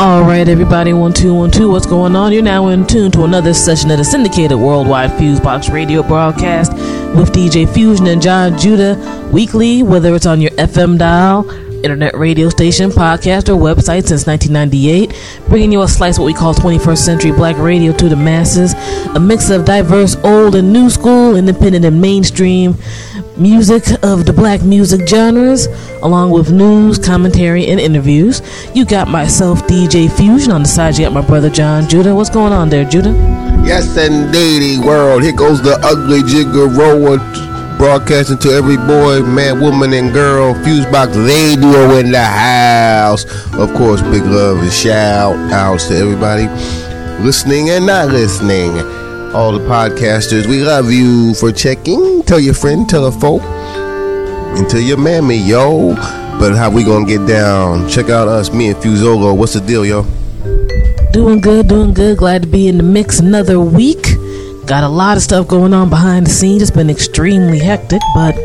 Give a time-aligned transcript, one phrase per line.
[0.00, 1.70] All right, everybody, one two one two.
[1.70, 2.32] What's going on?
[2.32, 6.72] You're now in tune to another session of the syndicated worldwide Fusebox radio broadcast
[7.14, 8.96] with DJ Fusion and John Judah
[9.30, 11.42] weekly, whether it's on your FM dial,
[11.82, 15.14] internet radio station, podcast, or website since 1998,
[15.48, 18.74] bringing you a slice of what we call 21st century black radio to the masses,
[19.14, 22.76] a mix of diverse old and new school, independent and mainstream
[23.36, 25.66] music of the black music genres,
[26.02, 28.42] along with news, commentary, and interviews.
[28.74, 30.98] You got myself, DJ Fusion, on the side.
[30.98, 32.14] You got my brother John Judah.
[32.14, 33.12] What's going on there, Judah?
[33.64, 35.22] Yes, indeedy, world.
[35.22, 37.18] Here goes the ugly jigger roller
[37.80, 40.52] broadcasting to every boy, man, woman, and girl.
[40.52, 43.24] Fusebox Radio in the house.
[43.54, 46.46] Of course, big love and shout outs to everybody
[47.24, 48.76] listening and not listening
[49.34, 50.44] all the podcasters.
[50.46, 52.22] We love you for checking.
[52.24, 55.94] Tell your friend, tell a folk, and tell your mammy, yo.
[56.38, 57.88] But how we gonna get down?
[57.88, 59.34] Check out us, me and Fuzolo.
[59.34, 60.02] What's the deal, yo?
[61.12, 62.18] Doing good, doing good.
[62.18, 64.09] Glad to be in the mix another week.
[64.70, 66.62] Got a lot of stuff going on behind the scenes.
[66.62, 68.36] It's been extremely hectic, but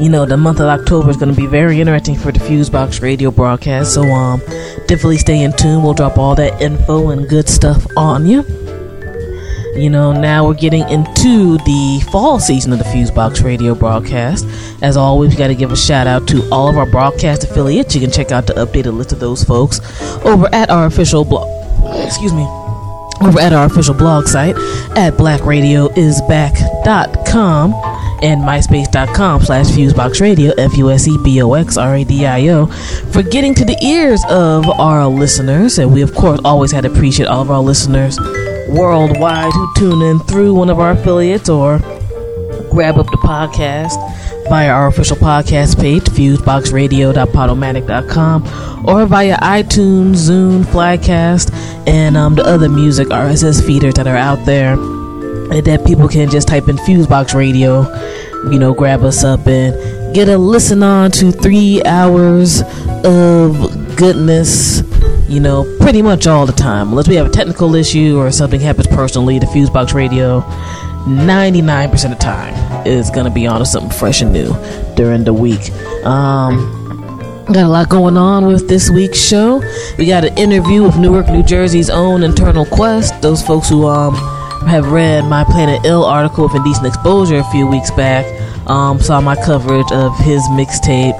[0.00, 3.02] you know the month of October is going to be very interesting for the Fusebox
[3.02, 3.92] radio broadcast.
[3.92, 4.40] So um,
[4.86, 5.82] definitely stay in tune.
[5.82, 8.46] We'll drop all that info and good stuff on you.
[9.76, 14.46] You know, now we're getting into the fall season of the Fusebox radio broadcast.
[14.80, 17.94] As always, we got to give a shout out to all of our broadcast affiliates.
[17.94, 19.80] You can check out the updated list of those folks
[20.24, 21.46] over at our official blog.
[22.06, 22.63] Excuse me.
[23.22, 24.56] Over at our official blog site
[24.96, 27.74] at blackradioisback.com
[28.22, 32.66] and myspace.com slash fuseboxradio f-u-s-e-b-o-x-r-a-d-i-o
[33.12, 35.78] for getting to the ears of our listeners.
[35.78, 38.18] And we of course always had to appreciate all of our listeners
[38.68, 41.80] worldwide who tune in through one of our affiliates or
[42.74, 43.94] grab up the podcast
[44.48, 51.54] via our official podcast page, fuseboxradio.podomatic.com, or via iTunes, Zune, Flycast,
[51.86, 54.74] and um, the other music RSS feeders that are out there.
[54.74, 57.82] That people can just type in Fusebox Radio,
[58.50, 62.62] you know, grab us up and get a listen on to three hours
[63.04, 64.82] of goodness
[65.28, 66.90] you know, pretty much all the time.
[66.90, 70.40] Unless we have a technical issue or something happens personally, the Fusebox Radio,
[71.04, 72.54] 99% of the time,
[72.86, 74.54] is going to be on to something fresh and new
[74.94, 75.70] during the week.
[76.04, 76.80] Um,
[77.46, 79.62] Got a lot going on with this week's show.
[79.98, 83.20] We got an interview with Newark, New Jersey's own Internal Quest.
[83.20, 84.14] Those folks who um
[84.66, 88.24] have read my Planet Ill article with Indecent Exposure a few weeks back
[88.66, 91.14] um, saw my coverage of his mixtape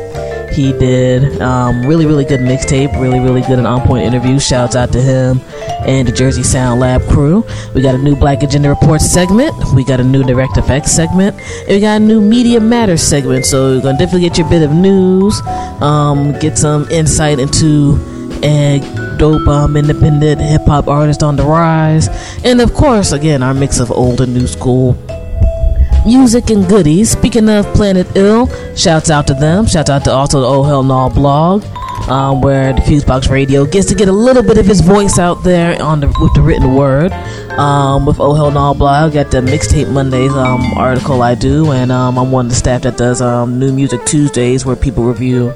[0.54, 4.38] he did um, really, really good mixtape, really, really good and on point interview.
[4.38, 5.40] Shouts out to him
[5.86, 7.44] and the Jersey Sound Lab crew.
[7.74, 9.52] We got a new Black Agenda Report segment.
[9.74, 11.36] We got a new Direct Effects segment.
[11.60, 13.44] And we got a new Media Matters segment.
[13.46, 15.40] So you're gonna definitely get your bit of news,
[15.82, 17.98] um, get some insight into
[18.44, 18.80] a
[19.18, 22.08] dope um, independent hip hop artist on the rise,
[22.44, 24.92] and of course, again, our mix of old and new school
[26.04, 27.10] music and goodies.
[27.10, 29.66] Speaking of Planet Ill, shouts out to them.
[29.66, 31.64] Shouts out to also the Oh Hell No blog,
[32.08, 35.42] um, where the Fusebox Radio gets to get a little bit of his voice out
[35.42, 37.12] there on the with the written word.
[37.58, 41.90] Um, with Oh Hell No blog, got the Mixtape Mondays um, article I do, and
[41.90, 45.54] um, I'm one of the staff that does um, New Music Tuesdays, where people review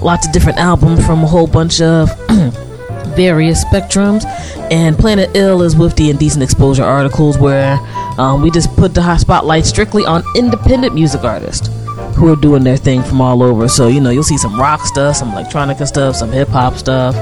[0.00, 2.10] lots of different albums from a whole bunch of
[3.16, 4.24] various spectrums.
[4.70, 7.78] And Planet Ill is with the Indecent Exposure articles, where
[8.18, 11.68] um, we just put the hot spotlight strictly on independent music artists
[12.16, 13.68] who are doing their thing from all over.
[13.68, 17.14] So, you know, you'll see some rock stuff, some electronica stuff, some hip hop stuff,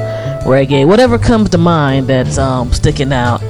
[0.44, 3.42] reggae, whatever comes to mind that's um, sticking out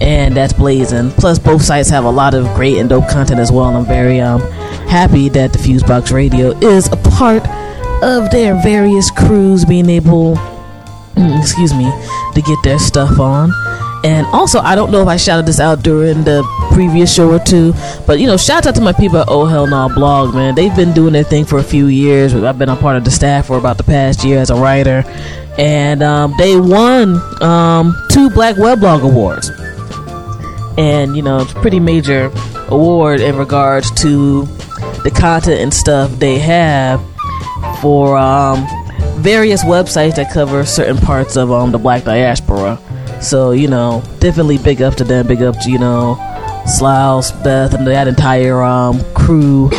[0.00, 1.10] and that's blazing.
[1.12, 3.68] Plus, both sites have a lot of great and dope content as well.
[3.68, 4.40] And I'm very um,
[4.88, 7.46] happy that the Fusebox Radio is a part
[8.02, 10.34] of their various crews being able,
[11.16, 11.84] excuse me,
[12.34, 13.50] to get their stuff on.
[14.04, 16.42] And also, I don't know if I shouted this out during the
[16.72, 17.72] previous show or two,
[18.04, 20.56] but you know, shout out to my people at Oh Hell No blog, man.
[20.56, 22.34] They've been doing their thing for a few years.
[22.34, 25.04] I've been a part of the staff for about the past year as a writer,
[25.56, 29.50] and um, they won um, two Black Weblog awards.
[30.76, 32.32] And you know, it's a pretty major
[32.68, 34.46] award in regards to
[35.04, 37.00] the content and stuff they have
[37.80, 38.66] for um,
[39.16, 42.78] various websites that cover certain parts of um, the Black diaspora.
[43.20, 46.16] So, you know, definitely big up to them, big up to, you know,
[46.66, 49.70] Slouch, Beth, and that entire um, crew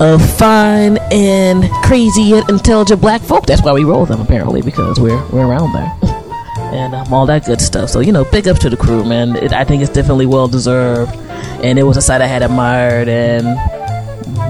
[0.00, 3.44] of fine and crazy yet intelligent black folk.
[3.44, 5.94] That's why we roll them apparently because we're we're around there.
[6.72, 7.90] and um, all that good stuff.
[7.90, 9.36] So you know, big up to the crew, man.
[9.36, 11.14] It, I think it's definitely well deserved,
[11.62, 13.46] and it was a site I had admired and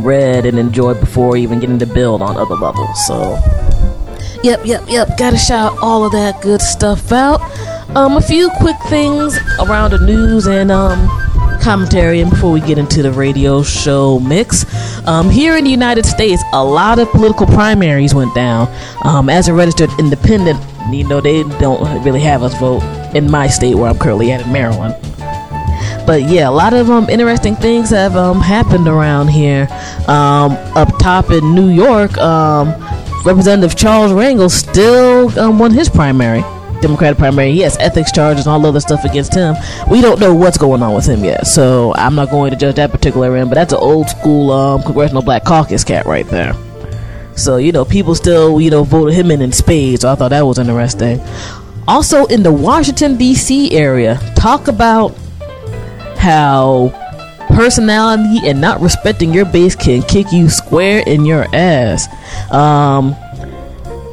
[0.05, 3.07] read and enjoyed before even getting to build on other levels.
[3.07, 3.37] So,
[4.43, 5.19] yep, yep, yep.
[5.19, 7.41] Got to shout all of that good stuff out.
[7.97, 11.09] Um, a few quick things around the news and um
[11.61, 14.65] commentary and before we get into the radio show mix
[15.07, 18.67] um, here in the united states a lot of political primaries went down
[19.05, 20.59] um, as a registered independent
[20.91, 22.83] you know they don't really have us vote
[23.15, 24.95] in my state where i'm currently at in maryland
[26.07, 29.69] but yeah a lot of um, interesting things have um, happened around here
[30.09, 32.69] um, up top in new york um,
[33.25, 36.43] representative charles rangel still um, won his primary
[36.81, 37.51] Democratic primary.
[37.51, 39.55] Yes, ethics charges and all other stuff against him.
[39.91, 42.77] We don't know what's going on with him yet, so I'm not going to judge
[42.77, 43.51] that particular end.
[43.51, 46.55] But that's an old school um, congressional black caucus cat right there.
[47.37, 50.03] So you know, people still you know voted him in in spades.
[50.03, 51.21] So I thought that was interesting.
[51.87, 53.73] Also in the Washington D.C.
[53.73, 55.15] area, talk about
[56.17, 56.89] how
[57.61, 62.09] personality and not respecting your base can kick you square in your ass.
[62.51, 63.15] Um,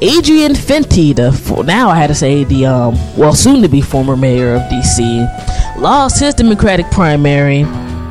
[0.02, 4.18] Adrian Fenty, the now I had to say the um, well soon to be former
[4.18, 7.62] mayor of DC, lost his Democratic primary,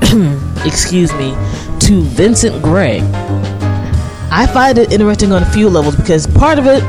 [0.65, 1.33] excuse me,
[1.81, 3.01] to Vincent Gray.
[4.33, 6.83] I find it interesting on a few levels because part of it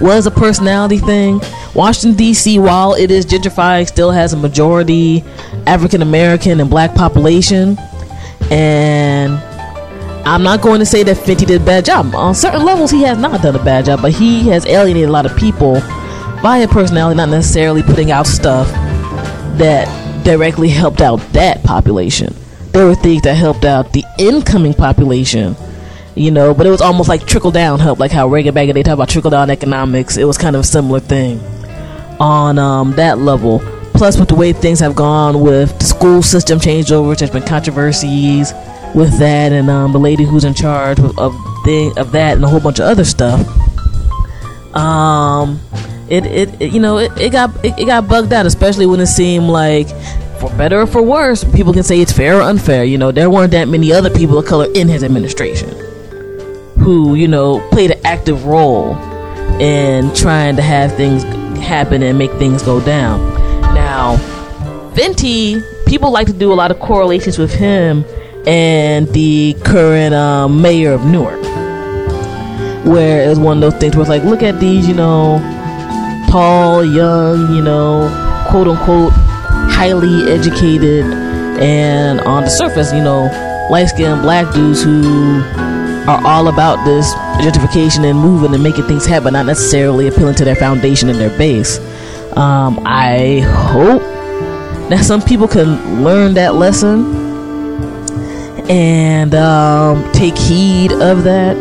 [0.00, 1.40] was a personality thing.
[1.74, 5.24] Washington D.C., while it is gentrified, still has a majority
[5.66, 7.78] African American and Black population,
[8.50, 9.32] and
[10.24, 12.14] I'm not going to say that Fenty did a bad job.
[12.14, 15.12] On certain levels, he has not done a bad job, but he has alienated a
[15.12, 15.80] lot of people
[16.42, 18.68] via personality, not necessarily putting out stuff
[19.58, 22.34] that directly helped out that population.
[22.72, 25.56] There were things that helped out the incoming population,
[26.14, 28.82] you know, but it was almost like trickle down help, like how Reagan back they
[28.82, 30.16] talk about trickle down economics.
[30.16, 31.40] It was kind of a similar thing
[32.20, 33.60] on um, that level.
[33.94, 38.52] Plus, with the way things have gone with the school system changeovers, there's been controversies
[38.94, 41.14] with that, and um, the lady who's in charge of
[41.64, 43.40] the, of that, and a whole bunch of other stuff.
[44.74, 45.60] Um,
[46.08, 49.00] it, it, it you know it, it got it, it got bugged out, especially when
[49.00, 49.88] it seemed like
[50.40, 52.84] for better or for worse, people can say it's fair or unfair.
[52.84, 55.91] You know, there weren't that many other people of color in his administration
[56.82, 58.96] who, you know, played an active role
[59.60, 61.22] in trying to have things
[61.62, 63.20] happen and make things go down.
[63.74, 64.16] Now,
[64.94, 68.04] Fenty, people like to do a lot of correlations with him
[68.46, 71.40] and the current um, mayor of Newark.
[72.84, 75.38] Where it's one of those things where it's like, look at these, you know,
[76.28, 78.08] tall, young, you know,
[78.50, 81.04] quote unquote, highly educated,
[81.62, 83.30] and on the surface, you know,
[83.70, 85.42] light skinned black dudes who
[86.08, 87.12] are all about this
[87.44, 91.36] gentrification and moving and making things happen, not necessarily appealing to their foundation and their
[91.38, 91.78] base.
[92.36, 94.02] Um, I hope
[94.88, 97.20] that some people can learn that lesson
[98.70, 101.56] and um, take heed of that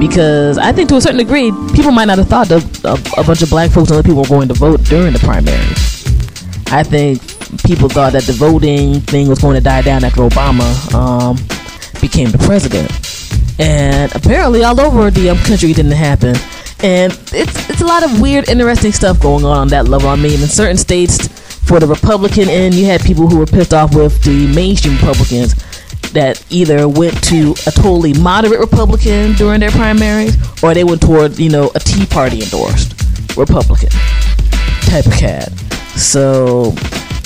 [0.00, 3.22] because I think to a certain degree, people might not have thought of, of a
[3.24, 6.04] bunch of black folks and other people were going to vote during the primaries.
[6.72, 7.20] I think
[7.64, 11.36] people thought that the voting thing was going to die down after Obama um,
[12.00, 12.90] became the president,
[13.58, 16.36] and apparently all over the um, country it didn't happen.
[16.82, 20.08] And it's it's a lot of weird, interesting stuff going on on that level.
[20.08, 21.28] I mean, in certain states,
[21.66, 25.54] for the Republican end, you had people who were pissed off with the mainstream Republicans
[26.12, 31.38] that either went to a totally moderate Republican during their primaries, or they went toward
[31.38, 32.94] you know a Tea Party endorsed
[33.36, 33.90] Republican
[34.82, 35.50] type of cat.
[35.96, 36.74] So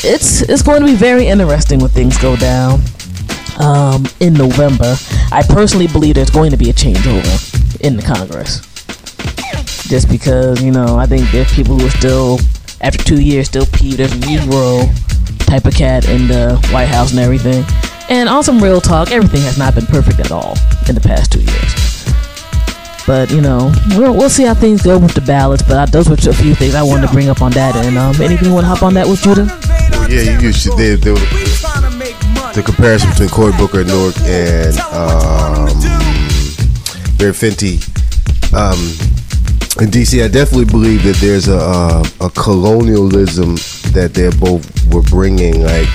[0.04, 2.80] it's it's going to be very interesting when things go down
[3.58, 4.96] um, in November.
[5.32, 8.60] I personally believe there's going to be a changeover in the Congress,
[9.88, 12.38] just because you know I think there's people who are still
[12.80, 13.98] after two years still peeved.
[13.98, 14.88] There's a Negro
[15.46, 17.64] type of cat in the White House and everything.
[18.10, 20.56] And on some real talk, everything has not been perfect at all
[20.88, 21.88] in the past two years.
[23.06, 25.62] But you know, we'll, we'll see how things go with the ballots.
[25.62, 27.74] But I, those were a few things I wanted to bring up on that.
[27.76, 29.46] And um, anything you want to hop on that with Judah?
[29.92, 31.58] Well, yeah, you used to there, there was
[32.54, 35.66] the comparison between Cory Booker and Newark and um,
[37.18, 37.78] Mayor Fenty.
[38.52, 38.78] Um,
[39.80, 43.56] in DC, I definitely believe that there's a uh, a colonialism
[43.92, 45.88] that they both were bringing, like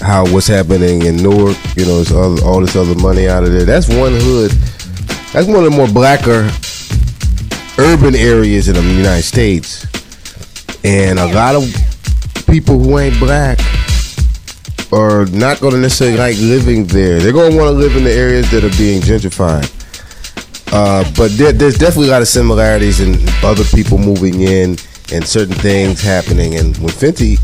[0.00, 3.52] how what's happening in Newark, you know, it's all, all this other money out of
[3.52, 3.64] there.
[3.64, 4.50] That's one hood.
[5.32, 6.50] That's one of the more blacker
[7.78, 9.86] urban areas in the United States,
[10.84, 11.64] and a lot of
[12.46, 13.58] people who ain't black
[14.92, 17.18] are not going to necessarily like living there.
[17.20, 19.72] They're going to want to live in the areas that are being gentrified.
[20.72, 24.76] Uh, but there, there's definitely a lot of similarities in other people moving in
[25.12, 26.56] and certain things happening.
[26.56, 27.38] And when Fenty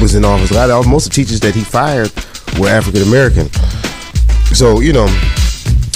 [0.00, 2.12] was in office, a lot of most of the teachers that he fired
[2.58, 3.48] were African American.
[4.54, 5.06] So you know,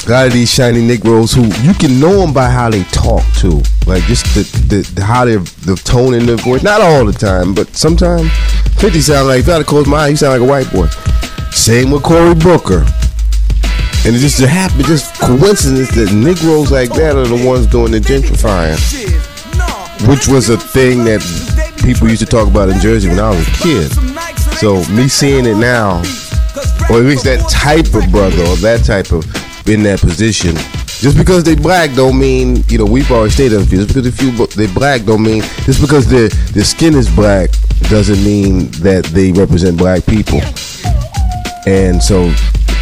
[0.06, 3.22] a lot of these shiny Negroes who you can know them by how they talk
[3.34, 4.42] too, like just the,
[4.94, 6.62] the, how they the tone in their voice.
[6.62, 8.28] Not all the time, but sometimes.
[8.80, 10.72] Fenty sound like if I had to close my eyes, he sound like a white
[10.72, 10.86] boy.
[11.50, 12.84] Same with Cory Booker.
[14.04, 18.00] And it just happened, just coincidence that Negroes like that are the ones doing the
[18.00, 18.78] gentrifying,
[20.08, 21.20] which was a thing that
[21.84, 23.92] people used to talk about in Jersey when I was a kid.
[24.58, 25.98] So me seeing it now,
[26.90, 29.24] or at least that type of brother or that type of
[29.66, 30.54] in that position,
[30.86, 34.30] just because they black don't mean you know we've always stated just because if you
[34.48, 37.50] they black don't mean just because their their skin is black
[37.90, 40.40] doesn't mean that they represent black people,
[41.66, 42.32] and so.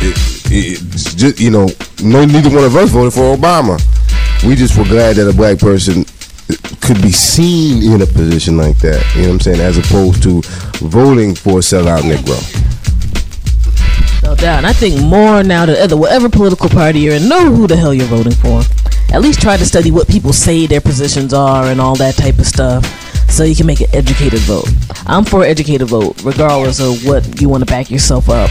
[0.02, 0.16] It,
[0.50, 1.68] just you know,
[2.02, 3.78] no neither one of us voted for Obama.
[4.44, 6.04] We just were glad that a black person
[6.80, 9.04] could be seen in a position like that.
[9.14, 9.60] You know what I'm saying?
[9.60, 10.42] As opposed to
[10.88, 12.38] voting for a sellout Negro.
[14.30, 14.58] No doubt.
[14.58, 17.74] And I think more now than ever, whatever political party you're in, know who the
[17.74, 18.62] hell you're voting for.
[19.12, 22.38] At least try to study what people say their positions are and all that type
[22.38, 22.86] of stuff
[23.28, 24.68] so you can make an educated vote.
[25.04, 28.48] I'm for an educated vote, regardless of what you want to back yourself up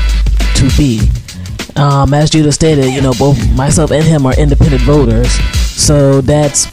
[0.55, 1.09] to be.
[1.77, 6.67] Um, as Judah stated, you know, both myself and him are independent voters, so that's,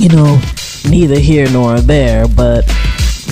[0.00, 0.40] you know,
[0.88, 2.26] neither here nor there.
[2.26, 2.64] But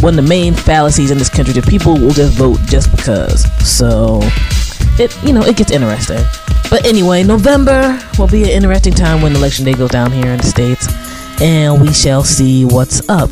[0.00, 3.46] one of the main fallacies in this country that people will just vote just because.
[3.66, 4.20] So
[5.00, 6.18] it, you know, it gets interesting.
[6.70, 10.38] But anyway, November will be an interesting time when election day goes down here in
[10.38, 10.88] the states,
[11.40, 13.30] and we shall see what's up.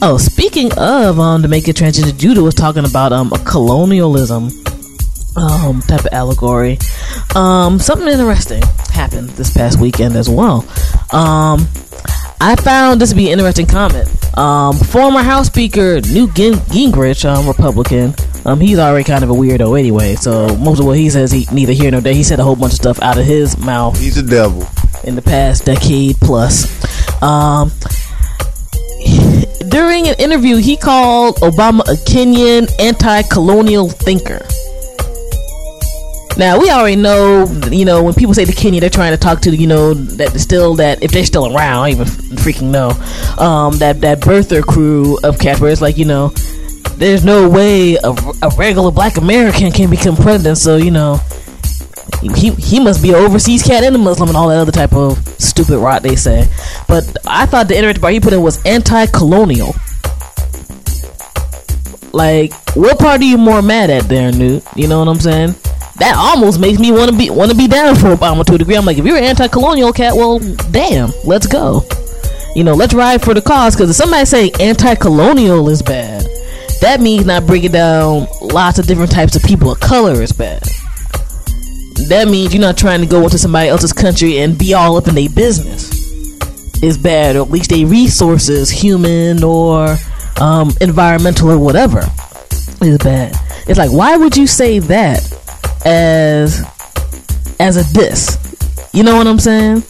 [0.00, 4.50] Oh, speaking of, um, to make it transition, Judah was talking about um a colonialism
[5.36, 6.78] um, type of allegory.
[7.34, 10.66] Um, something interesting happened this past weekend as well.
[11.12, 11.66] Um,
[12.40, 14.08] I found this to be an interesting comment.
[14.38, 19.78] Um, former House Speaker Newt Gingrich, um, Republican, um, he's already kind of a weirdo
[19.78, 20.14] anyway.
[20.14, 22.14] So most of what he says, he neither here nor there.
[22.14, 23.98] He said a whole bunch of stuff out of his mouth.
[23.98, 24.66] He's a devil.
[25.04, 26.66] In the past decade plus.
[27.22, 27.70] Um,
[29.68, 34.46] during an interview, he called Obama a Kenyan anti-colonial thinker.
[36.38, 39.40] Now we already know, you know, when people say the Kenya, they're trying to talk
[39.40, 42.90] to, you know, that still that if they're still around, I even freaking know,
[43.44, 46.32] um, that that birther crew of catbirds, like, you know,
[46.98, 48.10] there's no way a,
[48.42, 51.20] a regular Black American can become president, so you know,
[52.34, 54.92] he he must be an overseas cat and a Muslim and all that other type
[54.92, 56.48] of stupid rot they say.
[56.86, 59.74] But I thought the interesting part he put in was anti-colonial.
[62.12, 64.64] Like, what part are you more mad at there, Newt?
[64.74, 65.54] You know what I'm saying?
[65.98, 68.58] that almost makes me want to be want to be down for Obama to a
[68.58, 68.76] degree.
[68.76, 70.38] I'm like, if you're an anti-colonial cat, well,
[70.70, 71.82] damn, let's go.
[72.54, 73.74] You know, let's ride for the cause.
[73.74, 76.27] Because if somebody say anti-colonial is bad,
[76.80, 80.62] that means not bringing down lots of different types of people of color is bad.
[82.08, 85.08] That means you're not trying to go into somebody else's country and be all up
[85.08, 85.96] in their business.
[86.80, 89.96] Is bad, or at least their resources, human or
[90.40, 91.98] um, environmental or whatever,
[92.80, 93.34] is bad.
[93.66, 95.20] It's like, why would you say that
[95.84, 96.64] as
[97.60, 98.38] as a diss.
[98.92, 99.82] You know what I'm saying?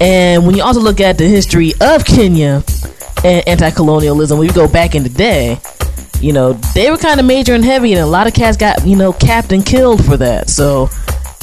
[0.00, 2.62] And when you also look at the history of Kenya
[3.22, 5.58] and anti-colonialism, when you go back in the day,
[6.20, 8.86] you know they were kind of major and heavy, and a lot of cats got
[8.86, 10.50] you know capped and killed for that.
[10.50, 10.88] So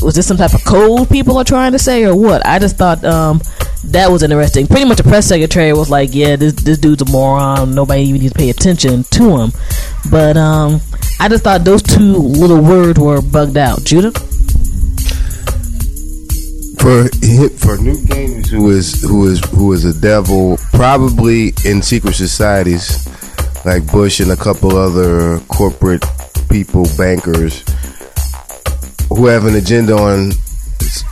[0.02, 2.46] was this some type of code people are trying to say, or what?
[2.46, 3.42] I just thought um,
[3.86, 4.68] that was interesting.
[4.68, 7.74] Pretty much, the press secretary was like, "Yeah, this this dude's a moron.
[7.74, 9.52] Nobody even needs to pay attention to him."
[10.12, 10.82] But um,
[11.20, 13.84] I just thought those two little words were bugged out.
[13.84, 14.12] Judah.
[16.80, 17.10] For
[17.58, 23.08] for Newt Gingrich, who is who is who is a devil, probably in secret societies
[23.66, 26.04] like Bush and a couple other corporate
[26.50, 27.64] people, bankers,
[29.10, 30.32] who have an agenda on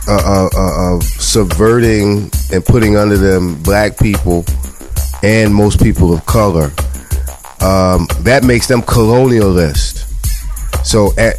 [0.08, 4.44] uh, uh, uh, subverting and putting under them black people
[5.22, 6.70] and most people of color.
[7.60, 10.04] Um, that makes them colonialist.
[10.84, 11.36] So at,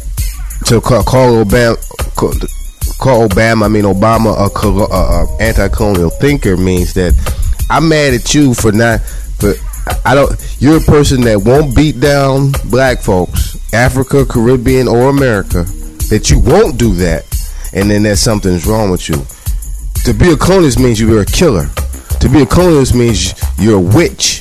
[0.66, 1.76] to call, call Obama,
[2.16, 2.32] call,
[2.98, 7.14] call, Obama, I mean Obama, a, a, a anti-colonial thinker means that
[7.70, 9.00] I'm mad at you for not.
[9.00, 9.54] For
[10.04, 10.34] I don't.
[10.58, 15.64] You're a person that won't beat down black folks, Africa, Caribbean, or America.
[16.08, 17.24] That you won't do that,
[17.74, 19.16] and then that something's wrong with you.
[20.04, 21.66] To be a colonialist means you're a killer.
[22.20, 24.40] To be a colonialist means you're a witch.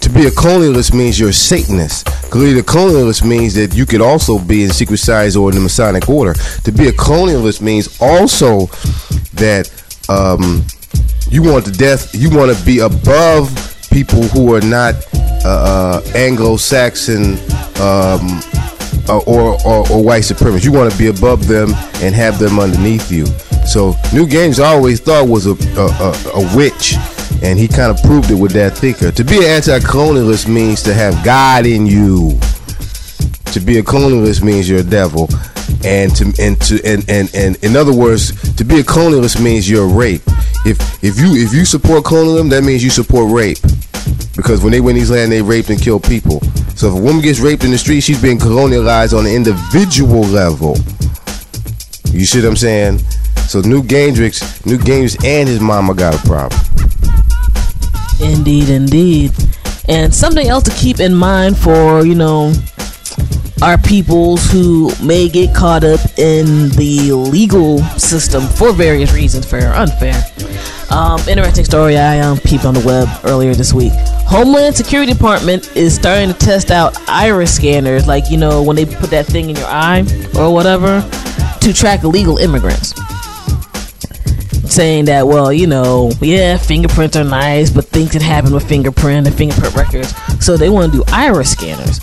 [0.00, 2.06] To be a colonialist means you're a Satanist.
[2.30, 6.08] The colonialist means that you could also be in secret societies or in the Masonic
[6.08, 6.34] order.
[6.64, 8.66] To be a colonialist means also
[9.34, 9.68] that
[10.08, 10.64] um,
[11.28, 12.14] you want the death.
[12.14, 13.50] You want to be above
[13.90, 14.94] people who are not
[15.44, 17.34] uh, uh, Anglo-Saxon
[17.80, 18.40] um,
[19.08, 20.64] uh, or, or, or white supremacists.
[20.64, 21.70] You want to be above them
[22.02, 23.26] and have them underneath you.
[23.66, 26.96] So New Games I always thought was a, a, a, a witch
[27.42, 29.10] and he kind of proved it with that thinker.
[29.12, 32.38] To be an anti-colonialist means to have God in you.
[33.52, 35.28] To be a colonialist means you're a devil,
[35.84, 39.68] and to and to and and, and in other words, to be a colonialist means
[39.68, 40.22] you're a rape.
[40.64, 43.58] If if you if you support colonialism, that means you support rape,
[44.36, 46.40] because when they win these land, they raped and killed people.
[46.76, 50.22] So if a woman gets raped in the street, she's being colonialized on an individual
[50.22, 50.76] level.
[52.12, 52.98] You see what I'm saying?
[53.48, 56.60] So Newt Gingrich, Newt Gingrich, and his mama got a problem.
[58.20, 59.32] Indeed, indeed.
[59.88, 62.52] And something else to keep in mind for, you know,
[63.62, 69.70] our peoples who may get caught up in the legal system for various reasons, fair
[69.70, 70.22] or unfair.
[70.90, 73.92] Um, interesting story I um, peeped on the web earlier this week.
[74.26, 78.86] Homeland Security Department is starting to test out iris scanners, like, you know, when they
[78.86, 80.04] put that thing in your eye
[80.36, 81.00] or whatever,
[81.60, 82.94] to track illegal immigrants
[84.70, 89.26] saying that, well, you know, yeah, fingerprints are nice, but things can happen with fingerprint
[89.26, 90.14] and fingerprint records.
[90.44, 92.00] So they want to do iris scanners.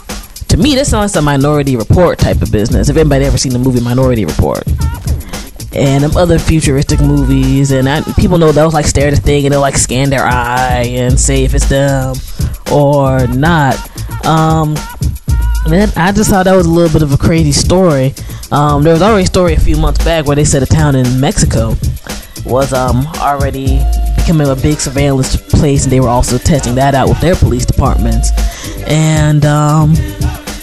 [0.49, 2.89] To me, that sounds like a Minority Report type of business.
[2.89, 4.63] If anybody ever seen the movie Minority Report,
[5.73, 9.53] and other futuristic movies, and I, people know they'll like stare at the thing and
[9.53, 12.15] they'll like scan their eye and say if it's them
[12.71, 13.75] or not.
[14.25, 14.75] Um,
[15.69, 18.13] I just thought that was a little bit of a crazy story.
[18.51, 20.95] Um, there was already a story a few months back where they said a town
[20.95, 21.75] in Mexico
[22.45, 23.79] was um already
[24.15, 27.65] becoming a big surveillance place, and they were also testing that out with their police
[27.65, 28.31] departments.
[28.87, 29.93] And um,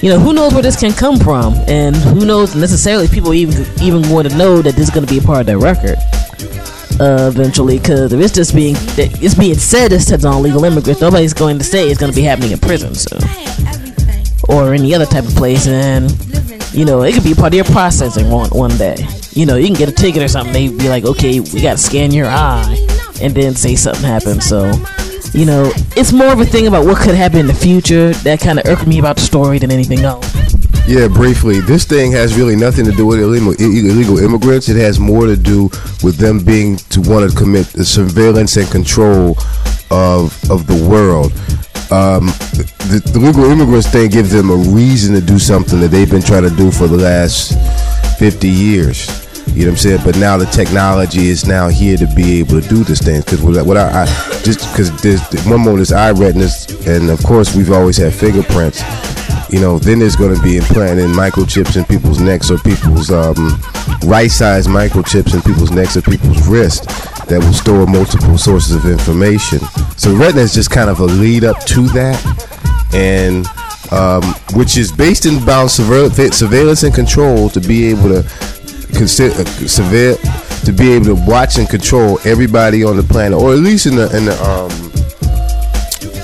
[0.05, 3.65] you know, who knows where this can come from, and who knows necessarily people even
[3.81, 5.97] even going to know that this is going to be a part of their record.
[7.01, 11.33] Uh, eventually, because if it's just being it's being said it's on illegal immigrants, nobody's
[11.33, 13.17] going to say it's going to be happening in prison, so
[14.51, 16.11] or any other type of place, and
[16.75, 18.97] you know, it could be part of your processing one one day.
[19.31, 20.53] You know, you can get a ticket or something.
[20.53, 22.77] They'd be like, okay, we got to scan your eye,
[23.23, 24.43] and then say something happened.
[24.43, 24.71] So,
[25.33, 28.41] you know, it's more of a thing about what could happen in the future that
[28.41, 30.29] kind of irked me about the story than anything else.
[30.87, 34.69] Yeah, briefly, this thing has really nothing to do with illegal, illegal immigrants.
[34.69, 35.71] It has more to do
[36.03, 39.39] with them being to want to commit the surveillance and control
[39.91, 41.33] of of the world.
[41.91, 42.27] Um,
[42.89, 46.23] the, the legal immigrants thing gives them a reason to do something that they've been
[46.23, 47.55] trying to do for the last
[48.19, 49.24] 50 years.
[49.55, 50.01] You know what I'm saying?
[50.05, 53.21] But now the technology is now here to be able to do this thing.
[53.21, 54.07] Because what I, I
[54.43, 58.83] just because there's one more is eye retinas, and of course we've always had fingerprints.
[59.53, 63.37] You know, then there's going to be implanted microchips in people's necks or people's um,
[64.05, 66.87] right-sized microchips in people's necks or people's wrists
[67.27, 69.61] that will store multiple sources of information.
[69.97, 72.19] So retina is just kind of a lead up to that,
[72.93, 73.47] and
[73.93, 74.25] um,
[74.59, 78.29] which is based in about surveillance and control to be able to
[78.97, 80.17] consider uh, surveil
[80.65, 83.97] to be able to watch and control everybody on the planet, or at least in
[83.97, 84.71] the in the um,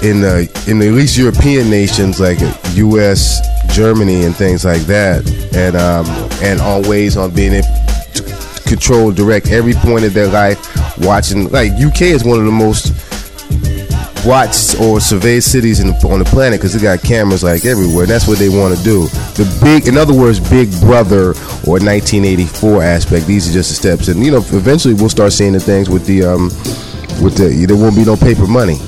[0.02, 2.38] in the in the at least European nations like
[2.74, 3.40] U.S.,
[3.74, 6.06] Germany, and things like that, and um,
[6.42, 7.68] and on ways on being able
[8.14, 10.58] to control, direct every point of their life,
[10.98, 11.50] watching.
[11.50, 12.92] Like UK is one of the most
[14.24, 18.06] watched or surveyed cities the, on the planet because they got cameras like everywhere.
[18.06, 19.06] That's what they want to do.
[19.36, 21.34] The big, in other words, Big Brother
[21.66, 23.26] or 1984 aspect.
[23.26, 26.06] These are just the steps, and you know, eventually we'll start seeing the things with
[26.06, 26.44] the um,
[27.22, 28.78] with the there won't be no paper money.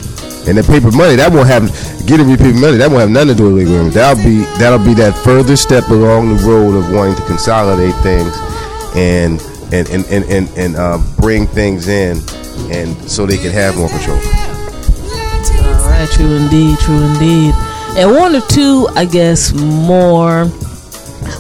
[0.45, 1.71] And the paper money that won't have
[2.07, 4.95] getting paper money that won't have nothing to do with legal That'll be that'll be
[4.95, 8.35] that further step along the road of wanting to consolidate things
[8.97, 9.41] and
[9.73, 12.19] and and and and, and uh, bring things in
[12.75, 14.19] and so they can have more control.
[14.19, 17.55] All right, true indeed, true indeed.
[17.97, 20.51] And one or two, I guess, more.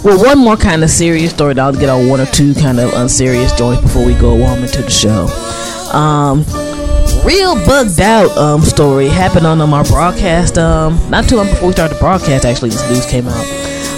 [0.05, 1.55] Well, one more kind of serious story.
[1.55, 4.59] That I'll get on one or two kind of unserious joints before we go on
[4.59, 5.27] into the show.
[5.97, 6.45] Um,
[7.25, 10.59] real bugged out um story happened on um, our broadcast.
[10.59, 12.45] Um, not too long before we started the broadcast.
[12.45, 13.47] Actually, this news came out.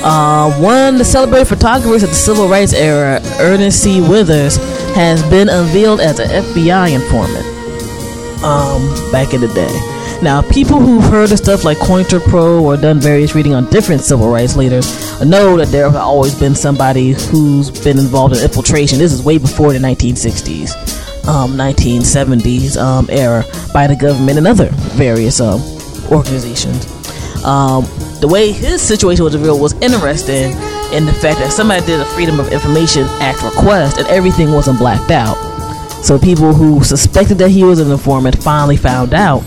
[0.06, 4.02] Uh, one of the celebrated photographers of the civil rights era, Ernest C.
[4.02, 4.56] Withers,
[4.94, 7.46] has been unveiled as an FBI informant.
[8.44, 9.93] Um, back in the day.
[10.22, 14.30] Now, people who've heard of stuff like COINTELPRO or done various reading on different civil
[14.30, 18.98] rights leaders know that there have always been somebody who's been involved in infiltration.
[18.98, 24.68] This is way before the 1960s, um, 1970s um, era by the government and other
[24.96, 25.60] various um,
[26.10, 26.86] organizations.
[27.44, 27.84] Um,
[28.20, 30.52] the way his situation was revealed was interesting
[30.94, 34.78] in the fact that somebody did a Freedom of Information Act request and everything wasn't
[34.78, 35.36] blacked out.
[36.02, 39.42] So people who suspected that he was an informant finally found out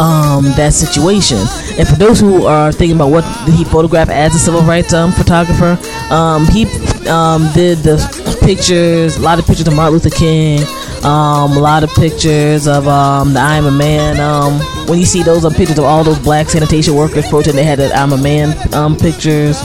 [0.00, 1.38] um, that situation.
[1.78, 5.12] And for those who are thinking about what he photograph as a civil rights um,
[5.12, 5.78] photographer,
[6.12, 6.64] um, he
[7.08, 7.96] um, did the
[8.42, 10.60] pictures, a lot of pictures of Martin Luther King,
[11.04, 14.20] um, a lot of pictures of um, the I'm a Man.
[14.20, 17.64] Um, when you see those um, pictures of all those black sanitation workers protesting, they
[17.64, 19.60] had the I'm a Man um, pictures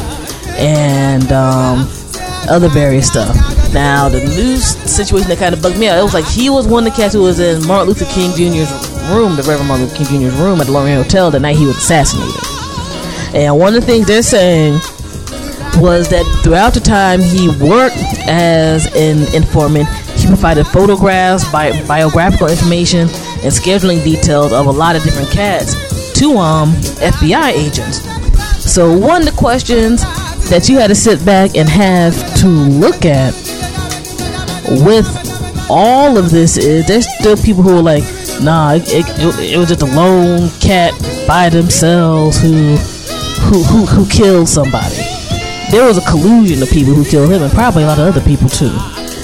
[0.58, 1.88] and um,
[2.50, 3.59] other various stuff.
[3.74, 6.68] Now, the news situation that kind of bugged me out, it was like he was
[6.68, 8.72] one of the cats who was in Martin Luther King Jr.'s
[9.12, 11.66] room, the Reverend Martin Luther King Jr.'s room at the Lorraine Hotel the night he
[11.66, 12.34] was assassinated.
[13.36, 14.74] And one of the things they're saying
[15.78, 17.96] was that throughout the time he worked
[18.28, 24.96] as an informant, he provided photographs, bi- biographical information, and scheduling details of a lot
[24.96, 25.76] of different cats
[26.20, 28.02] to um FBI agents.
[28.70, 30.02] So one of the questions
[30.50, 33.34] that you had to sit back and have to look at
[34.86, 35.08] with
[35.70, 38.04] all of this is there's still people who are like,
[38.42, 40.94] nah, it, it, it was just a lone cat
[41.28, 42.76] by themselves who
[43.50, 44.96] who who, who killed somebody.
[45.72, 48.26] There was a collusion of people who killed him and probably a lot of other
[48.26, 48.76] people too.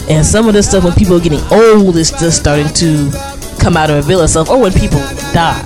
[0.08, 3.12] And some of this stuff when people are getting old is just starting to
[3.60, 5.00] come out and reveal itself, or when people
[5.34, 5.60] die,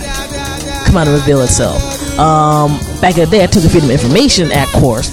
[0.86, 1.84] come out and reveal itself.
[2.18, 5.10] Um, back in the day, I took a Freedom of Information Act course,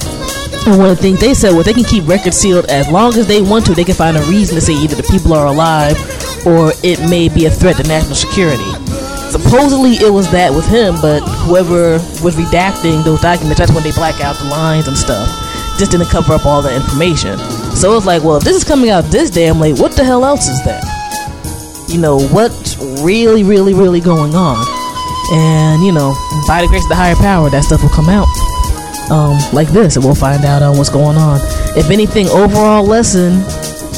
[0.67, 3.15] and one of the things they said was they can keep records sealed as long
[3.15, 3.75] as they want to.
[3.75, 5.97] They can find a reason to say either the people are alive
[6.47, 8.67] or it may be a threat to national security.
[9.31, 13.93] Supposedly it was that with him, but whoever was redacting those documents, that's when they
[13.93, 15.29] black out the lines and stuff.
[15.79, 17.39] Just didn't cover up all the information.
[17.77, 20.25] So it's like, well, if this is coming out this damn late, what the hell
[20.25, 20.83] else is there?
[21.89, 24.65] You know, what's really, really, really going on?
[25.33, 26.15] And, you know,
[26.47, 28.27] by the grace of the higher power, that stuff will come out
[29.11, 31.41] um, like this, and we'll find out um, what's going on.
[31.77, 33.41] If anything, overall lesson,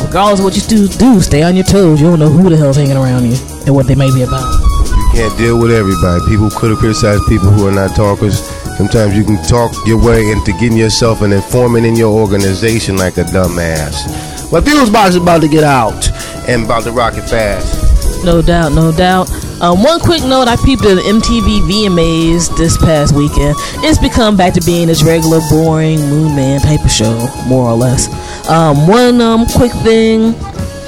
[0.05, 2.01] regardless of what you do, do stay on your toes.
[2.01, 4.49] You don't know who the hell's hanging around you and what they may be about.
[4.89, 6.21] You can't deal with everybody.
[6.29, 8.41] People could have criticized people who are not talkers.
[8.77, 13.17] Sometimes you can talk your way into getting yourself an informant in your organization like
[13.17, 14.51] a dumbass.
[14.51, 16.09] But Fusebox is about to get out
[16.49, 17.88] and about to rock it fast.
[18.25, 19.31] No doubt, no doubt.
[19.61, 23.55] Um, one quick note: I peeped at the MTV VMAs this past weekend.
[23.83, 27.15] It's become back to being this regular, boring Moon Man of show,
[27.47, 28.09] more or less.
[28.49, 30.35] Um, one um, quick thing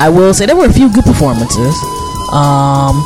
[0.00, 1.74] I will say: there were a few good performances.
[2.32, 3.02] Um,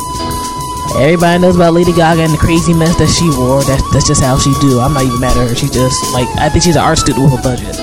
[0.97, 3.63] everybody knows about Lady Gaga and the crazy mess that she wore.
[3.63, 4.79] That's that's just how she do.
[4.79, 5.55] I'm not even mad at her.
[5.55, 7.75] She just like I think she's an art student with a budget,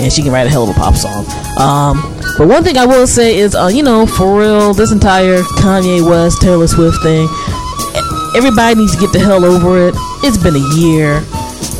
[0.00, 1.24] and she can write a hell of a pop song.
[2.36, 6.02] But one thing I will say is, uh, you know, for real, this entire Kanye
[6.02, 7.28] West, Taylor Swift thing,
[8.34, 9.94] everybody needs to get the hell over it.
[10.26, 11.22] It's been a year.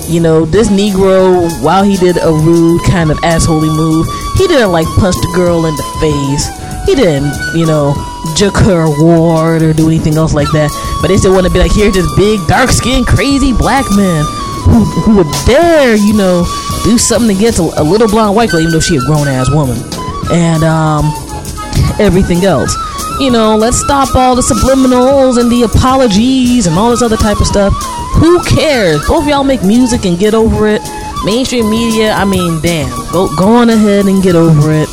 [0.06, 4.06] You know, this Negro, while he did a rude kind of assholey move,
[4.38, 6.46] he didn't like punch the girl in the face.
[6.86, 7.94] He didn't, you know,
[8.36, 10.70] jerk her award or do anything else like that.
[11.02, 14.24] But they still want to be like, here's this big, dark skinned, crazy black man
[14.70, 16.46] who, who would dare, you know,
[16.84, 19.50] do something against a, a little blonde white girl, even though she a grown ass
[19.50, 19.76] woman.
[20.34, 21.14] And, um,
[21.98, 22.74] everything else.
[23.20, 27.40] You know, let's stop all the subliminals and the apologies and all this other type
[27.40, 27.72] of stuff.
[28.16, 29.06] Who cares?
[29.06, 30.82] Both y'all make music and get over it.
[31.24, 34.88] Mainstream media, I mean, damn, go go on ahead and get over it.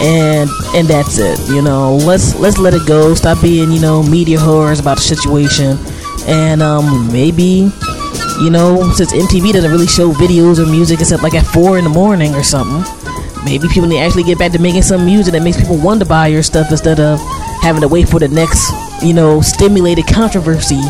[0.00, 1.38] And and that's it.
[1.48, 3.14] You know, let's let's let it go.
[3.14, 5.78] Stop being, you know, media horrors about the situation.
[6.26, 7.70] And um maybe
[8.40, 11.84] you know, since MTV doesn't really show videos or music except like at four in
[11.84, 13.01] the morning or something,
[13.44, 16.00] maybe people need to actually get back to making some music that makes people want
[16.00, 17.20] to buy your stuff instead of
[17.60, 20.80] having to wait for the next, you know, stimulated controversy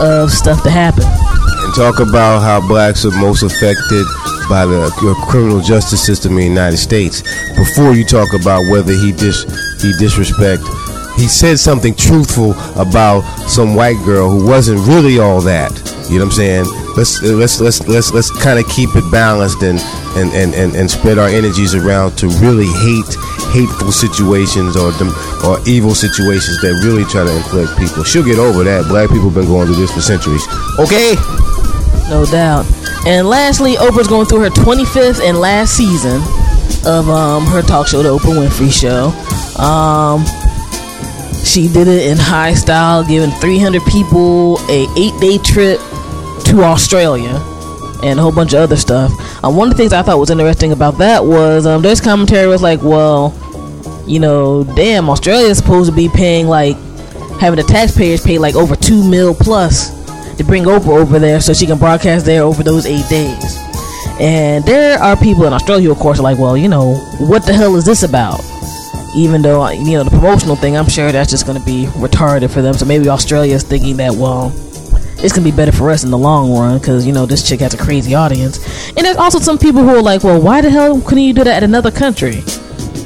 [0.00, 1.04] of stuff to happen.
[1.04, 4.06] And talk about how blacks are most affected
[4.48, 4.90] by the
[5.28, 7.22] criminal justice system in the United States.
[7.56, 9.44] Before you talk about whether he dis
[9.82, 10.62] he disrespect,
[11.18, 15.72] he said something truthful about some white girl who wasn't really all that.
[16.08, 16.64] You know what I'm saying?
[16.96, 19.78] Let's let's let's let's let's kind of keep it balanced and,
[20.16, 23.12] and and, and and spread our energies around to really hate
[23.52, 28.04] hateful situations or dem- or evil situations that really try to inflict people.
[28.04, 28.86] She'll get over that.
[28.88, 30.46] Black people been going through this for centuries.
[30.78, 31.14] Okay.
[32.08, 32.64] No doubt.
[33.06, 36.22] And lastly, Oprah's going through her 25th and last season
[36.86, 39.12] of um, her talk show, The Oprah Winfrey Show.
[39.62, 40.24] Um,
[41.44, 45.78] she did it in high style, giving 300 people a eight-day trip
[46.46, 47.34] to Australia
[48.02, 49.12] and a whole bunch of other stuff.
[49.44, 52.46] Um, one of the things I thought was interesting about that was um, there's commentary
[52.46, 53.34] was like, well,
[54.06, 56.76] you know, damn, Australia is supposed to be paying like
[57.40, 59.90] having the taxpayers pay like over two mil plus
[60.36, 63.58] to bring Oprah over there so she can broadcast there over those eight days.
[64.20, 67.52] And there are people in Australia, of course, are like, well, you know, what the
[67.52, 68.40] hell is this about?
[69.16, 72.50] Even though, you know, the promotional thing, I'm sure that's just going to be retarded
[72.52, 72.74] for them.
[72.74, 74.52] So maybe Australia is thinking that, well,
[75.20, 77.46] it's going to be better for us in the long run because, you know, this
[77.48, 78.58] chick has a crazy audience.
[78.90, 81.44] And there's also some people who are like, well, why the hell couldn't you do
[81.44, 82.42] that at another country?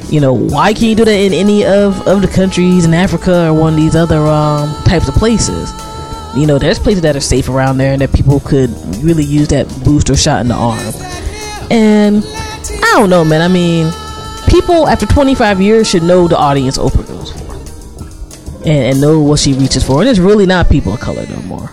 [0.09, 3.47] You know, why can't you do that in any of, of the countries in Africa
[3.47, 5.71] or one of these other um, types of places?
[6.35, 8.69] You know, there's places that are safe around there and that people could
[9.03, 10.93] really use that booster shot in the arm.
[11.71, 13.41] And I don't know, man.
[13.41, 13.91] I mean,
[14.53, 17.53] people after 25 years should know the audience Oprah goes for
[18.67, 20.01] and, and know what she reaches for.
[20.01, 21.71] And it's really not people of color no more.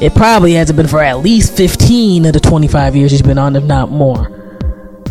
[0.00, 3.56] It probably hasn't been for at least 15 of the 25 years she's been on,
[3.56, 4.62] if not more.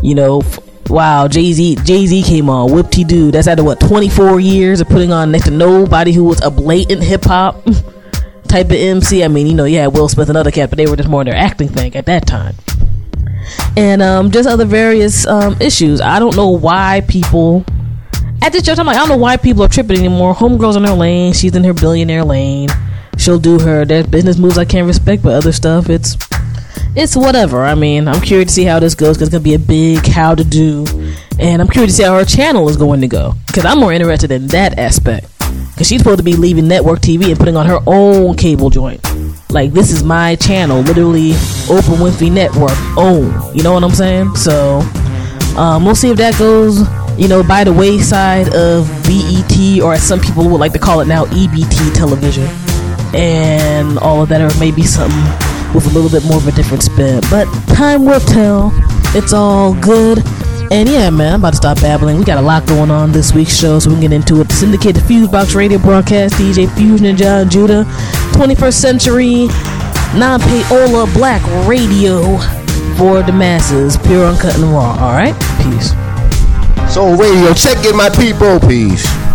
[0.03, 0.59] You know, f-
[0.89, 3.31] wow, Jay Z Jay Z came on, whoop de doo.
[3.31, 7.03] That's after what 24 years of putting on next to nobody who was a blatant
[7.03, 7.65] hip hop
[8.47, 9.23] type of MC.
[9.23, 11.21] I mean, you know, yeah, Will Smith and other cats, but they were just more
[11.21, 12.55] in their acting thing at that time.
[13.75, 16.01] And um, just other various um, issues.
[16.01, 17.63] I don't know why people
[18.41, 18.81] at this juncture.
[18.81, 20.33] I'm like, I don't know why people are tripping anymore.
[20.33, 21.33] Homegirl's in her lane.
[21.33, 22.69] She's in her billionaire lane.
[23.17, 23.85] She'll do her.
[23.85, 26.17] There's business moves I can't respect, but other stuff, it's
[26.95, 27.63] it's whatever.
[27.63, 30.05] I mean, I'm curious to see how this goes because it's gonna be a big
[30.05, 30.85] how to do,
[31.39, 33.91] and I'm curious to see how her channel is going to go because I'm more
[33.91, 35.27] interested in that aspect
[35.69, 39.01] because she's supposed to be leaving network TV and putting on her own cable joint.
[39.49, 41.31] Like this is my channel, literally
[41.67, 43.55] Oprah Winfrey Network own.
[43.55, 44.35] You know what I'm saying?
[44.35, 44.79] So
[45.57, 46.81] um, we'll see if that goes.
[47.17, 50.99] You know, by the wayside of BET, or as some people would like to call
[50.99, 52.45] it now, EBT television,
[53.15, 55.17] and all of that, or maybe something
[55.73, 57.21] with a little bit more of a different spin.
[57.31, 58.71] But time will tell.
[59.15, 60.19] It's all good.
[60.69, 62.17] And yeah, man, I'm about to stop babbling.
[62.17, 64.51] We got a lot going on this week's show, so we can get into it.
[64.51, 67.85] Syndicate the syndicated Fusebox radio broadcast, DJ Fusion and John Judah,
[68.33, 69.47] 21st century,
[70.17, 72.37] non payola black radio
[72.97, 74.97] for the masses, pure, uncut, and raw.
[74.99, 75.91] All right, peace.
[76.93, 78.59] So, Radio, check it, my people.
[78.59, 79.26] Peace.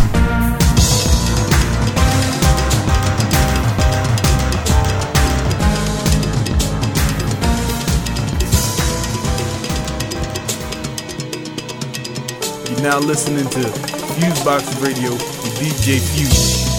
[12.82, 16.71] Now listening to Fusebox Radio with DJ Fuse.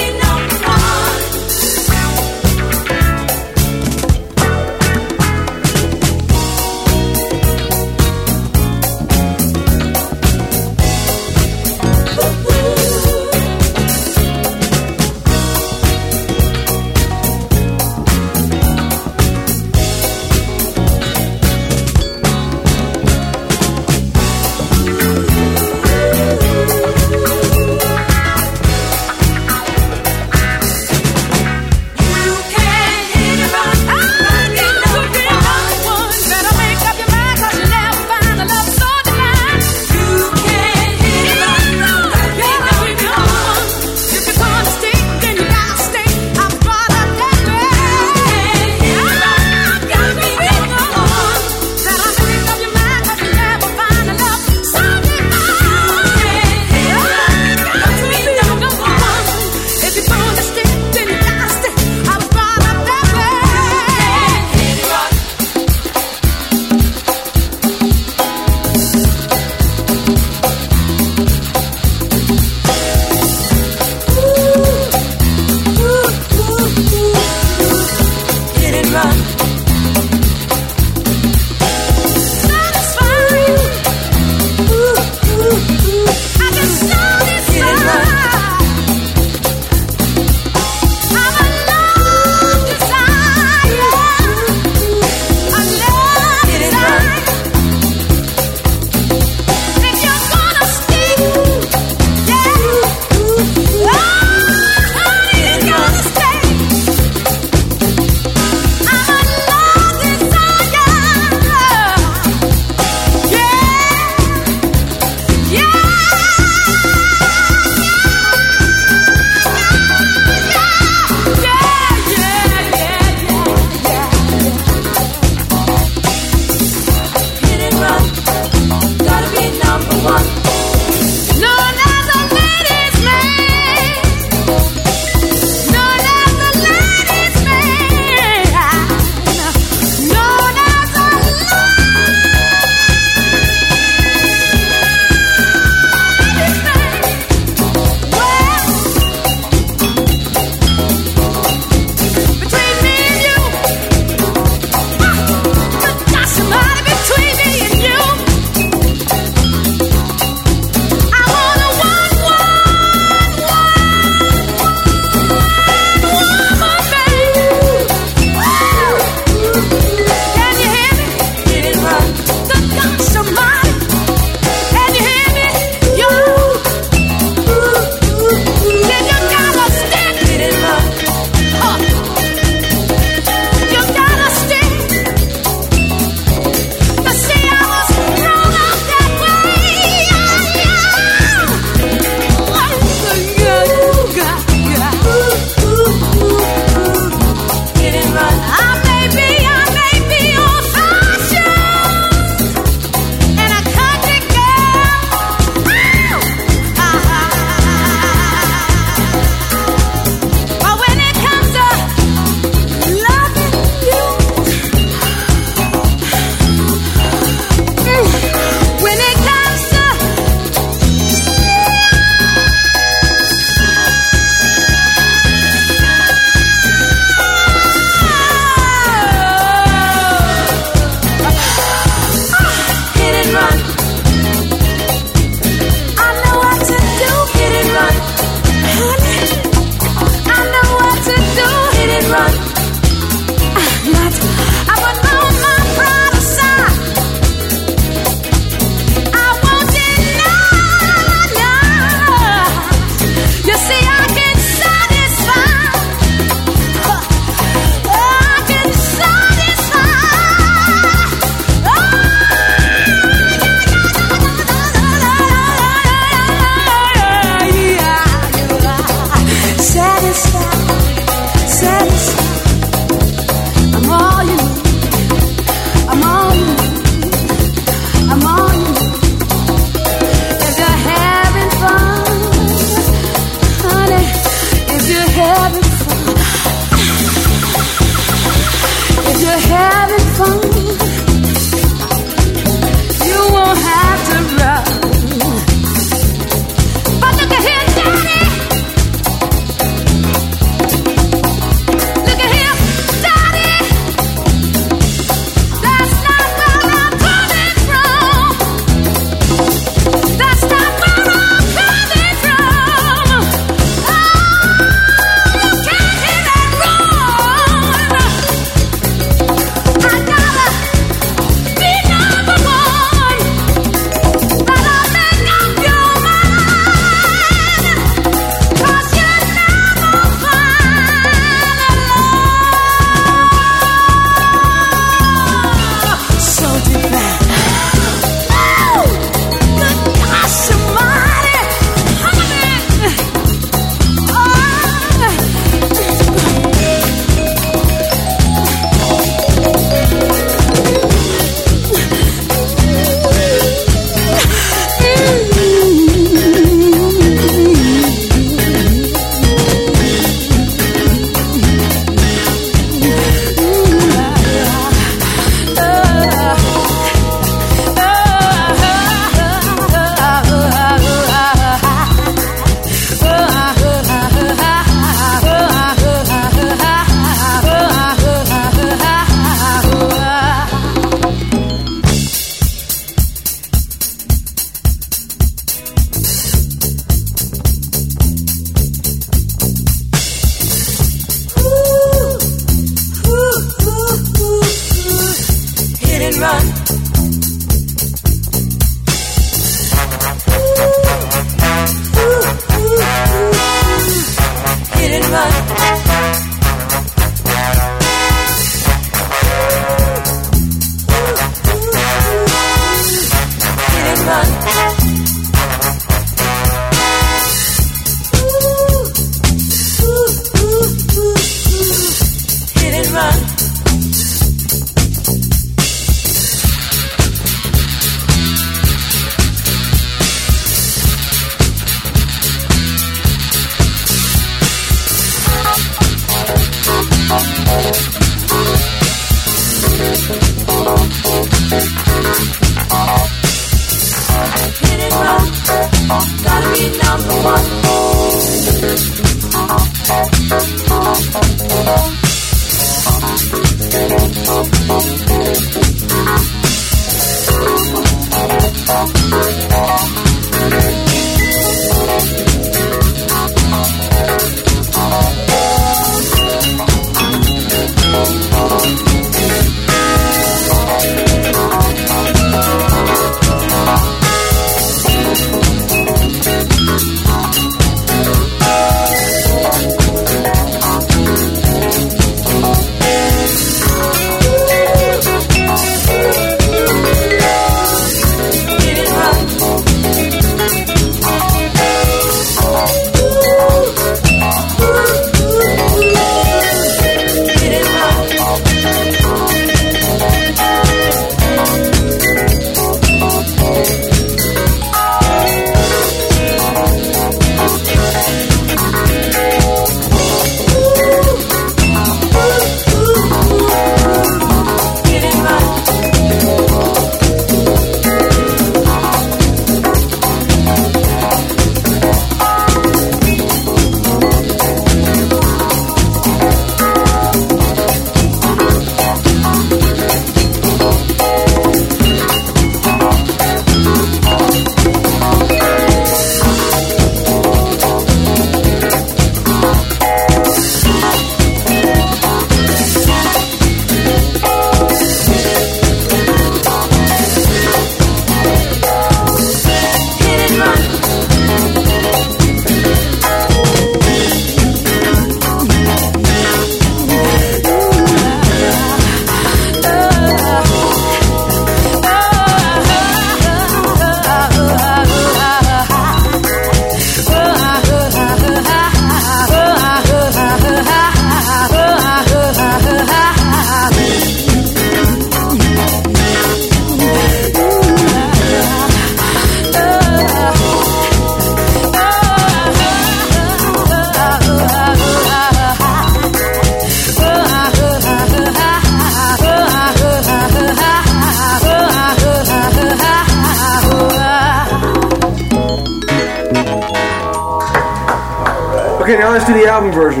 [598.88, 600.00] Okay, now let's do the album version.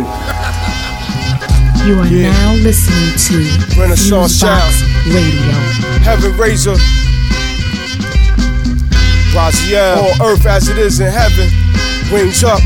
[1.84, 3.36] You are now listening to
[3.78, 4.80] Renaissance Fusebox
[5.12, 5.52] Radio.
[6.00, 6.80] Heaven Razah.
[9.36, 10.00] Raziel.
[10.00, 11.52] On earth as it is in heaven.
[12.10, 12.62] Wings up.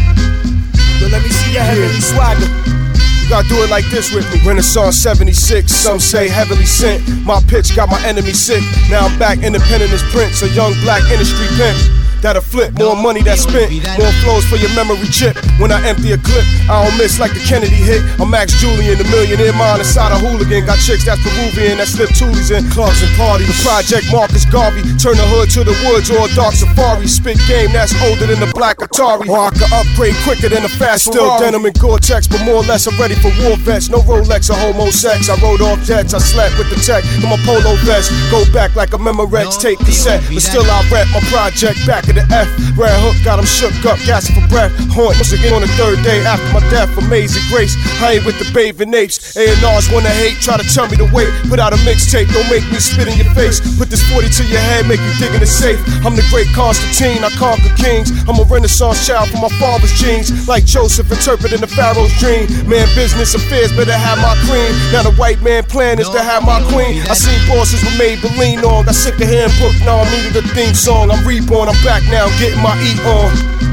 [1.01, 2.47] Yo, let me see your heavenly swagger.
[2.47, 4.47] You gotta do it like this with me.
[4.47, 7.03] Renaissance 76, some say heavily sent.
[7.27, 8.63] My pitch got my enemy sick.
[8.89, 12.02] Now I'm back independent as Prince, a young black industry pimp.
[12.23, 15.35] That'll flip, more money that's spent, more flows for your memory chip.
[15.59, 17.99] When I empty a clip, I don't miss like the Kennedy hit.
[18.23, 20.63] I'm Max Julien, the millionaire mind inside a hooligan.
[20.63, 23.51] Got chicks that's Peruvian that slip toolies in clubs and parties.
[23.51, 27.11] The project Marcus Garvey, turn the hood to the woods or a dark safari.
[27.11, 29.27] Spit game that's older than the black Atari.
[29.27, 32.87] Or I upgrade quicker than a fast still denim and Gore-Tex, but more or less
[32.87, 33.91] I'm ready for war vets.
[33.91, 35.27] No Rolex or homo sex.
[35.27, 38.15] I rode off jets, I slept with the tech in my polo vest.
[38.31, 42.29] Go back like a Memorex tape cassette, but still I rap my project back of
[42.29, 42.49] the F.
[42.77, 44.73] Red Hook got him shook up, gasping for breath.
[44.93, 46.93] Haunt once again on the third day after my death.
[47.01, 49.37] Amazing grace, I ain't with the bathing apes.
[49.37, 51.33] A&Rs wanna hate, try to tell me to wait.
[51.49, 53.61] Put out a mixtape, don't make me spit in your face.
[53.79, 55.81] Put this 40 to your head, make you dig in the safe.
[56.05, 58.13] I'm the great Constantine, I conquer kings.
[58.29, 60.49] I'm a renaissance child from my father's genes.
[60.49, 62.47] Like Joseph interpreting the Pharaoh's dream.
[62.69, 64.73] Man, business affairs better have my cream.
[64.93, 67.01] Now the white man plan is to have my queen.
[67.09, 68.85] I seen bosses with Maybelline on.
[68.85, 71.11] Got sick of hearing book, now I'm needed a theme song.
[71.11, 73.72] I'm reborn, I'm back now, getting my eat on.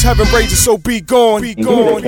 [0.00, 1.42] The It's heaven raising, so be gone.
[1.42, 2.00] Be gone.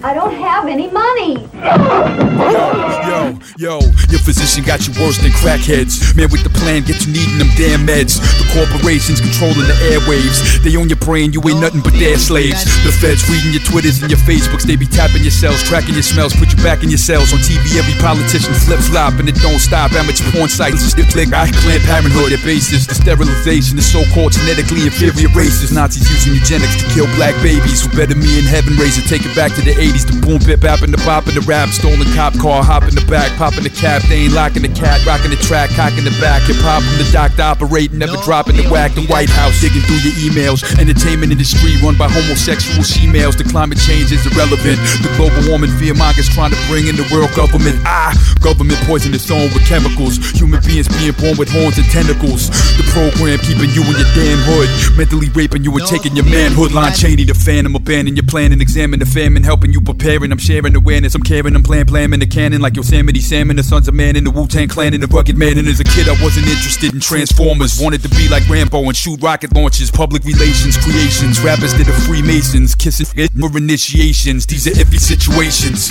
[0.00, 1.44] I don't have any money.
[1.52, 2.72] Yo,
[3.04, 3.20] yo,
[3.60, 3.74] yo,
[4.08, 6.16] your physician got you worse than crackheads.
[6.16, 8.16] Man with the plan, get you needing them damn meds.
[8.40, 10.64] The corporations controlling the airwaves.
[10.64, 12.64] They own your brain, you ain't nothing but their slaves.
[12.80, 14.64] The feds reading your Twitters and your Facebooks.
[14.64, 17.28] They be tapping your cells, tracking your smells, put you back in your cells.
[17.36, 19.92] On TV, every politician flip flop and it don't stop.
[19.92, 22.88] Amateur porn sites, just click, I Planned Parenthood, their basis.
[22.88, 25.76] The sterilization, the so called genetically inferior races.
[25.76, 27.82] Nazis using eugenics to kill black babies.
[27.82, 29.10] Who better me in heaven raise it?
[29.10, 30.06] Take it back to the 80s.
[30.06, 31.70] The boom, bip, bap, and the bop, and the rap.
[31.70, 34.02] Stolen cop car, hop in the back, popping the cap.
[34.06, 36.42] They ain't locking the cat, rocking the track, cocking the back.
[36.46, 38.94] Hip hop from the dock doctor operating, never dropping the whack.
[38.94, 40.60] The White House digging through your emails.
[40.78, 43.36] Entertainment industry run by homosexual she-males.
[43.36, 44.78] The climate change is irrelevant.
[45.00, 47.80] The global warming fear mongers trying to bring in the world government.
[47.84, 50.18] Ah, government poison its own with chemicals.
[50.36, 52.52] Human beings being born with horns and tentacles.
[52.76, 54.68] The program keeping you in your damn hood.
[54.96, 56.72] Mentally raping you and taking your manhood.
[56.72, 59.42] Lynne Cheney, the phantom, abandoning your plan and examine the famine.
[59.42, 60.32] Helping you preparing.
[60.32, 61.14] I'm sharing awareness.
[61.14, 61.54] I'm caring.
[61.54, 63.56] I'm playing, playing in the cannon like Yosemite Salmon.
[63.56, 65.58] The sons of man in the Wu Tang clan and the rugged man.
[65.58, 67.80] And as a kid, I wasn't interested in Transformers.
[67.80, 69.90] Wanted to be like Rambo and shoot rocket launches.
[69.90, 71.40] Public relations, creations.
[71.40, 72.74] Rappers did the Freemasons.
[72.74, 74.46] Kissing more initiations.
[74.46, 75.90] These are iffy situations.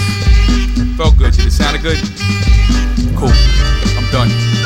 [0.98, 1.34] Felt good.
[1.34, 1.98] Did it sound good?
[3.18, 3.32] Cool.
[3.98, 4.63] I'm done.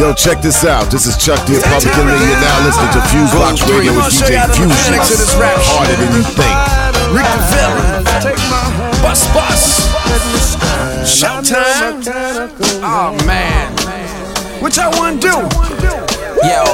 [0.00, 0.90] Yo, check this out.
[0.90, 4.40] This is Chuck the Republican, and you're now listening to Fuse Fusebox Radio with DJ
[4.56, 4.96] Fusion.
[4.96, 6.56] Harder than you think.
[7.12, 8.00] Rick the villain.
[9.04, 9.92] Bus bus.
[11.04, 12.00] Showtime.
[12.80, 13.76] Oh man.
[14.62, 15.36] What y'all wanna do?
[16.48, 16.64] Yo.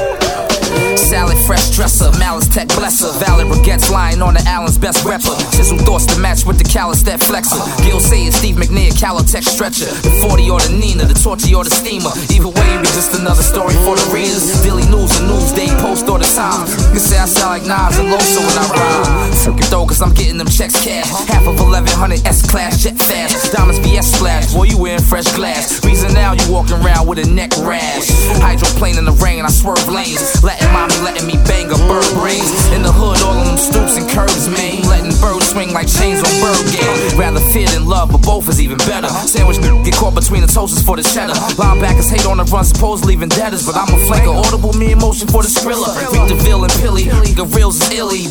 [0.95, 3.13] Salad, fresh dresser, malice tech blesser.
[3.21, 5.37] Valid regrets lying on the Allen's best rapper.
[5.53, 7.61] Chisel thoughts to match with the callous that flexer.
[7.85, 9.93] Gil say it's Steve McNair, Calotech stretcher.
[10.01, 12.09] The 40 or the Nina, the torchy or the steamer.
[12.33, 14.49] Either way, we just another story for the readers.
[14.65, 16.65] Daily news, the newsday, post or the time.
[16.97, 19.33] You say I sound like Nas and Loso when I rhyme.
[19.45, 21.13] Fuck it though, cause I'm getting them checks cash.
[21.29, 23.53] Half of 1100 S class, jet fast.
[23.53, 25.85] Diamonds VS splash, boy, you wearing fresh glass.
[25.85, 28.09] Reason now you walking around with a neck rash.
[28.41, 30.41] Hydroplane in the rain, I swerve lanes.
[30.41, 32.09] Letting mommy letting me bang a bird
[32.47, 32.75] brains.
[32.75, 34.83] In the hood, all of them stoops and curves, man.
[34.89, 37.19] Letting birds swing like chains on bird game.
[37.19, 39.09] Rather fear than love, but both is even better.
[39.09, 41.35] Sandwich get caught between the toasters for the cheddar.
[41.57, 44.35] Linebackers hate on the run, supposedly leaving debtors, but I'm a flanker.
[44.35, 45.49] Audible me emotion for the.
[45.57, 47.05] Freak the villain, Pilly.
[47.35, 48.27] The reals is illy.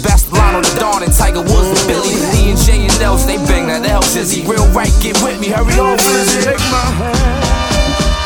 [0.55, 2.13] On the Dawn and Tiger Woods the Billy.
[2.31, 4.47] D and J and Nels, they bang that L Jizzy.
[4.47, 6.43] Real right, get with me, hurry on, Flizzy.
[6.43, 7.55] Take my hand.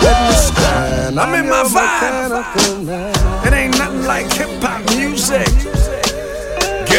[0.02, 1.20] Let me stand.
[1.20, 3.39] I'm in my vibe.
[4.10, 5.89] Like hip hop music.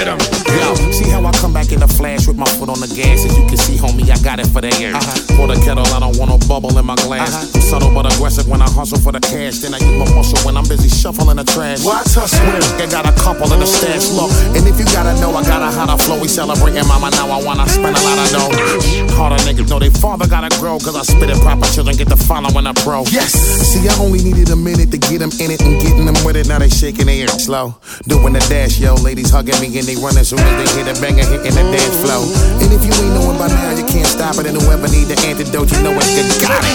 [0.01, 0.17] Get 'em.
[0.49, 3.21] Yo, see how I come back in a flash with my foot on the gas?
[3.21, 4.97] As you can see, homie, I got it for the air.
[4.97, 5.37] Uh-huh.
[5.37, 7.29] Pour the kettle, I don't want no bubble in my glass.
[7.29, 7.53] Uh-huh.
[7.55, 9.59] I'm subtle but aggressive when I hustle for the cash.
[9.61, 11.85] Then I use my muscle when I'm busy shuffling the trash.
[11.85, 12.41] Why tussle?
[12.41, 14.09] I got a couple in the stash.
[14.17, 16.17] Look, and if you gotta know, I got a how to flow.
[16.17, 17.29] We celebrating mama now.
[17.29, 18.53] I wanna spend a lot of dough.
[19.21, 20.81] Harder niggas know they father gotta grow.
[20.81, 21.69] Cause I spit it proper.
[21.77, 23.05] Children get the following a pro.
[23.13, 23.37] Yes.
[23.69, 26.41] See, I only needed a minute to get them in it and getting them with
[26.41, 26.49] it.
[26.49, 27.77] Now they shaking their air slow.
[28.09, 28.95] Doing the dash, yo.
[28.97, 31.97] Ladies hugging me and they running soon as they hit a banger hitting the dance
[32.03, 32.23] flow.
[32.63, 34.47] And if you ain't knowing by now, you can't stop it.
[34.47, 36.49] And whoever need the antidote, you know it's good.
[36.49, 36.75] Got it.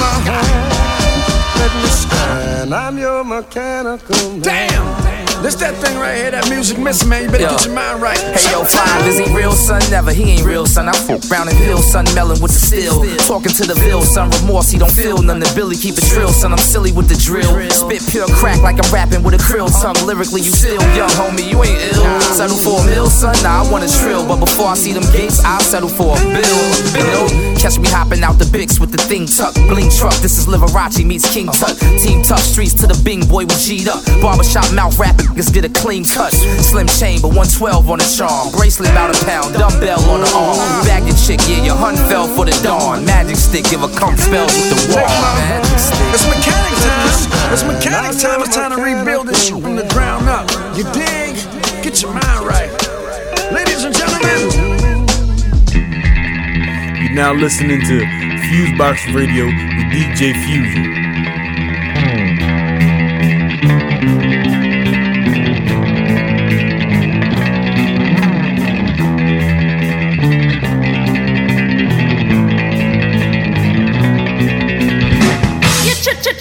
[1.55, 2.75] Let me stand.
[2.75, 4.41] I'm your mechanical man.
[4.41, 5.34] Damn.
[5.41, 7.23] This that thing right here, that music missing, man.
[7.23, 8.17] You better get your mind right.
[8.17, 9.81] Hey yo, five, is he real son?
[9.91, 10.89] Never, he ain't real son.
[10.89, 13.05] I fuck round and hill, son, melon with the steel.
[13.27, 15.39] Talking to the bill, son, remorse, he don't feel none.
[15.39, 17.51] The Billy keep it trill, son, I'm silly with the drill.
[17.69, 19.97] Spit pure crack like I'm rapping with a krill tongue.
[20.05, 22.05] Lyrically, you still young, homie, you ain't ill.
[22.33, 24.25] Settle for a mill, son, nah, I want a trill.
[24.25, 26.61] But before I see them gates, I'll settle for a bill.
[26.97, 27.25] You know,
[27.61, 29.61] catch me hopping out the Bix with the thing tucked.
[29.69, 31.77] Bling truck, this is Liberace meets King Tut.
[32.01, 34.01] Team tough streets to the Bing boy with G'd up.
[34.21, 36.33] Barbershop mouth rapping, niggas get a clean cut.
[36.33, 38.51] Slim chain, but 112 on the charm.
[38.51, 40.57] Bracelet about a pound, dumbbell on the arm.
[40.85, 43.05] Bag your chick, yeah, your hun fell for the dawn.
[43.05, 45.09] Magic stick, give a cum spell with the wall.
[45.41, 46.13] Magic stick.
[46.13, 47.53] It's mechanic time.
[47.53, 48.41] It's mechanic time.
[48.41, 50.49] It's time to rebuild this shit from the ground up.
[50.77, 51.35] You dig?
[51.83, 52.71] Get your mind right.
[53.51, 55.05] Ladies and gentlemen.
[57.01, 58.05] You're now listening to
[58.49, 61.44] Fusebox Radio with DJ Fusion.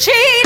[0.05, 0.44] Ch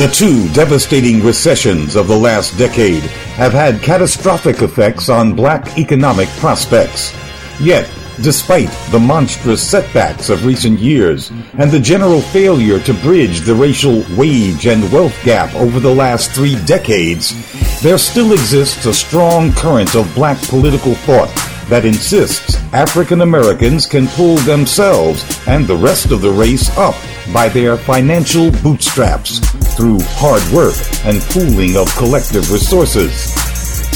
[0.00, 3.02] The two devastating recessions of the last decade
[3.36, 7.14] have had catastrophic effects on black economic prospects.
[7.60, 7.86] Yet,
[8.22, 14.02] despite the monstrous setbacks of recent years and the general failure to bridge the racial
[14.16, 17.34] wage and wealth gap over the last three decades,
[17.82, 21.28] there still exists a strong current of black political thought
[21.68, 26.96] that insists African Americans can pull themselves and the rest of the race up
[27.34, 29.49] by their financial bootstraps
[29.80, 30.76] through hard work
[31.06, 33.32] and pooling of collective resources.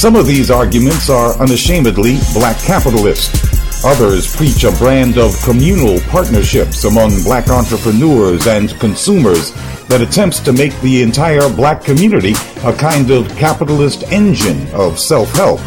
[0.00, 3.84] Some of these arguments are unashamedly black capitalist.
[3.84, 9.52] Others preach a brand of communal partnerships among black entrepreneurs and consumers
[9.88, 12.32] that attempts to make the entire black community
[12.64, 15.60] a kind of capitalist engine of self-help.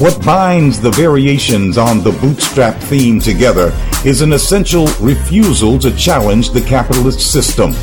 [0.00, 3.70] What binds the variations on the bootstrap theme together
[4.02, 7.74] is an essential refusal to challenge the capitalist system.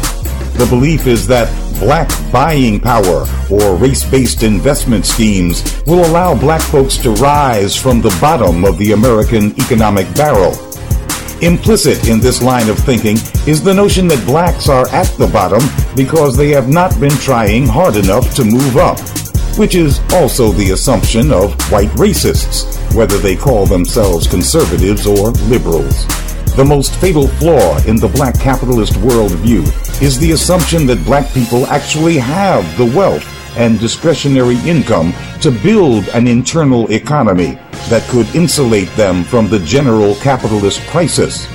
[0.54, 1.50] The belief is that
[1.80, 8.16] black buying power or race-based investment schemes will allow black folks to rise from the
[8.22, 10.54] bottom of the American economic barrel.
[11.42, 15.62] Implicit in this line of thinking is the notion that blacks are at the bottom
[15.96, 18.98] because they have not been trying hard enough to move up
[19.58, 26.08] which is also the assumption of white racists, whether they call themselves conservatives or liberals.
[26.56, 31.66] The most fatal flaw in the black capitalist worldview is the assumption that black people
[31.68, 33.26] actually have the wealth
[33.58, 40.16] and discretionary income to build an internal economy that could insulate them from the general
[40.16, 41.48] capitalist crisis.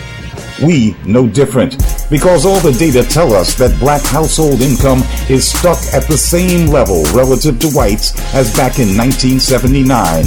[0.62, 1.76] We no different
[2.08, 6.68] because all the data tell us that black household income is stuck at the same
[6.68, 10.24] level relative to whites as back in 1979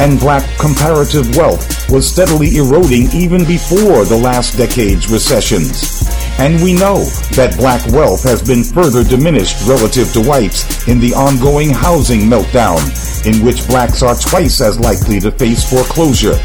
[0.00, 6.19] and black comparative wealth was steadily eroding even before the last decade's recessions.
[6.40, 7.04] And we know
[7.36, 12.80] that black wealth has been further diminished relative to whites in the ongoing housing meltdown,
[13.26, 16.40] in which blacks are twice as likely to face foreclosure.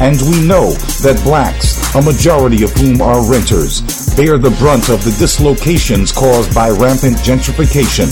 [0.00, 0.72] And we know
[1.06, 3.82] that blacks, a majority of whom are renters,
[4.16, 8.10] bear the brunt of the dislocations caused by rampant gentrification,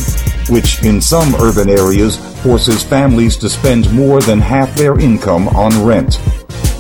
[0.48, 5.84] which in some urban areas forces families to spend more than half their income on
[5.84, 6.20] rent.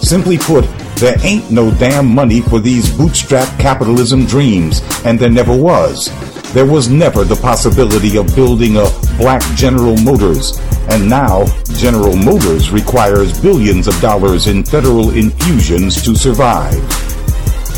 [0.00, 0.64] Simply put,
[0.96, 6.10] there ain't no damn money for these bootstrap capitalism dreams, and there never was.
[6.52, 8.86] There was never the possibility of building a
[9.18, 16.14] black General Motors, and now General Motors requires billions of dollars in federal infusions to
[16.14, 16.80] survive.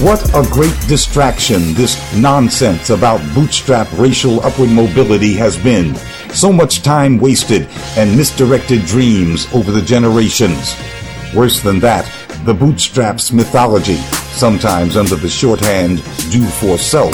[0.02, 5.94] What a great distraction this nonsense about bootstrap racial upward mobility has been.
[6.34, 10.76] So much time wasted and misdirected dreams over the generations.
[11.34, 12.04] Worse than that,
[12.46, 15.96] the bootstraps mythology, sometimes under the shorthand
[16.30, 17.12] do for self,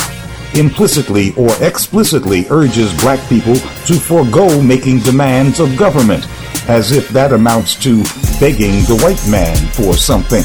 [0.55, 6.29] implicitly or explicitly urges black people to forego making demands of government,
[6.69, 8.03] as if that amounts to
[8.39, 10.45] begging the white man for something.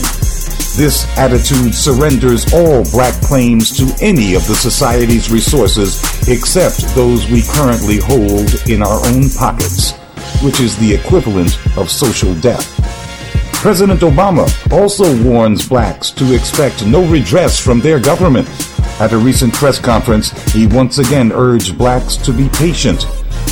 [0.78, 7.42] This attitude surrenders all black claims to any of the society's resources except those we
[7.42, 9.92] currently hold in our own pockets,
[10.42, 12.97] which is the equivalent of social death.
[13.58, 18.47] President Obama also warns blacks to expect no redress from their government.
[19.01, 23.01] At a recent press conference, he once again urged blacks to be patient,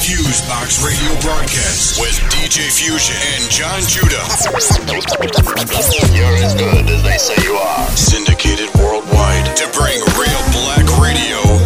[0.06, 4.22] Fusebox Radio broadcast with DJ Fusion and John Judah.
[6.14, 7.90] You're as good as they say you are.
[7.98, 11.65] Syndicated worldwide to bring real black radio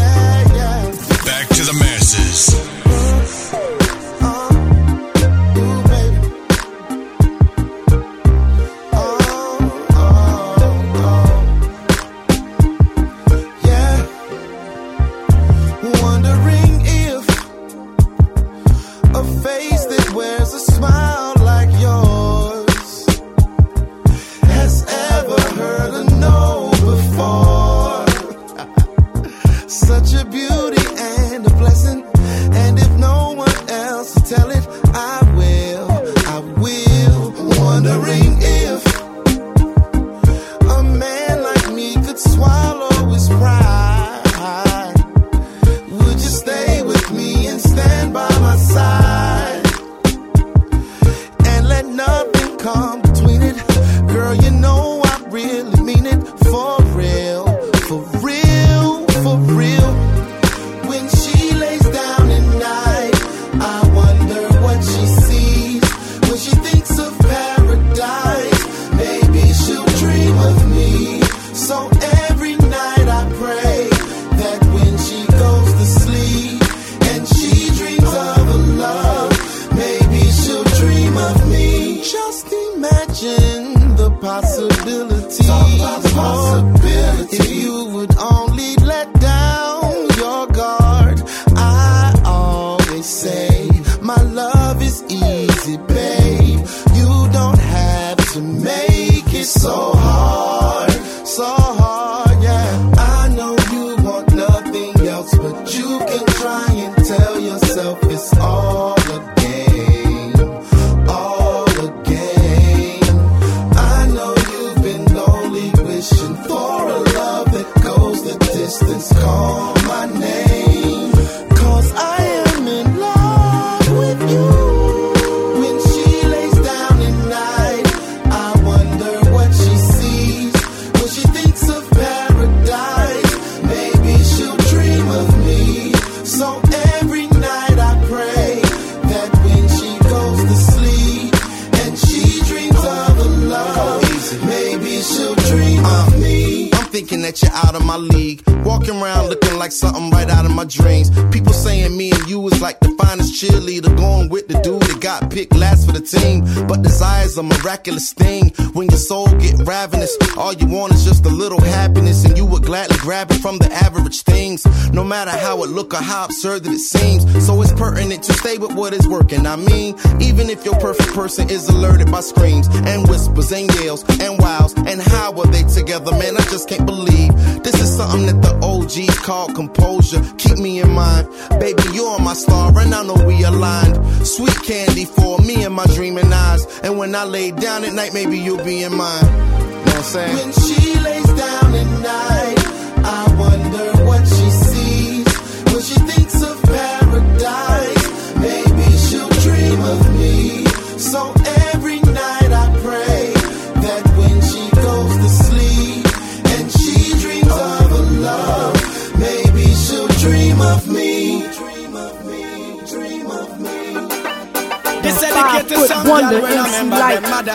[166.09, 167.23] how absurd that it seems.
[167.45, 169.45] So it's pertinent to stay with what is working.
[169.45, 174.03] I mean, even if your perfect person is alerted by screams and whispers and yells
[174.19, 174.73] and wows.
[174.75, 176.35] And how are they together, man?
[176.35, 177.31] I just can't believe
[177.63, 180.21] this is something that the OGs call composure.
[180.37, 181.29] Keep me in mind,
[181.59, 183.95] baby, you're my star, and I know we aligned.
[184.25, 186.65] Sweet candy for me and my dreaming eyes.
[186.83, 189.25] And when I lay down at night, maybe you'll be in mine.
[189.25, 190.35] You know what I'm saying?
[190.35, 192.48] When she lays down at night,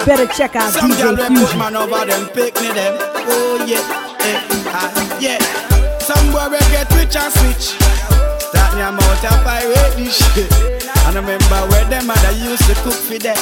[0.05, 1.59] Better check out Some girl DJ when put Fusion.
[1.59, 2.93] man over them, pick me them.
[3.25, 3.81] Oh yeah,
[4.21, 5.41] eh, ah, yeah.
[5.97, 7.73] Some boy will get rich and switch.
[8.37, 10.53] Start me out and pirate this shit.
[11.09, 13.41] And I remember where them mother used to cook for them.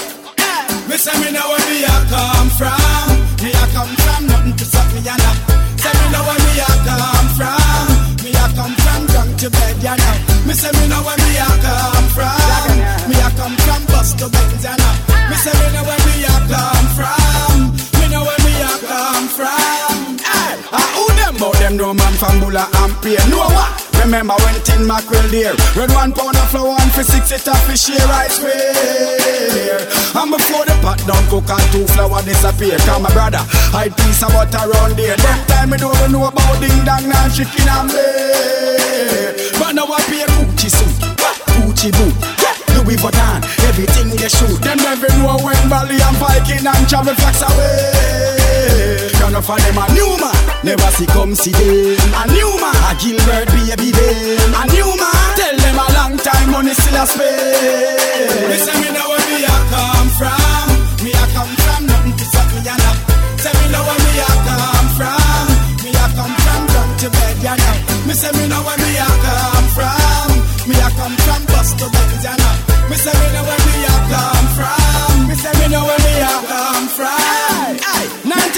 [0.86, 3.10] Me say me know where me a come from.
[3.42, 5.38] Me a come from nothing to stop me and up.
[5.82, 7.86] Say me know where me a come from.
[8.22, 10.14] Me a come from drunk to bed ya know.
[10.46, 13.10] Me say me know where me a come from.
[13.10, 15.11] Me a come from bus to Benz ya know.
[15.32, 17.72] Me say me know where me a come from.
[17.96, 20.20] Me know where me a come from.
[20.20, 23.16] Hey, ah, who them bout them no man from Bulla and Pier?
[23.32, 23.72] Know what?
[23.96, 25.56] Remember when tin mackerel there?
[25.72, 29.80] Red one pound of flour and for six it off fish share I swear.
[30.20, 32.76] And before the pot down cook and two flour disappear.
[32.84, 33.40] Come my brother,
[33.72, 35.16] I piece of butter around there.
[35.16, 39.32] Them time me don't know about ding dong and chicken and beer.
[39.56, 40.92] But now I pay Gucci suit,
[41.56, 42.12] Gucci boot.
[42.76, 43.31] Louis Vuitton,
[44.22, 44.54] they shoot.
[44.62, 49.10] Them never know when Valley and Viking and travel flax away.
[49.18, 51.98] None of them a new man, never see come see them.
[52.14, 54.54] A new man, a Gilbert baby them.
[54.54, 58.46] A new man, tell them a long time money still a pay.
[58.46, 60.66] Me say me know where me a come from.
[61.02, 62.96] Me a come from nothing to suck me a nap.
[63.42, 65.46] Say me know where me a come from.
[65.82, 68.06] Me a come from down to bed ya now.
[68.06, 70.30] Me say me know where me a come from.
[70.70, 72.54] Me a come from bust to bed ya now.
[72.86, 73.61] Me say me know where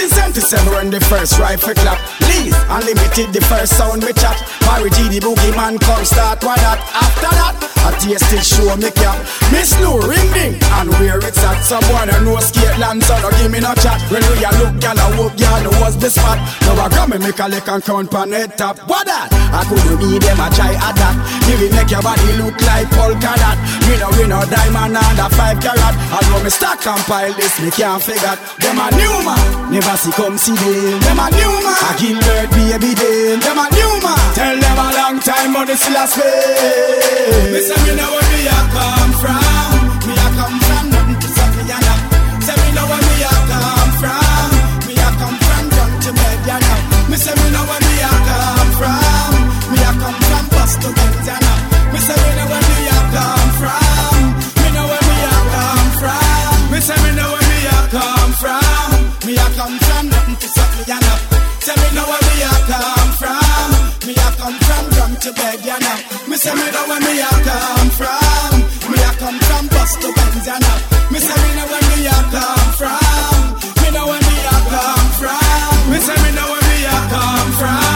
[0.05, 1.97] 1977 when the first rifle clap.
[2.29, 4.37] Leave unlimited the first sound me chat.
[4.61, 6.77] Barry G the boogie man come start what that.
[6.93, 9.17] After that, I taste it show me cap.
[9.49, 11.57] Miss Lou ring ding and where it's at.
[11.65, 13.97] Someone I know skate land so no give me no chat.
[14.13, 16.37] When we a look gal I walk gal know what's the spot.
[16.69, 18.77] Now I grab me make a lick and count pan head top.
[18.85, 19.33] What that?
[19.33, 21.17] I couldn't be them I try adapt.
[21.49, 23.57] Give it make your body look like polka dot.
[23.89, 25.95] Me no we no diamond and under five carat.
[26.13, 28.37] I know me stack and pile this me can't figure.
[28.61, 30.99] Them a new man, never see come see them.
[31.01, 33.39] Them a new man, a Gilbert baby them.
[33.39, 37.53] Them a new man, tell them a long time they still a spend.
[37.53, 39.44] Me say me know where me a come from.
[65.79, 65.97] Now.
[66.27, 68.51] Me say me know where me a come from.
[68.91, 70.09] Me a come from to.
[71.11, 73.39] Me say me know where me a come from.
[73.81, 75.91] Me know where me a come from.
[75.91, 77.95] Me say me know where me a come from.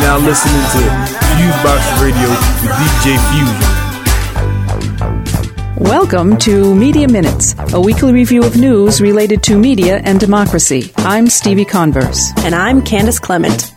[0.00, 0.82] Now listening to
[1.38, 3.79] Fusebox Radio with DJ Fusion.
[5.80, 10.92] Welcome to Media Minutes, a weekly review of news related to media and democracy.
[10.98, 12.32] I'm Stevie Converse.
[12.44, 13.72] And I'm Candace Clement.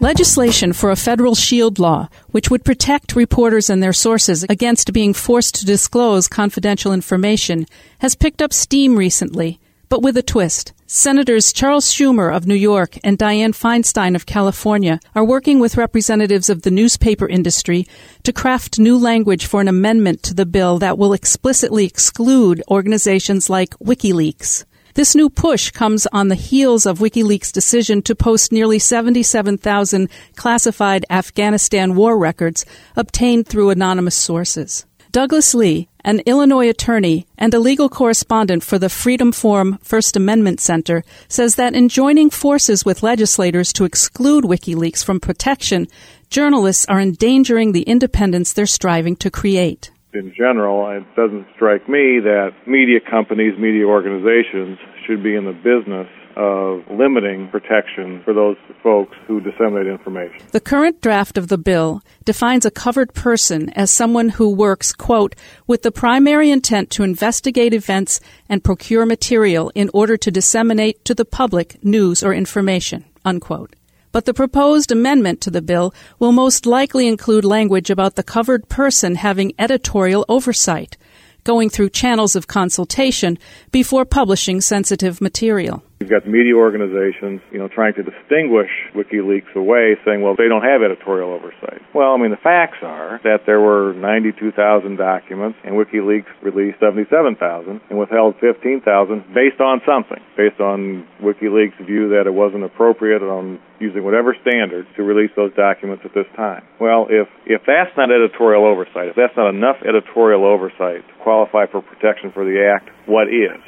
[0.00, 5.14] Legislation for a federal shield law, which would protect reporters and their sources against being
[5.14, 7.66] forced to disclose confidential information,
[8.00, 10.72] has picked up steam recently, but with a twist.
[10.90, 16.48] Senators Charles Schumer of New York and Dianne Feinstein of California are working with representatives
[16.48, 17.86] of the newspaper industry
[18.22, 23.50] to craft new language for an amendment to the bill that will explicitly exclude organizations
[23.50, 24.64] like WikiLeaks.
[24.94, 31.04] This new push comes on the heels of WikiLeaks' decision to post nearly 77,000 classified
[31.10, 32.64] Afghanistan war records
[32.96, 34.86] obtained through anonymous sources.
[35.10, 40.60] Douglas Lee, an Illinois attorney and a legal correspondent for the Freedom Forum First Amendment
[40.60, 45.88] Center, says that in joining forces with legislators to exclude WikiLeaks from protection,
[46.28, 49.90] journalists are endangering the independence they're striving to create.
[50.12, 55.52] In general, it doesn't strike me that media companies, media organizations should be in the
[55.52, 56.06] business
[56.38, 60.40] of limiting protection for those folks who disseminate information.
[60.52, 65.34] The current draft of the bill defines a covered person as someone who works, quote,
[65.66, 71.14] with the primary intent to investigate events and procure material in order to disseminate to
[71.14, 73.74] the public news or information, unquote.
[74.12, 78.68] But the proposed amendment to the bill will most likely include language about the covered
[78.68, 80.96] person having editorial oversight,
[81.42, 83.38] going through channels of consultation
[83.72, 85.82] before publishing sensitive material.
[86.00, 90.62] You've got media organizations, you know, trying to distinguish WikiLeaks away, saying, well, they don't
[90.62, 91.82] have editorial oversight.
[91.92, 97.80] Well, I mean, the facts are that there were 92,000 documents, and WikiLeaks released 77,000
[97.90, 103.58] and withheld 15,000 based on something, based on WikiLeaks' view that it wasn't appropriate on
[103.80, 106.62] using whatever standard to release those documents at this time.
[106.80, 111.66] Well, if, if that's not editorial oversight, if that's not enough editorial oversight to qualify
[111.66, 113.58] for protection for the Act, what is?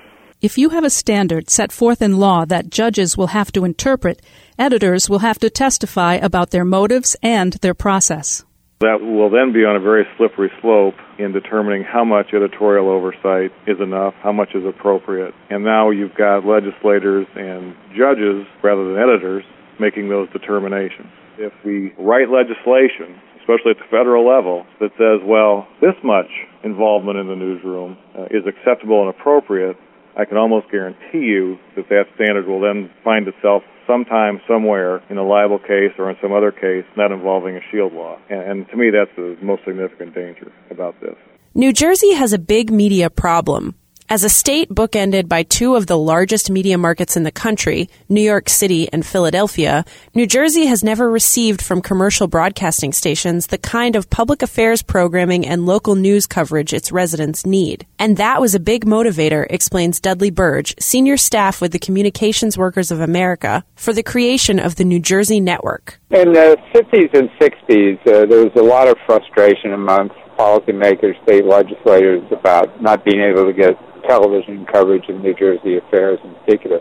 [0.42, 4.22] If you have a standard set forth in law that judges will have to interpret,
[4.58, 8.42] editors will have to testify about their motives and their process.
[8.80, 13.52] That will then be on a very slippery slope in determining how much editorial oversight
[13.66, 15.34] is enough, how much is appropriate.
[15.50, 19.44] And now you've got legislators and judges, rather than editors,
[19.78, 21.12] making those determinations.
[21.36, 26.32] If we write legislation, especially at the federal level, that says, well, this much
[26.64, 29.76] involvement in the newsroom uh, is acceptable and appropriate,
[30.16, 35.18] I can almost guarantee you that that standard will then find itself sometime, somewhere, in
[35.18, 38.18] a libel case or in some other case not involving a shield law.
[38.28, 41.16] And, and to me, that's the most significant danger about this.
[41.54, 43.74] New Jersey has a big media problem.
[44.12, 48.20] As a state bookended by two of the largest media markets in the country, New
[48.20, 49.84] York City and Philadelphia,
[50.16, 55.46] New Jersey has never received from commercial broadcasting stations the kind of public affairs programming
[55.46, 57.86] and local news coverage its residents need.
[58.00, 62.90] And that was a big motivator, explains Dudley Burge, senior staff with the Communications Workers
[62.90, 66.00] of America, for the creation of the New Jersey Network.
[66.10, 71.44] In the 50s and 60s, uh, there was a lot of frustration amongst policymakers, state
[71.44, 76.80] legislators about not being able to get television coverage of New Jersey affairs in particular.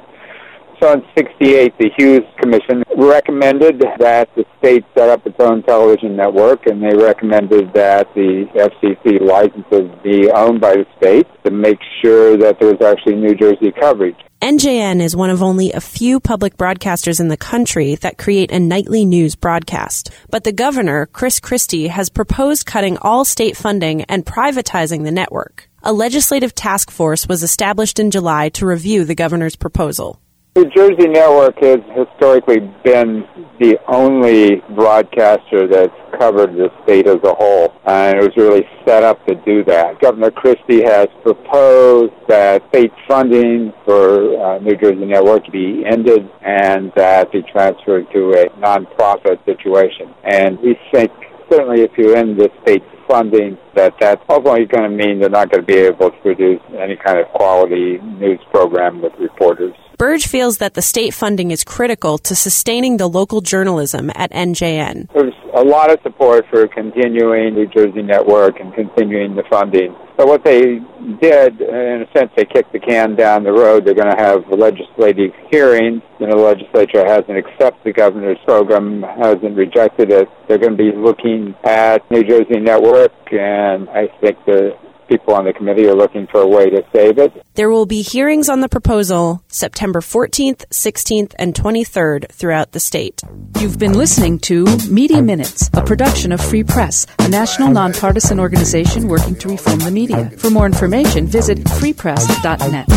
[0.82, 6.16] So in 68, the Hughes Commission recommended that the state set up its own television
[6.16, 11.80] network, and they recommended that the FCC licenses be owned by the state to make
[12.02, 14.16] sure that there was actually New Jersey coverage.
[14.42, 18.60] NJN is one of only a few public broadcasters in the country that create a
[18.60, 20.12] nightly news broadcast.
[20.30, 25.69] But the governor, Chris Christie, has proposed cutting all state funding and privatizing the network.
[25.82, 30.20] A legislative task force was established in July to review the governor's proposal.
[30.56, 33.24] The Jersey Network has historically been
[33.62, 39.04] the only broadcaster that's covered the state as a whole, and it was really set
[39.04, 40.02] up to do that.
[40.02, 46.92] Governor Christie has proposed that state funding for uh, New Jersey Network be ended and
[46.98, 50.14] that be transferred to a nonprofit situation.
[50.26, 51.12] And we think
[51.50, 55.50] certainly if you end the state funding, that that's ultimately going to mean they're not
[55.50, 59.74] going to be able to produce any kind of quality news program with reporters.
[59.98, 65.12] Burge feels that the state funding is critical to sustaining the local journalism at NJN.
[65.12, 69.94] There's a lot of support for continuing New Jersey Network and continuing the funding.
[70.20, 70.82] But what they
[71.22, 73.86] did, uh, in a sense, they kicked the can down the road.
[73.86, 76.02] They're going to have legislative hearings.
[76.20, 80.28] You know, the legislature hasn't accepted the governor's program, hasn't rejected it.
[80.50, 84.78] They're going to be looking at New Jersey Network, and I think the
[85.10, 87.34] people on the committee are looking for a way to save it.
[87.56, 93.22] There will be hearings on the proposal September 14th, 16th, and 23rd throughout the state.
[93.60, 99.08] You've been listening to Media Minutes, a production of Free Press, a national nonpartisan organization
[99.08, 100.30] working to reform the media.
[100.38, 102.88] For more information, visit freepress.net.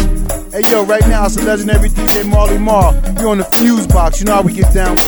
[0.52, 2.92] Hey yo, right now it's a legendary DJ Marley Marl.
[3.18, 4.98] You on the fuse box, you know how we get down.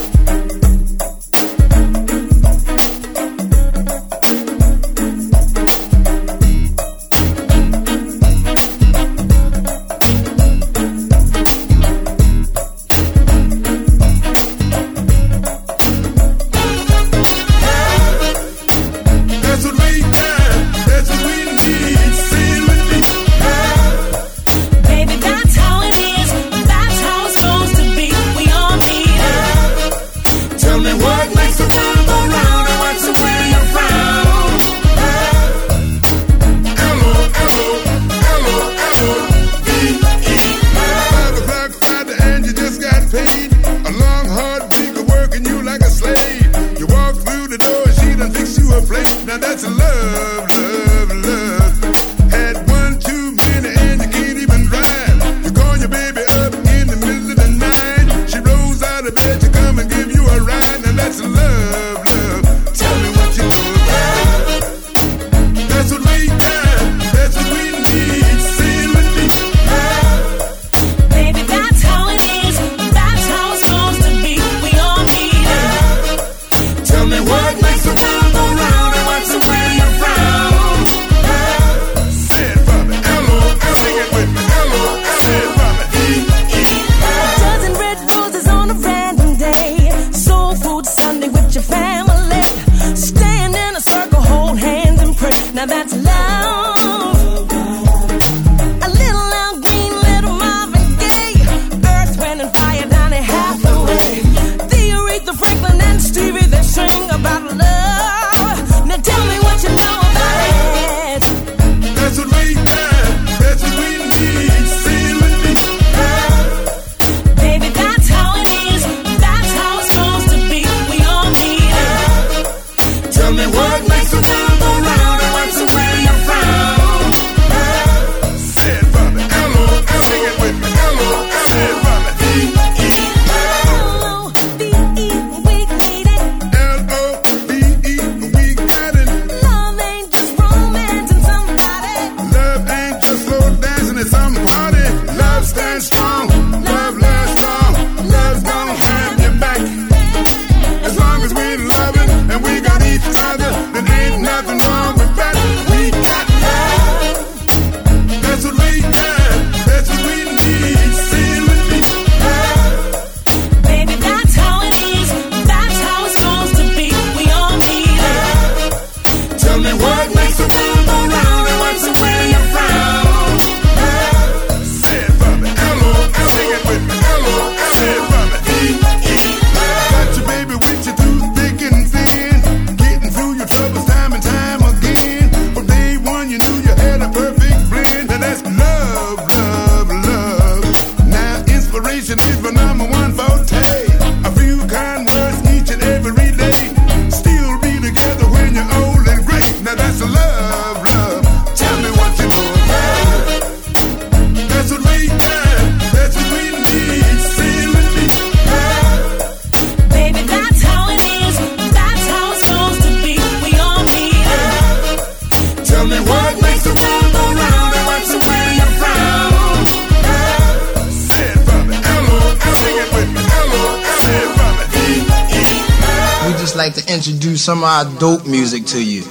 [227.44, 229.02] Some of our dope music to you.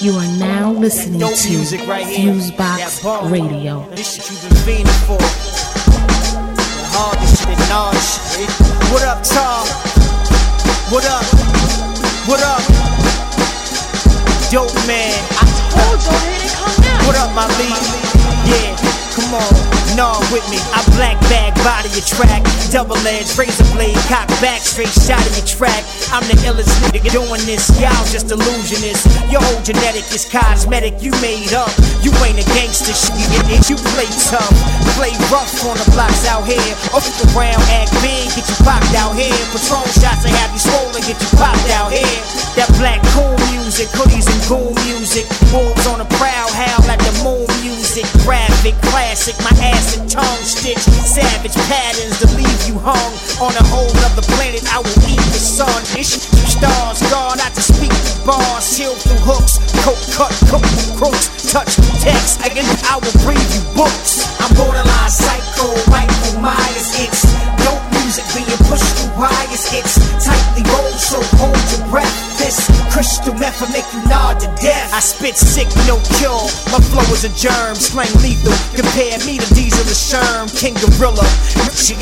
[0.00, 3.86] You are now listening to Fusebox Radio.
[3.90, 5.20] This shit you been fiending for.
[5.20, 8.48] The hardest shit, the gnarly shit.
[8.48, 8.56] Eh?
[8.88, 9.68] What up, Tom?
[10.88, 11.28] What up?
[12.24, 12.64] What up?
[14.48, 15.12] Dope man.
[17.04, 17.84] What up, my lead?
[18.48, 18.80] Yeah,
[19.12, 19.52] come on.
[19.92, 20.56] Gnaw with me.
[20.72, 22.40] I black bag, body your track.
[22.72, 25.84] Double edge, razor blade, cock back, straight shot in your track.
[26.12, 27.70] I'm the illest nigga doing this.
[27.80, 29.06] Y'all just illusionists.
[29.30, 31.00] Your whole genetic is cosmetic.
[31.00, 31.70] You made up.
[32.02, 33.14] You ain't a gangster shit.
[33.70, 34.52] You play tough.
[34.98, 36.74] Play rough on the blocks out here.
[36.92, 39.34] Off the ground, act big, get you popped out here.
[39.50, 42.20] Patrol shots and have you swollen, get you popped out here.
[42.54, 45.26] That black cool music, hoodies and cool music.
[45.50, 48.06] Wolves on the prowl, howl at the moon music.
[48.22, 50.82] Graphic, classic, my ass and tongue stitch.
[51.02, 53.12] Savage patterns to leave you hung
[53.42, 54.62] on a whole other planet.
[54.70, 55.74] I will eat the sun.
[55.96, 58.64] Issue stars, guard out to speak the bars.
[58.64, 60.66] Seal through hooks, coat cut, coat
[60.98, 61.52] crooks.
[61.52, 64.23] Touch text, again, I will bring you books.
[74.94, 76.46] I spit sick, no cure.
[76.70, 78.54] My flow is a germ, slang lethal.
[78.78, 81.26] Compare me to Diesel and Sherm, King Gorilla.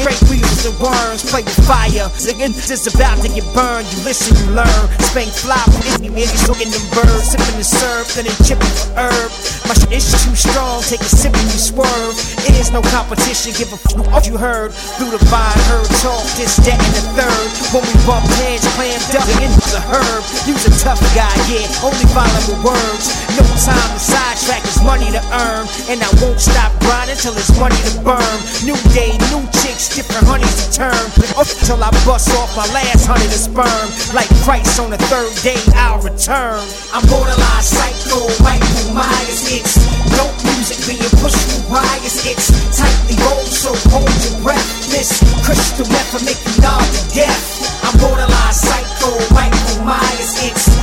[0.05, 2.13] Great weasels and worms, play with fire.
[2.21, 3.89] Is about to get burned.
[3.89, 4.85] You listen, you learn.
[5.09, 5.57] Spank fly,
[6.05, 9.31] me, me, soaking them birds, sipping the syrup, then they chipping for herb.
[9.65, 12.17] My shit is too strong, take a sip and you swerve.
[12.45, 14.77] It is no competition, give a f what you heard.
[15.01, 17.49] Through the vine, heard talk, this, that, and the third.
[17.73, 20.23] When we bump heads, clammed up into the herb.
[20.45, 23.07] You's a tough guy, yeah, only violent with words.
[23.39, 25.65] No time to sidetrack, it's money to earn.
[25.89, 28.37] And I won't stop grinding till it's money to burn.
[28.67, 31.05] New day, new chicks, different honeys to turn.
[31.39, 33.87] Up till I bust off my last honey to sperm.
[34.15, 36.61] Like Christ on the third day, I'll return.
[36.93, 39.43] I'm borderline psycho, Michael Myers.
[39.49, 39.79] It's
[40.17, 42.17] dope music being pushed through wires.
[42.27, 44.69] It's tightly rolled, so hold your breath.
[44.91, 47.63] This crystal meth will make you nod to death.
[47.87, 50.33] I'm borderline psycho, Michael Myers.
[50.43, 50.82] It's dope music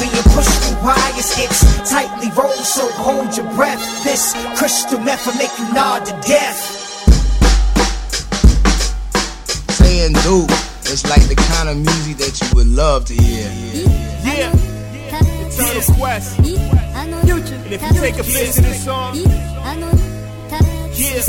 [0.00, 1.30] being pushed through wires.
[1.38, 3.80] It's tightly rolled, so hold your breath.
[4.04, 6.58] This crystal meth will make you nod to death.
[9.70, 10.50] Saying dope,
[10.90, 13.50] it's like the kind of music that you would love to hear.
[14.24, 14.52] Yeah,
[15.06, 16.38] Eternal Quest.
[16.38, 16.48] And
[17.72, 21.22] if you take offense to this song, yeah,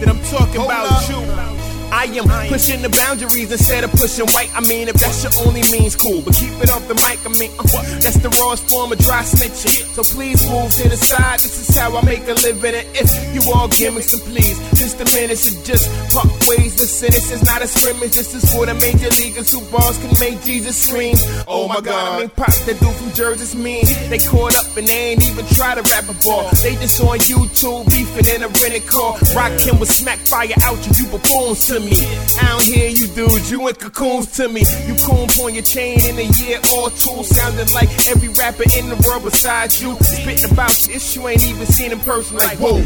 [0.00, 1.71] then I'm talking about you.
[1.92, 4.48] I am pushing the boundaries instead of pushing white.
[4.56, 6.22] I mean, if that's your only means, cool.
[6.22, 7.20] But keep it off the mic.
[7.20, 7.68] I mean, uh,
[8.00, 9.84] that's the rawest form of dry snitching.
[9.92, 11.40] So please move to the side.
[11.44, 12.74] This is how I make a living.
[12.74, 15.36] And if you all gimmicks, then please, just a minute
[15.68, 16.80] just part ways.
[16.80, 18.16] Listen, this is not a scrimmage.
[18.16, 21.14] This is for the major leaguers who balls can make Jesus scream.
[21.46, 23.84] Oh my God, I mean, pop that dude from Jersey's mean.
[24.08, 26.48] They caught up and they ain't even try to rap a ball.
[26.64, 29.20] They just on YouTube beefing in a rented car.
[29.36, 31.81] Rockin' with smack fire out you, you buffoons to me.
[31.90, 34.62] I don't hear you dudes, you in cocoons to me.
[34.86, 37.22] You coon on your chain in a year or two.
[37.24, 39.96] Sounding like every rapper in the world besides you.
[40.00, 42.36] Spitting about this you ain't even seen in person.
[42.36, 42.82] Like, whoa,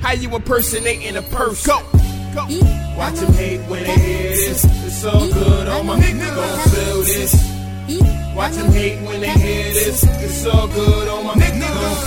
[0.00, 1.70] how you impersonating a person?
[1.70, 1.96] Go!
[2.34, 2.46] Go.
[2.98, 4.64] Watch them hate when they hear this.
[4.64, 8.25] It's so good on my nigga gon' feel this.
[8.36, 10.04] Watch them hate when they hear this.
[10.04, 11.56] It's so good on my nigga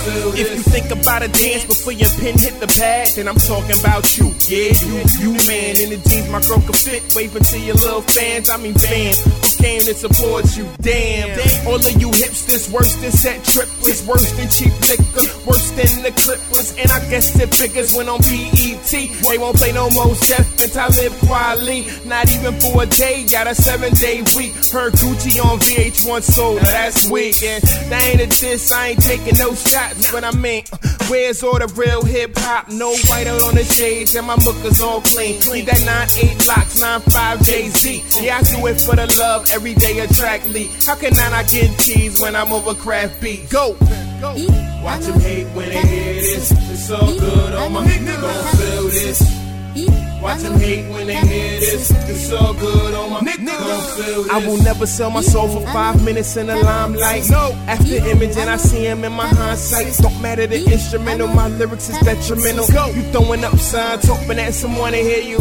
[0.04, 0.32] feel.
[0.38, 3.74] If you think about a dance before your pen hit the pad, then I'm talking
[3.80, 4.30] about you.
[4.46, 5.74] Yeah, you, you man.
[5.82, 7.02] In the jeans my girl can fit.
[7.16, 8.48] Waving to your little fans.
[8.48, 10.70] I mean, fans who came to support you.
[10.80, 11.34] Damn.
[11.66, 14.06] All of you hipsters worse than set triplets.
[14.06, 15.26] Worse than cheap liquor.
[15.50, 16.78] Worse than the clippers.
[16.78, 18.86] And I guess the figures went on BET.
[18.86, 23.26] They won't play no more Chef and I live quietly, Not even for a day.
[23.26, 24.54] Got a seven day week.
[24.70, 26.56] Heard Gucci on VH1 soul.
[26.56, 27.42] Now that's weak.
[27.42, 28.72] And that ain't a diss.
[28.72, 30.10] I ain't taking no shots.
[30.12, 30.64] But I mean,
[31.08, 32.68] where's all the real hip hop?
[32.68, 34.14] No whiter on the shades.
[34.14, 35.40] And my muckers all clean.
[35.52, 38.24] Need that 9-8 locks, 9-5 Jay-Z.
[38.24, 39.50] Yeah, I do it for the love.
[39.50, 40.70] Every day a track Lee.
[40.86, 43.48] How can I not get cheese when I'm over craft beat?
[43.50, 43.74] Go!
[44.20, 44.34] Go!
[44.82, 46.52] Watch them hate when they hear this.
[46.52, 50.09] It's so good on my nigga gon' feel this.
[50.20, 51.90] Watch them hate when they hear this.
[51.90, 54.32] It's so good on my nigga gon' feel this.
[54.32, 57.30] I will never sell my soul for five minutes in the limelight.
[57.30, 57.52] No.
[57.66, 59.96] After imaging, I see him in my hindsight.
[59.98, 62.66] Don't matter the instrumental, my lyrics is detrimental.
[62.94, 65.38] You throwing up signs, hoping that someone to hear you.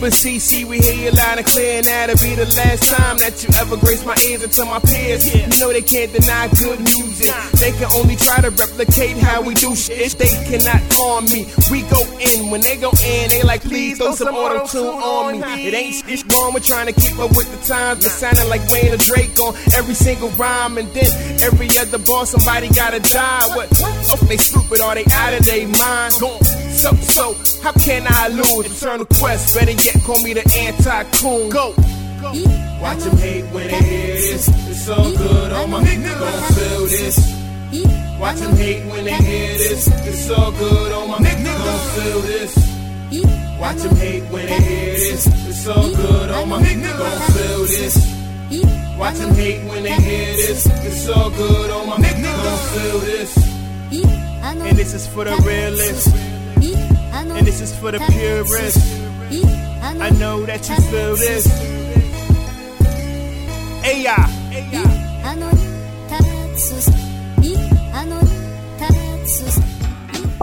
[0.00, 3.18] But see, see, we hear you loud and clear, and that'll be the last time
[3.18, 5.34] that you ever grace my ears and until my peers.
[5.34, 7.30] You know they can't deny good music.
[7.60, 10.18] They can only try to replicate how we do shit.
[10.18, 11.46] They cannot harm me.
[11.70, 15.40] We go in when they go in, they like, please don't some auto tune on
[15.40, 15.68] me.
[15.68, 18.62] It ain't it's wrong with trying to keep up with the times, but sounding like
[18.70, 21.10] Wayne or Drake on every single rhyme, and then
[21.42, 23.48] every other bar somebody gotta die.
[23.54, 23.68] What?
[24.10, 24.80] Oh, they stupid?
[24.80, 26.12] Are they out of their mind?
[26.14, 28.66] So, so, how can I lose?
[28.66, 31.50] Eternal quest, better yet, call me the anti-coon.
[31.50, 31.74] Go.
[32.80, 34.48] Watch them hate when they hear this.
[34.48, 36.18] It's so good on my nigga.
[36.18, 38.18] Gon' feel this.
[38.20, 39.88] Watch them hate when they hear this.
[40.06, 41.56] It's so good on my nigga.
[41.56, 42.75] Gon' feel this.
[43.60, 45.26] Watch them hate when they hear this.
[45.26, 46.98] It's so good on my nigga.
[46.98, 47.96] Gon' feel this.
[48.98, 50.66] Watch them hate when they hear this.
[50.66, 52.32] It's so good on my nigga.
[52.34, 53.36] Gon' feel this.
[54.42, 56.08] And this is for the realists.
[57.12, 59.00] And this is for the purists.
[59.82, 61.46] I know that you feel this.
[63.84, 64.26] Yeah.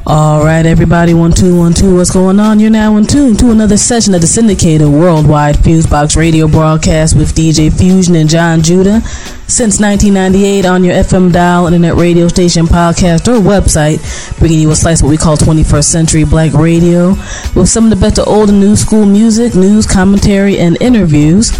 [0.06, 1.96] All right, everybody, one two one two.
[1.96, 2.60] What's going on?
[2.60, 7.34] You're now in tune to another session of the syndicated worldwide Fusebox radio broadcast with
[7.34, 9.00] DJ Fusion and John Judah.
[9.48, 14.00] Since 1998, on your FM dial, internet radio station, podcast, or website,
[14.40, 17.10] bringing you a slice of what we call 21st century black radio,
[17.56, 21.52] with some of the best of old and new school music, news, commentary, and interviews.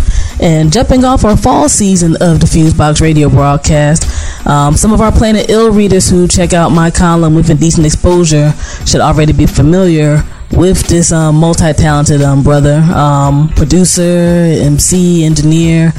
[0.42, 5.12] And jumping off our fall season of the Fusebox radio broadcast, um, some of our
[5.12, 8.54] Planet Ill readers who check out my column with indecent exposure
[8.86, 15.94] should already be familiar with this um, multi-talented um, brother, um, producer, MC, engineer,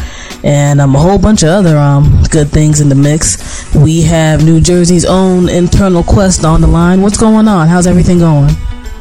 [0.44, 3.74] and um, a whole bunch of other um, good things in the mix.
[3.74, 7.02] We have New Jersey's own Eternal Quest on the line.
[7.02, 7.66] What's going on?
[7.66, 8.50] How's everything going?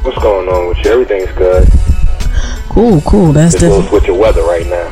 [0.03, 0.91] What's going on with you?
[0.91, 1.67] Everything's good.
[2.69, 3.31] Cool, cool.
[3.33, 3.89] That's Just different.
[3.89, 4.82] switch of weather right now.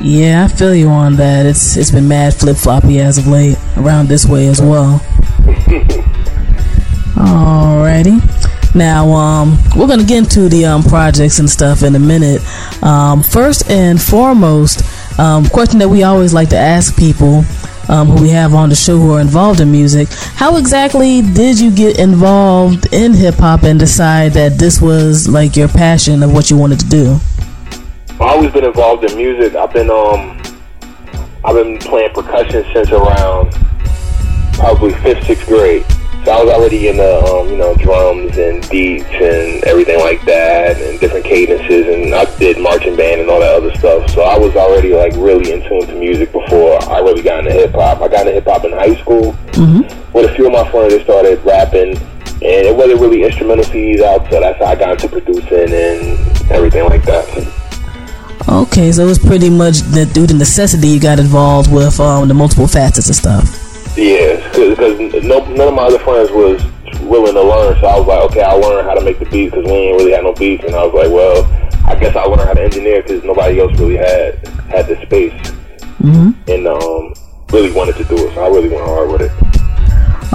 [0.00, 1.44] Yeah, I feel you on that.
[1.44, 5.00] It's it's been mad flip floppy as of late around this way as well.
[7.16, 8.22] Alrighty.
[8.76, 12.40] Now, um, we're gonna get into the um, projects and stuff in a minute.
[12.80, 14.82] Um, first and foremost,
[15.18, 17.42] um, question that we always like to ask people
[17.88, 20.06] um, who we have on the show who are involved in music:
[20.36, 25.56] How exactly did you get involved in hip hop and decide that this was like
[25.56, 27.18] your passion of what you wanted to do?
[28.20, 29.54] I've always been involved in music.
[29.54, 30.40] I've been um,
[31.44, 33.52] I've been playing percussion since around
[34.54, 35.84] probably fifth, sixth grade.
[36.24, 40.80] So I was already into um, you know drums and beats and everything like that,
[40.80, 44.10] and different cadences, and I did marching band and all that other stuff.
[44.10, 47.52] So I was already like really in tune to music before I really got into
[47.52, 48.00] hip hop.
[48.00, 49.36] I got into hip hop in high school
[50.12, 50.92] with a few of my friends.
[50.92, 54.90] They started rapping, and it wasn't really instrumental CDs out, so that's how I got
[55.00, 57.24] into producing and everything like that.
[58.46, 62.28] Okay, so it was pretty much that due to necessity you got involved with um,
[62.28, 63.44] the multiple facets and stuff.
[63.96, 64.78] Yeah, because
[65.24, 66.62] no, none of my other friends was
[67.00, 69.54] willing to learn, so I was like, okay, I'll learn how to make the beats
[69.54, 71.44] because we ain't really had no beats, and I was like, well,
[71.86, 75.32] I guess I'll learn how to engineer because nobody else really had had the space
[75.98, 76.30] Mm-hmm.
[76.48, 77.12] and um,
[77.50, 79.32] really wanted to do it, so I really went hard with it.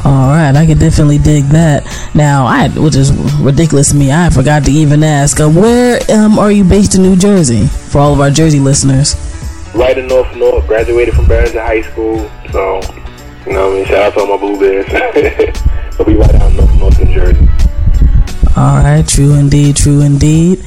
[0.05, 1.85] All right, I can definitely dig that.
[2.13, 4.11] Now, I which is ridiculous to me.
[4.11, 7.67] I forgot to even ask, uh, where um, are you based in New Jersey?
[7.67, 9.15] For all of our Jersey listeners.
[9.73, 12.81] Right in North North, graduated from Barringer High School, so
[13.45, 14.85] you know, what I mean, shout out to all my blue bears.
[15.99, 17.47] I'll be right out in North, North New Jersey.
[18.55, 20.63] All right, true indeed, true indeed.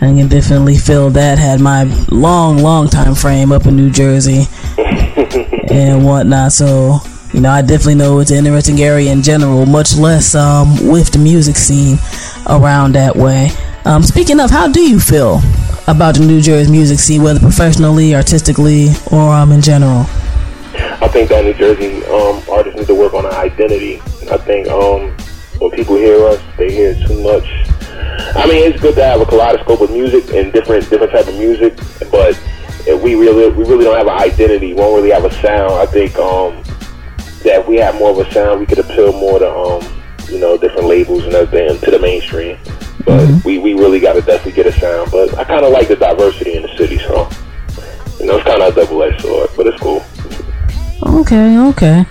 [0.00, 1.38] I can definitely feel that.
[1.38, 4.46] Had my long, long time frame up in New Jersey
[5.70, 6.52] and whatnot.
[6.52, 6.98] So,
[7.32, 11.12] you know, I definitely know it's an interesting area in general, much less um, with
[11.12, 11.98] the music scene
[12.48, 13.50] around that way.
[13.84, 15.40] Um, speaking of, how do you feel
[15.86, 20.06] about the New Jersey music scene, whether professionally, artistically, or um, in general?
[21.00, 24.00] I think that New Jersey um, artists need to work on an identity.
[24.30, 25.10] I think um,
[25.58, 27.44] when people hear us, they hear too much.
[28.36, 31.34] I mean, it's good to have a kaleidoscope of music and different different type of
[31.36, 31.76] music,
[32.10, 32.40] but
[33.02, 34.72] we really we really don't have an identity.
[34.72, 35.72] We don't really have a sound.
[35.74, 36.62] I think um,
[37.44, 40.56] that we have more of a sound, we could appeal more to um, you know
[40.56, 42.58] different labels and everything to the mainstream.
[43.04, 45.10] But we, we really got to definitely get a sound.
[45.10, 47.28] But I kind of like the diversity in the city, so
[48.20, 50.04] you know it's kind of a double edged sword, but it's cool.
[51.02, 52.04] Okay, okay.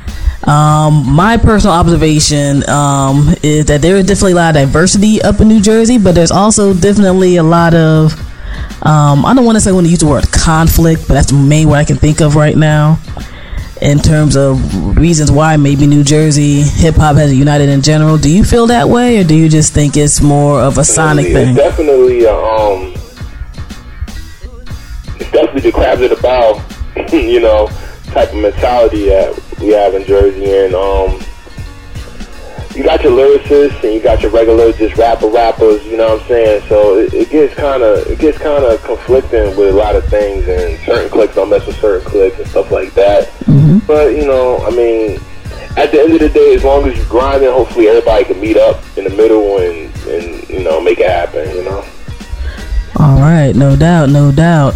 [0.43, 5.41] Um, my personal observation um, is that there is definitely a lot of diversity up
[5.41, 8.13] in New Jersey, but there's also definitely a lot of
[8.83, 11.31] um, I don't want to say I want to use the word conflict, but that's
[11.31, 12.99] the main word I can think of right now
[13.81, 18.17] in terms of reasons why maybe New Jersey hip hop has united in general.
[18.17, 21.27] Do you feel that way, or do you just think it's more of a sonic
[21.27, 21.55] It's thing?
[21.55, 22.93] definitely uh, um,
[25.19, 26.61] it's definitely the crabs at the bow,
[27.11, 27.67] you know,
[28.05, 31.19] type of mentality that we have in Jersey, and um,
[32.77, 35.83] you got your lyricists and you got your regular just rapper rappers.
[35.85, 36.61] You know what I'm saying?
[36.69, 40.05] So it, it gets kind of it gets kind of conflicting with a lot of
[40.05, 43.29] things, and certain clicks don't mess with certain clicks and stuff like that.
[43.45, 43.79] Mm-hmm.
[43.87, 45.19] But you know, I mean,
[45.75, 48.39] at the end of the day, as long as you grind grinding, hopefully everybody can
[48.39, 51.49] meet up in the middle and and you know make it happen.
[51.55, 51.83] You know.
[52.99, 54.75] All right, no doubt, no doubt.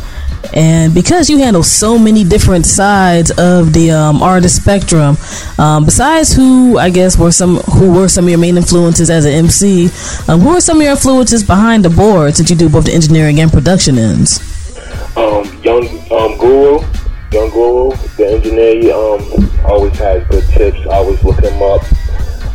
[0.54, 5.18] And because you handle so many different sides of the um, artist spectrum,
[5.58, 9.26] um, besides who I guess were some who were some of your main influences as
[9.26, 9.86] an MC,
[10.28, 12.94] um, who are some of your influences behind the board since you do both the
[12.94, 14.40] engineering and production ends?
[15.16, 16.80] um, young um, guru,
[17.32, 18.94] young guru, the engineer.
[18.94, 20.80] Um, always has good tips.
[20.88, 21.82] I always look him up.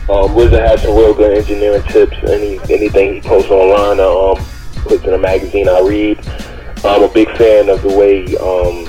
[0.09, 2.17] Um, Wizard has some real good engineering tips.
[2.25, 4.45] Any anything he posts online, um,
[4.83, 6.19] puts in a magazine, I read.
[6.85, 8.87] I'm a big fan of the way um,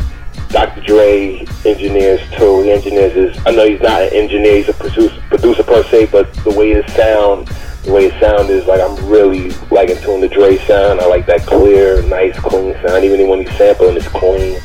[0.50, 0.82] Dr.
[0.82, 2.64] Dre engineers too.
[2.64, 3.46] He engineers his.
[3.46, 6.72] I know he's not an engineer; he's a producer, producer per se, but the way
[6.74, 7.48] his sound,
[7.84, 11.02] the way his sound is, like I'm really like in tune to Dre sound.
[11.02, 13.04] I like that clear, nice, clean sound.
[13.04, 14.56] Even when he's sampling, it's clean.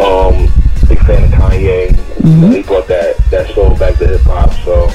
[0.00, 0.46] Um,
[0.88, 1.96] big fan of Kanye.
[2.24, 4.52] You know, he brought that that soul back to hip hop.
[4.64, 4.90] So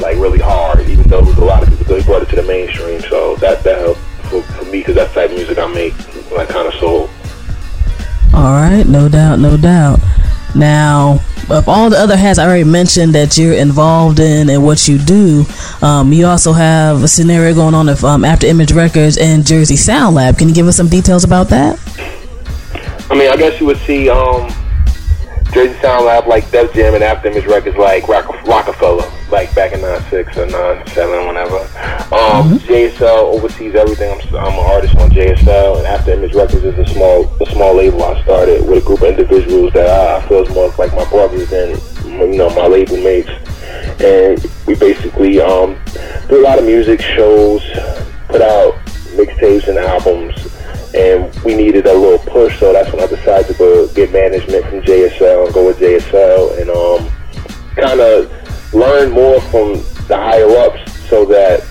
[0.00, 1.96] like really hard, even though it was a lot of people.
[1.96, 3.00] He brought it to the mainstream.
[3.02, 5.94] So that that helped for, for me because that's the type of music I make,
[6.30, 7.10] like kind of soul.
[8.34, 10.00] All right, no doubt, no doubt.
[10.54, 11.20] Now,
[11.50, 14.98] of all the other hats I already mentioned that you're involved in and what you
[14.98, 15.44] do,
[15.82, 19.76] um, you also have a scenario going on of um, After Image Records and Jersey
[19.76, 20.38] Sound Lab.
[20.38, 21.78] Can you give us some details about that?
[23.10, 24.52] I mean, I guess you would see um,
[25.56, 29.72] Jersey Sound Lab like Def Jam and After Image Records like Rock- Roc-A-Fella, like back
[29.72, 31.56] in '96 or '97, whenever.
[32.12, 34.12] Um, JSL oversees everything.
[34.12, 37.74] I'm, I'm an artist on JSL, and After Image Records is a small a small
[37.74, 40.94] label I started with a group of individuals that I, I feel is more like
[40.94, 41.70] my brothers than
[42.04, 43.30] you know my label mates.
[43.98, 45.78] And we basically um,
[46.28, 47.62] do a lot of music shows,
[48.28, 48.74] put out
[49.16, 50.55] mixtapes and albums
[50.94, 54.64] and we needed a little push, so that's when I decided to go get management
[54.66, 57.10] from JSL and go with JSL and um,
[57.74, 59.74] kind of learn more from
[60.08, 61.64] the higher ups so that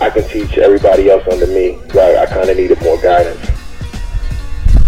[0.00, 1.76] I can teach everybody else under me.
[1.94, 3.46] Like I kind of needed more guidance.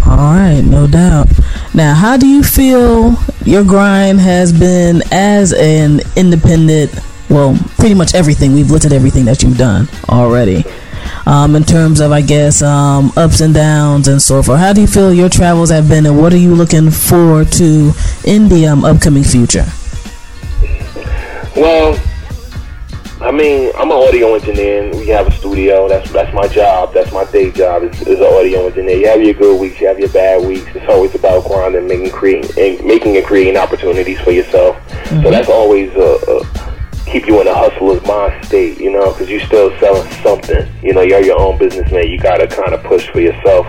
[0.07, 1.29] All right, no doubt.
[1.75, 3.15] Now, how do you feel
[3.45, 6.93] your grind has been as an independent?
[7.31, 8.53] Well, pretty much everything.
[8.53, 10.65] We've looked at everything that you've done already.
[11.25, 14.59] Um, in terms of, I guess, um, ups and downs and so forth.
[14.59, 17.93] How do you feel your travels have been, and what are you looking forward to
[18.25, 19.67] in the um, upcoming future?
[21.55, 22.01] Well,
[23.21, 24.83] I mean, I'm an audio engineer.
[24.83, 25.89] And we have a studio.
[25.89, 26.93] That's that's my job.
[26.93, 27.85] That's my day job.
[27.85, 28.97] Is, is an audio engineer.
[28.97, 29.81] You have your good weeks.
[29.81, 30.67] You have your bad weeks.
[30.75, 34.77] It's always about grinding, making creating, and making and creating opportunities for yourself.
[35.09, 36.72] So that's always a, a
[37.13, 38.81] keep you in a hustler's mind state.
[38.81, 40.67] You know, because you're still selling something.
[40.83, 42.09] You know, you're your own businessman.
[42.09, 43.67] You got to kind of push for yourself.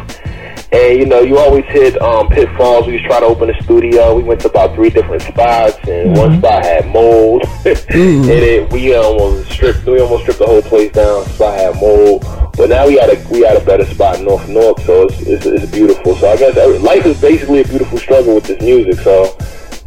[0.74, 2.88] And you know, you always hit um, pitfalls.
[2.88, 4.16] We was trying to open a studio.
[4.16, 8.96] We went to about three different spots, and one spot had mold, and it, we
[8.96, 9.86] almost stripped.
[9.86, 11.26] We almost stripped the whole place down.
[11.26, 12.26] Spot had mold,
[12.58, 15.22] but now we had a we had a better spot in North North, so it's,
[15.22, 16.16] it's, it's beautiful.
[16.16, 19.00] So I guess life is basically a beautiful struggle with this music.
[19.02, 19.38] So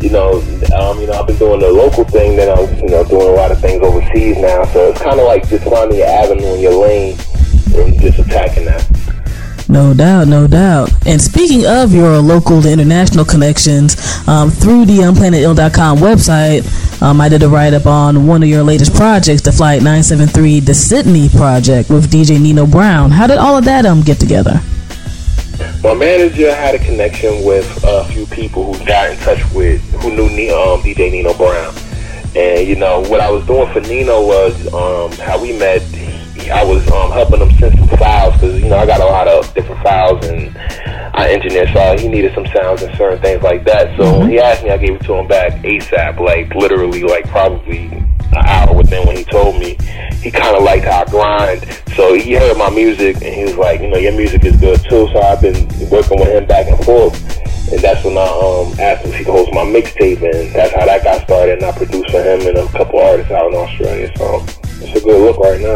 [0.01, 0.41] you know,
[0.75, 3.33] um, you know, I've been doing the local thing, then I'm you know doing a
[3.33, 4.65] lot of things overseas now.
[4.67, 7.19] So it's kind of like just finding your avenue and your lane
[7.75, 8.87] and just attacking that.
[9.69, 10.91] No doubt, no doubt.
[11.07, 13.97] And speaking of your local to international connections,
[14.29, 18.63] um, through the PlanetIll.com website, um, I did a write up on one of your
[18.63, 23.11] latest projects, the Flight 973, the Sydney project with DJ Nino Brown.
[23.11, 24.61] How did all of that um get together?
[25.83, 30.11] My manager had a connection with a few people who got in touch with, who
[30.11, 31.75] knew um, DJ Nino Brown.
[32.35, 35.83] And, you know, what I was doing for Nino was um, how we met.
[36.51, 39.29] I was um, helping him send some files because, you know, I got a lot
[39.29, 40.57] of different files and
[41.15, 43.97] I engineer, so he needed some sounds and certain things like that.
[43.97, 47.27] So when he asked me, I gave it to him back ASAP, like literally, like
[47.29, 49.79] probably an hour within when he told me.
[50.23, 51.83] He kind of liked how I grind.
[51.95, 54.81] So he heard my music and he was like, you know, your music is good
[54.81, 55.09] too.
[55.13, 55.55] So I've been
[55.89, 57.15] working with him back and forth.
[57.73, 60.73] And that's when I um, asked him if he could host my mixtape, and that's
[60.73, 61.59] how that got started.
[61.59, 64.13] And I produced for him and a couple artists out in Australia.
[64.17, 64.45] So
[64.85, 65.75] it's a good look right now.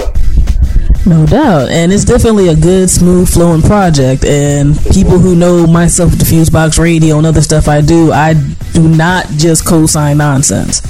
[1.07, 1.71] No doubt.
[1.71, 4.25] And it's definitely a good, smooth flowing project.
[4.25, 8.35] And people who know myself, the Fusebox Radio, and other stuff I do, I
[8.73, 10.83] do not just co sign nonsense.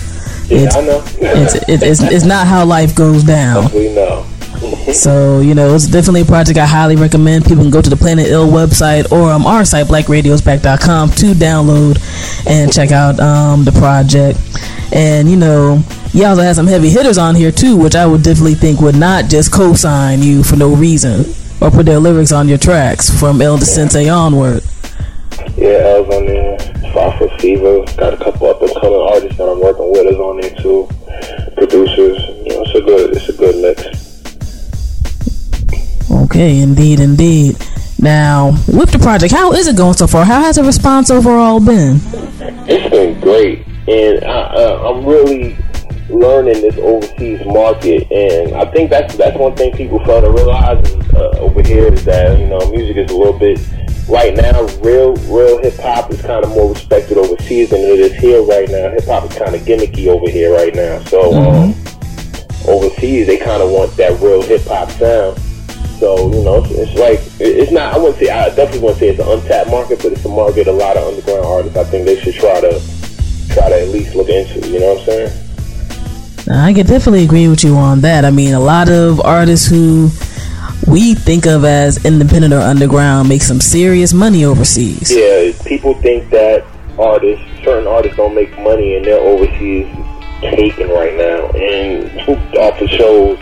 [0.50, 1.04] Yeah, it's, I know.
[1.20, 3.70] it's, it, it's, it's not how life goes down.
[3.74, 4.26] We know.
[4.90, 7.44] So, you know, it's definitely a project I highly recommend.
[7.44, 12.46] People can go to the Planet Ill website or um, our site, blackradiosback.com, to download
[12.46, 14.38] and check out um, the project.
[14.92, 15.82] And, you know,
[16.12, 18.96] you also have some heavy hitters on here, too, which I would definitely think would
[18.96, 21.24] not just co sign you for no reason
[21.60, 24.64] or put their lyrics on your tracks from El Sensei onward.
[25.56, 26.58] Yeah, L's on there.
[26.92, 27.84] Phosphorus Fever.
[27.96, 30.88] Got a couple up and coming artists that I'm working with is on there too.
[31.54, 32.18] Producers.
[32.44, 33.99] You know, it's a good it's a good mix.
[36.10, 37.56] Okay, indeed, indeed.
[38.00, 40.24] Now, with the project, how is it going so far?
[40.24, 42.00] How has the response overall been?
[42.66, 45.56] It's been great, and I, uh, I'm really
[46.08, 50.84] learning this overseas market, and I think that's that's one thing people fail to realize
[51.14, 53.60] uh, over here is that you know music is a little bit
[54.08, 54.62] right now.
[54.80, 58.68] Real real hip hop is kind of more respected overseas than it is here right
[58.68, 58.90] now.
[58.90, 61.74] Hip hop is kind of gimmicky over here right now, so um,
[62.66, 65.38] overseas they kind of want that real hip hop sound.
[66.00, 67.94] So you know, it's, it's like it's not.
[67.94, 68.30] I wouldn't say.
[68.30, 71.06] I definitely wouldn't say it's an untapped market, but it's a market a lot of
[71.06, 71.76] underground artists.
[71.76, 72.80] I think they should try to
[73.52, 74.66] try to at least look into.
[74.66, 75.46] You know what I'm saying?
[76.50, 78.24] I can definitely agree with you on that.
[78.24, 80.10] I mean, a lot of artists who
[80.86, 85.12] we think of as independent or underground make some serious money overseas.
[85.14, 86.64] Yeah, people think that
[86.98, 89.86] artists, certain artists, don't make money and they're overseas
[90.40, 92.10] taking right now and
[92.56, 93.38] off the shows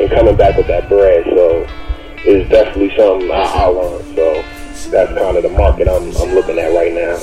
[0.00, 1.24] and coming back with that bread.
[1.26, 1.66] So
[2.24, 4.14] it's definitely something I, I learned.
[4.14, 4.44] So
[4.90, 7.18] that's kind of the market I'm, I'm looking at right now.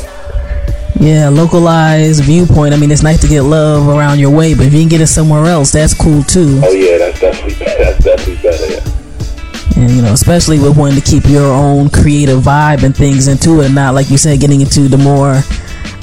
[0.99, 2.73] Yeah, localized viewpoint.
[2.73, 5.01] I mean, it's nice to get love around your way, but if you can get
[5.01, 6.61] it somewhere else, that's cool too.
[6.63, 8.65] Oh yeah, that's definitely that's definitely better.
[8.73, 9.83] Yeah.
[9.83, 13.59] And you know, especially with wanting to keep your own creative vibe and things into
[13.61, 15.41] it, and not like you said, getting into the more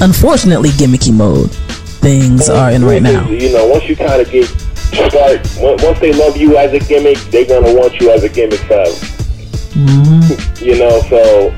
[0.01, 1.51] unfortunately gimmicky mode
[2.03, 3.27] things are in right now.
[3.29, 4.51] You know, once you kind of get
[4.93, 8.61] start, once they love you as a gimmick, they're gonna want you as a gimmick
[8.61, 8.91] forever.
[9.75, 10.65] Mm-hmm.
[10.65, 11.55] You know, so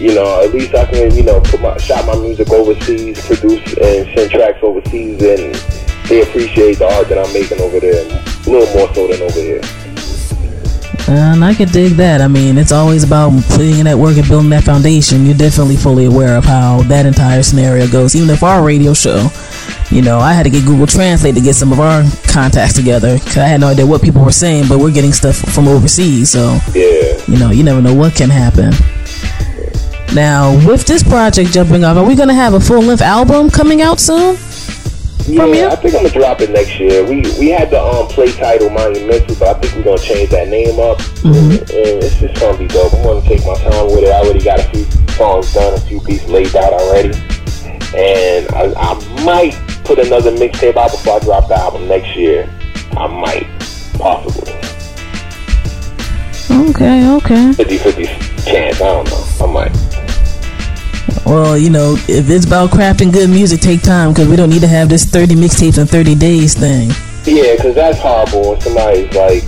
[0.00, 3.62] you know, at least I can, you know, put my shot my music overseas, produce
[3.76, 5.54] and send tracks overseas, and
[6.08, 9.40] they appreciate the art that I'm making over there a little more so than over
[9.40, 9.60] here.
[11.08, 12.20] And I can dig that.
[12.20, 15.26] I mean, it's always about putting in that work and building that foundation.
[15.26, 18.14] You're definitely fully aware of how that entire scenario goes.
[18.14, 19.28] Even if our radio show,
[19.90, 23.14] you know, I had to get Google Translate to get some of our contacts together
[23.18, 26.30] because I had no idea what people were saying, but we're getting stuff from overseas.
[26.30, 27.20] So, yeah.
[27.26, 28.72] you know, you never know what can happen.
[30.14, 33.48] Now, with this project jumping off, are we going to have a full length album
[33.50, 34.36] coming out soon?
[35.26, 37.04] Yeah, I think I'm gonna drop it next year.
[37.04, 40.48] We we had the um play title Monumental, but I think we're gonna change that
[40.48, 41.50] name up, Mm-hmm.
[41.52, 42.92] and, and it's just gonna be dope.
[42.94, 44.08] I'm gonna take my time with it.
[44.08, 44.84] I already got a few
[45.14, 47.10] songs done, a few beats laid out already,
[47.94, 49.54] and I, I might
[49.90, 52.48] put another mixtape out before I drop the album next year.
[52.92, 53.48] I might,
[53.98, 54.52] possibly.
[56.70, 57.50] Okay, okay.
[57.58, 58.80] 50-50 chance.
[58.80, 59.26] I don't know.
[59.40, 61.26] I might.
[61.26, 64.60] Well, you know, if it's about crafting good music, take time because we don't need
[64.60, 66.90] to have this 30 mixtapes in 30 days thing.
[67.24, 69.42] Yeah, because that's horrible when somebody's like,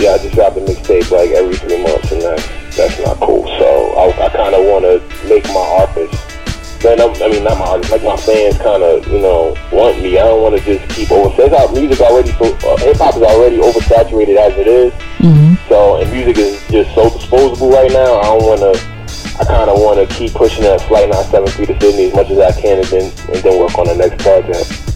[0.00, 2.48] yeah, I just dropped a mixtape like every three months, and that's
[2.78, 3.46] that's not cool.
[3.46, 6.31] So I, I kind of want to make my artists,
[6.84, 10.02] man, I'm, I mean not my artists, like my fans, kind of you know want
[10.02, 10.18] me.
[10.18, 11.34] I don't want to just keep over.
[11.36, 14.92] Since our music already, so uh, hip hop is already oversaturated as it is.
[15.18, 15.68] Mm-hmm.
[15.68, 18.20] So and music is just so disposable right now.
[18.20, 18.92] I don't want to.
[19.40, 22.38] I kind of want to keep pushing that flight 973 to Sydney as much as
[22.38, 24.92] I can, and then and then work on the next project.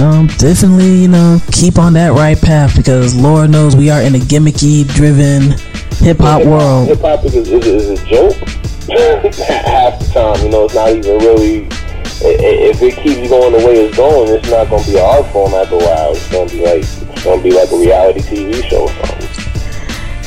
[0.00, 4.14] Um, definitely, you know, keep on that right path because Lord knows we are in
[4.14, 5.52] a gimmicky driven
[5.98, 6.88] hip hop world.
[6.88, 10.44] Hip hop is, is, is a joke half the time.
[10.44, 11.66] You know, it's not even really.
[12.22, 14.98] i- i- If it keeps going the way it's going, it's not going to be
[14.98, 16.12] an art form after a while.
[16.12, 18.88] It's going to be like it's going to be like a reality TV show or
[18.88, 19.28] something.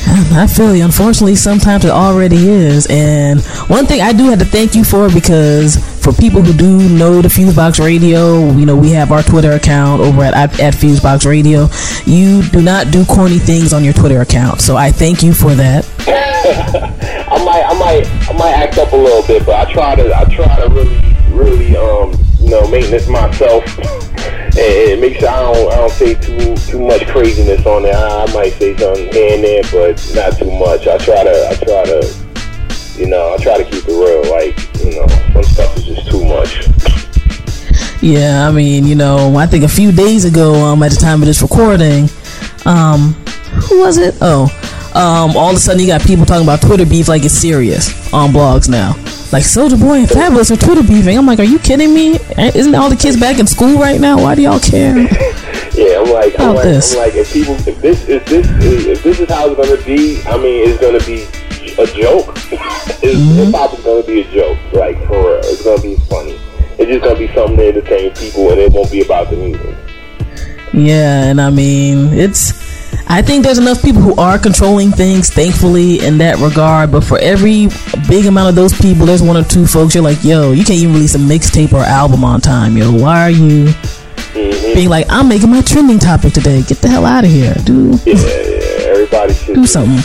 [0.36, 0.84] I feel you.
[0.84, 2.86] Unfortunately, sometimes it already is.
[2.90, 6.88] And one thing I do have to thank you for because for people who do
[6.90, 11.24] know the Fusebox Radio, you know, we have our Twitter account over at, at Fusebox
[11.26, 11.68] Radio.
[12.06, 14.60] You do not do corny things on your Twitter account.
[14.60, 15.84] So I thank you for that.
[17.54, 20.12] I might, I might, I might act up a little bit, but I try to,
[20.16, 20.98] I try to really,
[21.30, 26.14] really, um, you know, maintenance myself and, and make sure I don't, I don't say
[26.14, 27.96] too, too much craziness on there.
[27.96, 30.88] I, I might say something here and there, but not too much.
[30.88, 34.32] I try to, I try to, you know, I try to keep it real.
[34.32, 36.66] Like, you know, some stuff is just too much.
[38.02, 41.22] Yeah, I mean, you know, I think a few days ago, um, at the time
[41.22, 42.08] of this recording,
[42.66, 43.12] um,
[43.68, 44.16] who was it?
[44.20, 44.48] Oh,
[44.94, 48.12] um, all of a sudden you got people talking about Twitter beef like it's serious
[48.12, 48.92] on blogs now.
[49.32, 51.18] Like Soulja Boy and Fabolous are Twitter beefing.
[51.18, 52.18] I'm like, are you kidding me?
[52.38, 54.18] Isn't all the kids back in school right now?
[54.22, 55.08] Why do y'all care?
[55.74, 56.92] Yeah, I'm like, I'm like, this.
[56.92, 58.46] I'm like, if people, if this, if this,
[58.86, 61.24] if this is how it's gonna be, I mean, it's gonna be
[61.82, 62.28] a joke.
[63.02, 63.46] it's, Mm-hmm.
[63.46, 65.40] Hip hop is gonna be a joke, like for real.
[65.42, 66.38] It's gonna be funny.
[66.78, 69.76] It's just gonna be something to entertain people, and it won't be about the music.
[70.72, 72.52] Yeah, and I mean, it's.
[73.06, 76.90] I think there's enough people who are controlling things, thankfully, in that regard.
[76.90, 77.68] But for every
[78.08, 80.78] big amount of those people, there's one or two folks you're like, yo, you can't
[80.80, 82.90] even release a mixtape or album on time, yo.
[82.92, 83.72] Why are you
[84.34, 84.74] Mm-hmm.
[84.74, 86.62] being like, I'm making my trending topic today?
[86.62, 88.04] Get the hell out of here, dude.
[88.04, 88.90] Yeah, yeah.
[88.90, 90.02] Everybody should Do something.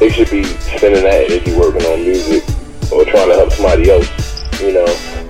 [0.00, 2.42] They should be spending that energy working on music
[2.90, 4.08] or trying to help somebody else.
[4.60, 4.86] You know,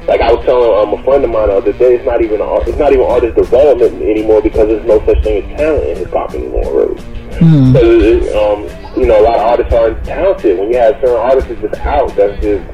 [0.09, 2.41] like I was telling um, a friend of mine the other day, it's not even
[2.41, 5.97] art- it's not even artist development anymore because there's no such thing as talent in
[5.99, 7.01] hip hop anymore, really.
[7.37, 7.73] Hmm.
[7.77, 8.65] So, it- um,
[8.99, 10.59] you know, a lot of artists aren't talented.
[10.59, 12.65] When you have certain artists that's just out, that's just,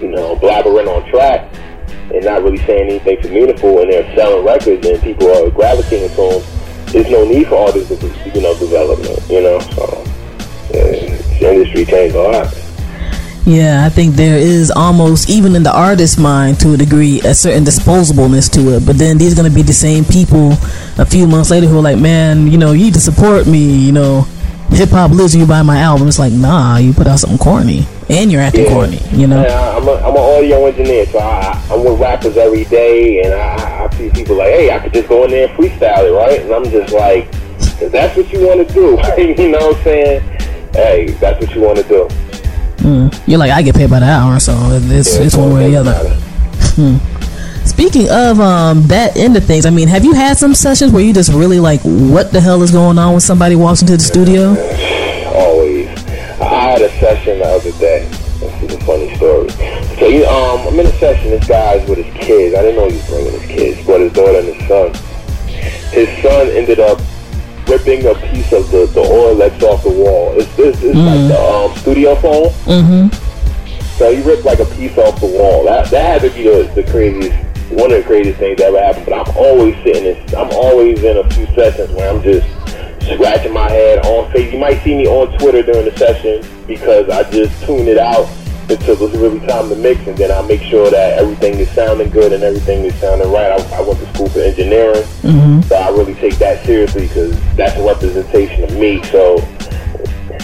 [0.00, 1.52] you know, blabbering on track
[2.14, 6.08] and not really saying anything too meaningful, and they're selling records and people are gravitating
[6.10, 6.42] to them,
[6.92, 10.04] there's no need for artists you know, development, you know, so,
[10.72, 11.10] yeah,
[11.40, 12.65] the industry changed a lot.
[13.46, 17.32] Yeah, I think there is almost, even in the artist's mind to a degree, a
[17.32, 18.84] certain disposableness to it.
[18.84, 20.52] But then these are going to be the same people
[20.98, 23.64] a few months later who are like, man, you know, you need to support me,
[23.64, 24.26] you know.
[24.70, 26.08] Hip hop lives when you buy my album.
[26.08, 27.86] It's like, nah, you put out something corny.
[28.10, 28.72] And you're acting Yeah.
[28.72, 29.42] corny, you know?
[29.42, 33.32] Yeah, I'm, a, I'm an audio engineer, so I, I'm with rappers every day, and
[33.32, 36.12] I, I see people like, hey, I could just go in there and freestyle it,
[36.12, 36.40] right?
[36.40, 37.28] And I'm just like,
[37.80, 38.98] if that's what you want to do,
[39.42, 40.20] you know what I'm saying?
[40.72, 42.08] Hey, that's what you want to do.
[42.86, 43.22] Mm.
[43.26, 45.82] You're like, I get paid by the hour, so it's, Yeah, it's one way or
[45.82, 46.14] the other.
[46.78, 47.66] Hmm.
[47.66, 51.02] Speaking of um, that end of things, I mean, have you had some sessions where
[51.02, 54.02] you just really like, what the hell is going on when somebody walks into the
[54.02, 54.50] studio?
[55.34, 55.88] Always.
[56.40, 58.08] I had a session the other day.
[58.38, 59.50] This is a funny story.
[59.98, 61.30] So, you, um, I'm in a session.
[61.30, 62.54] This guy's with his kids.
[62.54, 63.84] I didn't know he was bringing his kids.
[63.84, 64.94] but his daughter and his son.
[65.90, 67.00] His son ended up
[67.68, 70.32] ripping a piece of the, the oil that's off the wall.
[70.38, 72.50] It's, it's, it's like the um, studio phone.
[72.64, 73.26] Mm-hmm.
[73.96, 75.64] So he ripped like a piece off the wall.
[75.64, 77.34] That that had to be the, the craziest,
[77.70, 79.06] one of the craziest things that ever happened.
[79.06, 82.46] But I'm always sitting in, I'm always in a few sessions where I'm just
[83.12, 84.52] scratching my head on face.
[84.52, 88.26] You might see me on Twitter during the session because I just tune it out
[88.68, 92.10] until it's really time to mix, and then I make sure that everything is sounding
[92.10, 93.52] good and everything is sounding right.
[93.52, 95.62] I, I went to school for engineering, Mm-hmm.
[95.62, 99.02] so I really take that seriously because that's a representation of me.
[99.04, 99.36] So,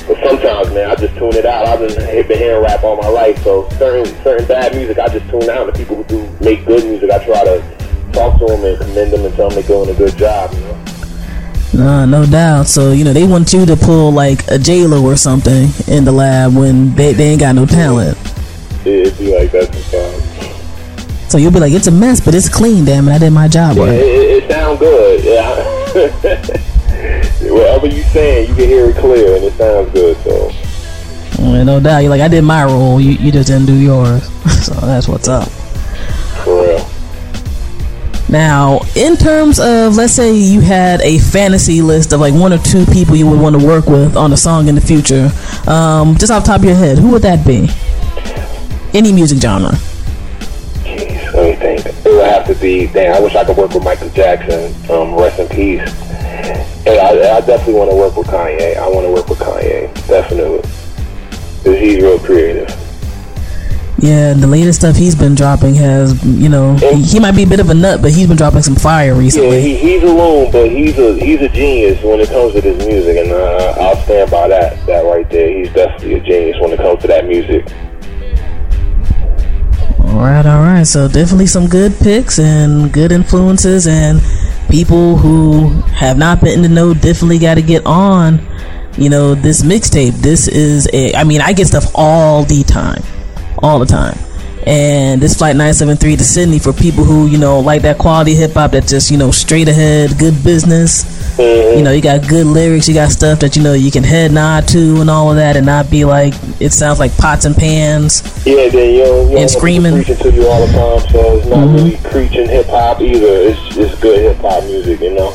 [0.09, 1.67] but sometimes, man, I just tune it out.
[1.67, 5.29] I've been, been hearing rap all my life, so certain certain bad music, I just
[5.31, 5.67] tune out.
[5.67, 7.61] The people who do make good music, I try to
[8.13, 10.53] talk to them and commend them and tell them they're doing a good job.
[10.55, 10.85] You know?
[11.75, 12.67] Nah, no doubt.
[12.67, 16.13] So, you know, they want you to pull like a J-Lo or something in the
[16.13, 18.19] lab when they, they ain't got no talent.
[18.85, 21.31] It'd be like that sometimes.
[21.31, 23.13] So you'll be like, it's a mess, but it's clean, damn it.
[23.13, 23.95] I did my job Yeah, right.
[23.95, 25.25] it, it, sounds good.
[25.25, 25.49] Yeah.
[27.53, 30.17] Whatever you saying, you can hear it clear, and it sounds good.
[30.19, 30.53] So.
[31.39, 32.01] Well, no doubt.
[32.01, 33.01] You're like, I did my role.
[33.01, 34.25] You, you just didn't do yours.
[34.67, 35.49] so that's what's up.
[38.33, 42.57] Now, in terms of, let's say you had a fantasy list of like one or
[42.57, 45.31] two people you would want to work with on a song in the future,
[45.67, 47.69] um, just off the top of your head, who would that be?
[48.99, 49.73] Any music genre.
[50.81, 51.85] Jeez, let me think.
[51.85, 52.87] It would have to be.
[52.87, 54.75] Damn, I wish I could work with Michael Jackson.
[54.91, 55.81] Um, rest in peace.
[56.87, 58.79] And I, I definitely want to work with Kanye.
[58.79, 60.63] I want to work with Kanye, definitely,
[61.59, 62.82] because he's real creative.
[64.03, 67.47] Yeah, the latest stuff he's been dropping has, you know, he, he might be a
[67.47, 69.61] bit of a nut, but he's been dropping some fire Yeah, recently.
[69.63, 73.17] he, he's alone, but he's a he's a genius when it comes to his music,
[73.17, 74.85] and uh, I'll stand by that.
[74.87, 77.65] That right there, he's definitely a genius when it comes to that music.
[80.01, 80.85] All right, all right.
[80.87, 84.21] So definitely some good picks and good influences, and
[84.69, 88.41] people who have not been in the know definitely got to get on.
[88.99, 90.15] You know, this mixtape.
[90.15, 91.15] This is a.
[91.15, 93.03] I mean, I get stuff all the time,
[93.63, 94.19] all the time.
[94.65, 98.53] And this flight 973 to Sydney for people who you know like that quality hip
[98.53, 101.21] hop that just you know straight ahead, good business.
[101.39, 104.31] You know, you got good lyrics, you got stuff that you know you can head
[104.33, 107.57] nod to and all of that, and not be like it sounds like pots and
[107.57, 108.23] pans.
[108.47, 109.95] Yeah, then you you And screaming.
[109.95, 111.75] preaching to you all the time, so it's not Mhm.
[111.75, 113.27] really preaching hip hop either.
[113.27, 115.33] It's it's good hip hop music, you know.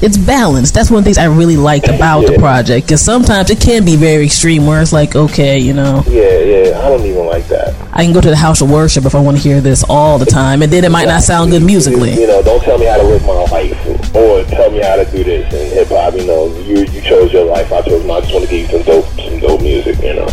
[0.00, 0.74] It's balanced.
[0.74, 3.84] That's one of the things I really liked about the project because sometimes it can
[3.84, 7.46] be very extreme where it's like, okay, you know, Yeah, yeah, I don't even like
[7.48, 7.74] that.
[7.92, 10.18] I can go to the house of worship if I want to hear this all
[10.18, 12.14] the time, and then it might not sound good musically.
[12.14, 15.04] You know, don't tell me how to live my life or tell me how to
[15.10, 16.14] do this in hip hop.
[16.14, 18.18] You know, you you chose your life, I chose mine.
[18.18, 19.98] I just want to give you some dope some dope music.
[20.02, 20.28] You know.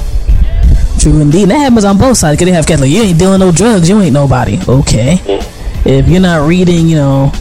[0.99, 1.43] True indeed.
[1.43, 3.51] And that happens on both sides because they have cats like, you ain't dealing no
[3.51, 4.59] drugs, you ain't nobody.
[4.67, 5.17] Okay.
[5.17, 5.85] Mm.
[5.85, 7.31] If you're not reading, you know,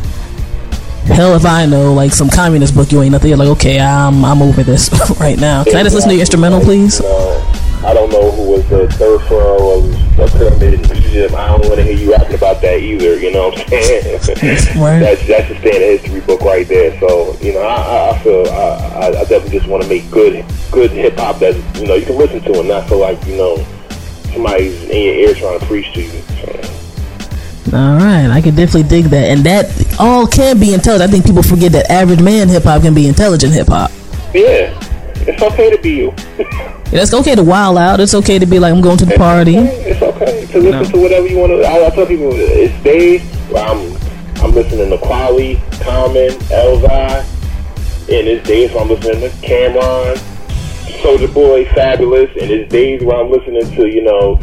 [1.06, 3.28] hell if I know, like some communist book, you ain't nothing.
[3.28, 4.90] You're like, okay, I'm I'm over this
[5.20, 5.64] right now.
[5.64, 7.00] Can I just listen to your instrumental, uh, please?
[7.84, 11.34] I don't know who was the third pharaoh of the pyramid in Egypt.
[11.34, 13.18] I don't want to hear you rapping about that either.
[13.18, 14.20] You know what I'm saying?
[14.80, 14.98] Right.
[15.00, 16.98] That's that's in the history book right there.
[16.98, 20.90] So you know, I, I- feel I, I definitely just want to make good good
[20.92, 23.56] hip hop that you know you can listen to and not feel like you know
[24.32, 26.73] somebody's in your ear trying to preach to you.
[27.72, 31.08] All right, I can definitely dig that, and that all can be intelligent.
[31.08, 33.90] I think people forget that average man hip hop can be intelligent hip hop.
[34.34, 34.78] Yeah,
[35.26, 36.14] it's okay to be you.
[36.38, 38.00] Yeah, It's okay to wild out.
[38.00, 39.56] It's okay to be like I'm going to the party.
[39.56, 41.62] It's okay to listen to whatever you want to.
[41.66, 43.96] I, I tell people it's days where I'm
[44.44, 47.24] I'm listening to Kweli, Common, Elvi,
[48.12, 50.16] and it's days where I'm listening to Cam'ron,
[51.00, 54.36] Soulja Boy, Fabolous, and it's days where I'm listening to you know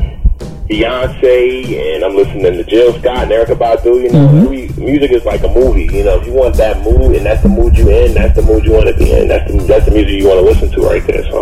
[0.71, 4.03] Beyonce, and I'm listening to Jill Scott and Erykah Badu.
[4.03, 4.37] You know, mm-hmm.
[4.37, 5.83] every music is like a movie.
[5.93, 8.41] You know, if you want that mood and that's the mood you in, that's the
[8.41, 9.27] mood you want to be in.
[9.27, 11.23] That's the that's the music you want to listen to right there.
[11.23, 11.41] So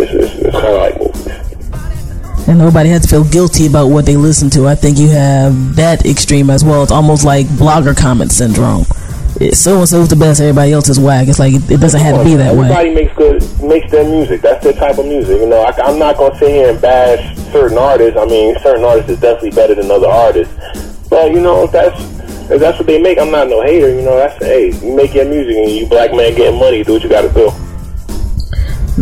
[0.00, 2.46] it's it's, it's kind of like movies.
[2.46, 4.68] And nobody has to feel guilty about what they listen to.
[4.68, 6.84] I think you have that extreme as well.
[6.84, 8.84] It's almost like blogger comment syndrome.
[9.52, 11.28] So and so's the best, everybody else is whack.
[11.28, 12.70] It's like it doesn't have to be that way.
[12.70, 14.40] Everybody makes good makes their music.
[14.40, 15.40] That's their type of music.
[15.40, 18.18] You know, I, I'm not gonna sit here and bash certain artists.
[18.18, 20.54] I mean, certain artists is definitely better than other artists.
[21.08, 22.00] But you know, if that's
[22.50, 23.88] if that's what they make, I'm not no hater.
[23.88, 26.94] You know, that's hey, you make your music and you black man getting money, do
[26.94, 27.50] what you got to do.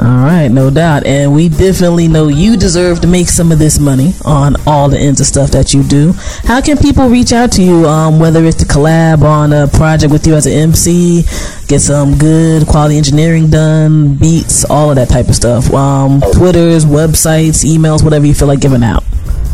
[0.01, 1.07] All right, no doubt.
[1.07, 4.99] And we definitely know you deserve to make some of this money on all the
[4.99, 6.13] ends of stuff that you do.
[6.45, 10.13] How can people reach out to you, um, whether it's to collab on a project
[10.13, 11.23] with you as an MC,
[11.67, 15.73] get some good quality engineering done, beats, all of that type of stuff?
[15.73, 19.03] Um, Twitters, websites, emails, whatever you feel like giving out.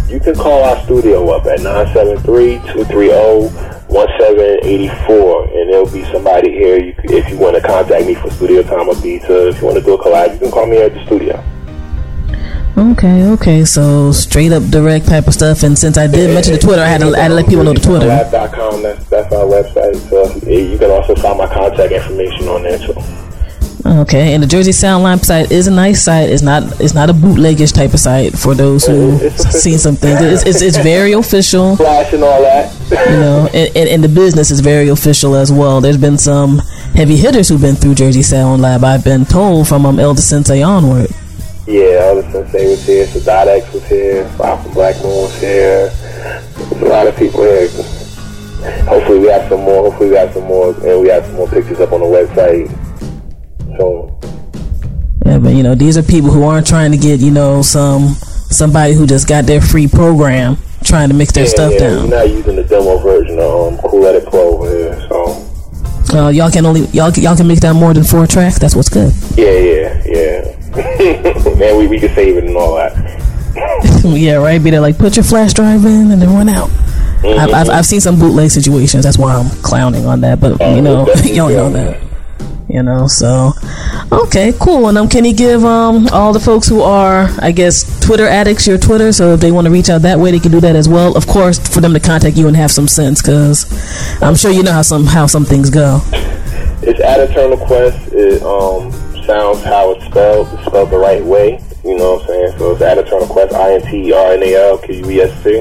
[0.09, 1.61] You can call our studio up at
[3.89, 8.63] 973-230-1784 and there'll be somebody here you, if you want to contact me for studio
[8.63, 9.49] time or pizza.
[9.49, 11.43] If you want to do a collab, you can call me at the studio.
[12.77, 13.65] Okay, okay.
[13.67, 15.63] So straight up direct type of stuff.
[15.63, 17.65] And since I did mention the Twitter, I had to, I had to let people
[17.65, 18.07] know the Twitter.
[18.07, 19.97] That's, that's our website.
[20.09, 22.95] So you can also find my contact information on there too.
[23.85, 26.31] Okay, and the Jersey Sound Lab site is a nice site.
[26.31, 30.21] It's not it's not a bootleggish type of site for those who seen some things.
[30.21, 31.77] It's, it's, it's very official.
[31.77, 32.73] Flash and all that.
[32.91, 35.81] You know, and, and, and the business is very official as well.
[35.81, 36.59] There's been some
[36.95, 38.85] heavy hitters who've been through Jersey Sound Lab.
[38.85, 41.11] I've been told from um, El Da Sensei onward.
[41.67, 45.89] Yeah, El Da Sensei was here, Sadat was here, Bob from Black Moon was here.
[45.91, 47.69] There's a lot of people here.
[48.87, 49.91] Hopefully we have some more.
[49.91, 52.71] Hopefully we have some more, and we have some more pictures up on the website.
[53.79, 54.19] So
[55.27, 58.09] Yeah, but you know, these are people who aren't trying to get you know some
[58.51, 62.11] somebody who just got their free program trying to mix their yeah, stuff yeah, down.
[62.11, 65.09] We're not using the demo version of um, Cool Edit Pro over here.
[65.09, 68.59] So Uh, y'all can only y'all y'all can mix down more than four tracks.
[68.59, 69.13] That's what's good.
[69.37, 70.59] yeah, yeah, yeah.
[71.59, 72.93] Man, we we can save it and all that.
[74.05, 74.63] yeah, right.
[74.63, 76.71] Be there like put your flash drive in and then run out.
[77.25, 79.05] I've, I've I've seen some bootleg situations.
[79.05, 80.41] That's why I'm clowning on that.
[80.41, 82.12] But you know, y'all know that.
[82.73, 83.53] You know, so
[84.11, 84.89] okay, cool.
[84.89, 88.67] And um, can you give um all the folks who are, I guess, Twitter addicts
[88.67, 90.75] your Twitter, so if they want to reach out that way, they can do that
[90.75, 91.15] as well.
[91.15, 93.69] Of course, for them to contact you and have some sense, because
[94.23, 96.01] I'm sure you know how some how some things go.
[96.81, 98.11] It's at Eternal Quest.
[98.11, 98.91] It um,
[99.27, 100.49] sounds how it's spelled.
[100.55, 101.63] It's spelled the right way.
[101.85, 102.59] You know what I'm saying?
[102.59, 103.55] So it's at Eternal Quest.
[103.55, 105.61] I N T E R N A L Q U E S T.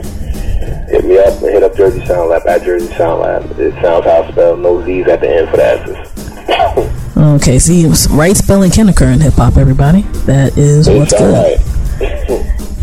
[0.89, 3.59] Hit me up and hit up Jersey Sound Lab at Jersey Sound Lab.
[3.59, 4.61] It sounds how it's spelled.
[4.61, 6.97] No Z's at the end for the S's.
[7.15, 9.57] Okay, see, right spelling can occur in hip hop.
[9.57, 11.59] Everybody, that is what's good.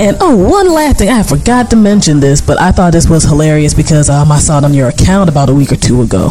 [0.00, 3.24] And oh, one last thing, I forgot to mention this, but I thought this was
[3.24, 6.30] hilarious because um, I saw it on your account about a week or two ago.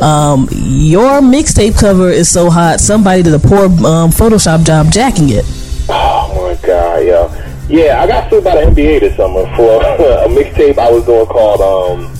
[0.00, 5.28] Um, your mixtape cover is so hot, somebody did a poor um, Photoshop job jacking
[5.28, 5.44] it.
[5.88, 7.46] Oh my god, yo.
[7.68, 11.26] Yeah, I got sued by the NBA this summer for a mixtape I was doing
[11.26, 12.12] called um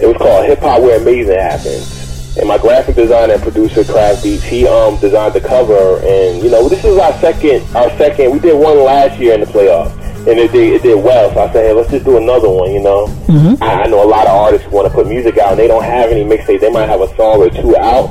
[0.00, 1.97] it was called Hip Hop Where Amazing Happens.
[2.38, 6.50] And my graphic designer and producer Craft Beats, he um designed the cover and you
[6.50, 9.92] know, this is our second our second we did one last year in the playoffs.
[10.18, 12.72] And it did it did well, so I said, Hey, let's just do another one,
[12.72, 13.06] you know.
[13.26, 13.62] Mm-hmm.
[13.62, 15.68] I, I know a lot of artists who want to put music out and they
[15.68, 16.60] don't have any mixtape.
[16.60, 18.10] They might have a song or two out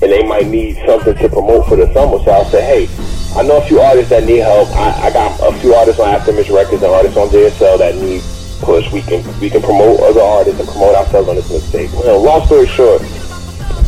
[0.00, 2.22] and they might need something to promote for the summer.
[2.22, 2.88] So I said, hey,
[3.36, 4.68] I know a few artists that need help.
[4.70, 8.22] I, I got a few artists on Aftermath Records and artists on JSL that need
[8.62, 8.90] push.
[8.92, 11.92] We can we can promote other artists and promote ourselves on this mixtape.
[11.92, 13.02] Well, long story short,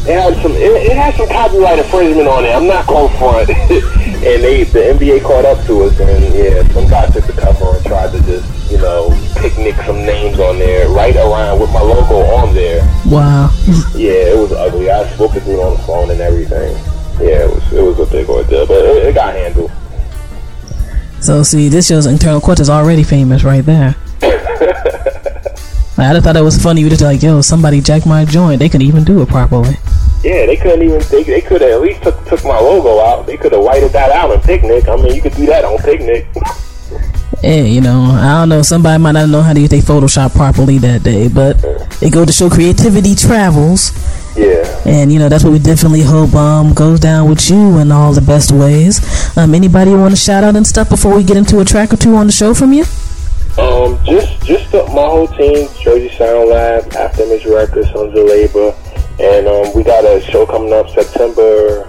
[0.08, 2.54] it had some it, it had some copyright infringement on it.
[2.54, 3.50] I'm not going front.
[3.50, 7.76] and they the NBA caught up to us, and yeah, some guy took the cover
[7.76, 11.80] and tried to just you know, Picnik some names on there, right around with my
[11.80, 12.82] logo on there.
[13.06, 13.50] Wow.
[13.94, 14.90] Yeah, it was ugly.
[14.90, 16.72] I spoke to dude on the phone and everything.
[17.20, 19.72] Yeah, it was it was a big ordeal, but it, it got handled.
[21.20, 23.96] So see, this shows Eternal Quest is already famous right there.
[26.00, 26.80] I thought that was funny.
[26.80, 28.58] You just like, yo, somebody jacked my joint.
[28.58, 29.74] They couldn't even do it properly.
[30.22, 31.00] Yeah, they couldn't even.
[31.10, 33.26] They, they could have at least took, took my logo out.
[33.26, 34.88] They could have whited that out on Picnik.
[34.88, 36.26] I mean, you could do that on Picnik.
[37.40, 38.60] Hey, you know, I don't know.
[38.60, 41.56] Somebody might not know how to use their Photoshop properly that day, but
[42.02, 43.92] it go to show creativity travels.
[44.36, 44.66] Yeah.
[44.84, 48.12] And you know that's what we definitely hope um goes down with you in all
[48.12, 49.00] the best ways.
[49.38, 51.96] Um, anybody want to shout out and stuff before we get into a track or
[51.96, 52.84] two on the show from you?
[53.60, 58.24] Um, just just the, my whole team, Jersey Sound Lab, After Image Records, Sons of
[58.24, 58.74] Labor,
[59.20, 61.84] and um, we got a show coming up September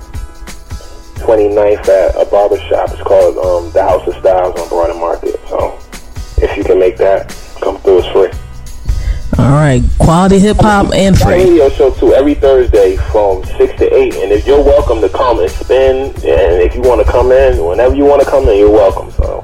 [1.23, 2.89] 29th at a barber shop.
[2.91, 5.39] It's called um, The House of Styles on Broad and Market.
[5.47, 5.79] So
[6.37, 7.29] if you can make that,
[7.61, 7.99] come through.
[7.99, 8.31] It's free.
[9.39, 11.35] All right, quality hip hop and free.
[11.35, 15.39] radio show too every Thursday from six to eight, and if you're welcome to come
[15.39, 18.57] and spin, and if you want to come in, whenever you want to come in,
[18.57, 19.09] you're welcome.
[19.11, 19.41] So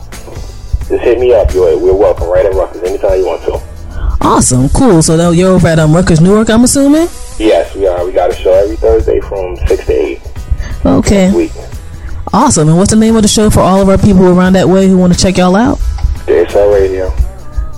[0.87, 1.53] just hit me up.
[1.53, 3.61] You're we're welcome right at Rutgers anytime you want to.
[4.21, 5.01] Awesome, cool.
[5.01, 7.07] So now you're over at um, Rutgers Newark, I'm assuming.
[7.37, 8.05] Yes, we are.
[8.05, 10.21] We got a show every Thursday from six to eight.
[10.85, 11.31] Okay.
[11.33, 11.51] Week.
[12.33, 12.67] Awesome.
[12.67, 14.87] And what's the name of the show for all of our people around that way
[14.87, 15.77] who want to check y'all out?
[16.25, 17.13] DSL Radio.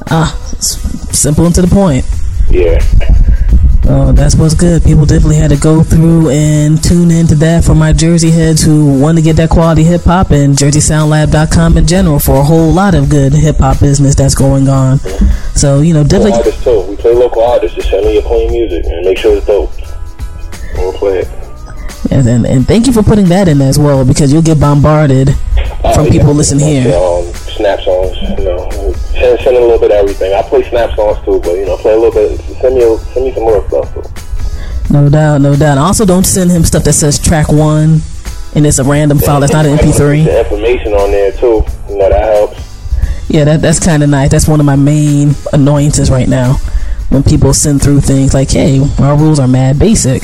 [0.10, 2.06] Ah, simple and to the point.
[2.50, 2.80] Yeah.
[3.92, 4.84] Oh, that's what's good.
[4.84, 9.00] People definitely had to go through and tune into that for my Jersey heads who
[9.00, 12.94] want to get that quality hip hop and JerseySoundLab.com in general for a whole lot
[12.94, 15.00] of good hip hop business that's going on.
[15.56, 16.32] So, you know, definitely.
[16.32, 16.82] Local artists too.
[16.82, 17.76] We play local artists.
[17.78, 19.72] Just send me your plain music and make sure it's dope.
[20.76, 21.28] We'll play it.
[22.12, 25.36] And, and, and thank you for putting that in as well because you'll get bombarded
[25.82, 26.96] from Uh, people listening here.
[26.96, 27.99] Um, snap songs, you know,
[29.20, 30.34] send, send a little bit of everything.
[30.34, 32.40] I play snap songs too, but you know, play a little bit.
[32.62, 33.94] Send me, send me some more stuff.
[33.94, 34.94] Too.
[34.94, 35.78] No doubt, no doubt.
[35.78, 38.02] Also, don't send him stuff that says track one
[38.56, 40.26] and it's a random file that's not an MP3.
[40.26, 41.64] The information on there too.
[41.90, 43.30] You know that helps.
[43.30, 44.32] Yeah, that that's kind of nice.
[44.32, 46.54] That's one of my main annoyances right now.
[47.10, 50.24] When people send through things like, "Hey, our rules are mad basic."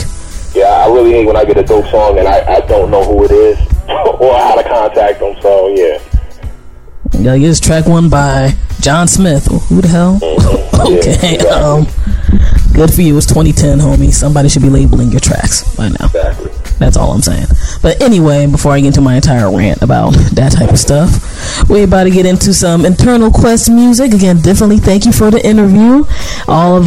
[0.54, 3.04] Yeah, I really hate when I get a dope song and I, I don't know
[3.04, 3.60] who it is
[3.90, 5.36] or how to contact them.
[5.42, 6.00] So yeah.
[7.20, 8.56] Yeah, it's track one by
[8.86, 9.48] John Smith.
[9.48, 10.20] Who the hell?
[10.92, 11.88] okay, um,
[12.76, 13.18] good for you.
[13.18, 14.14] It's 2010, homie.
[14.14, 16.06] Somebody should be labeling your tracks by now.
[16.06, 16.52] Exactly.
[16.78, 17.48] That's all I'm saying.
[17.82, 21.86] But anyway, before I get into my entire rant about that type of stuff, we're
[21.86, 24.14] about to get into some Eternal Quest music.
[24.14, 26.04] Again, definitely thank you for the interview.
[26.48, 26.86] All of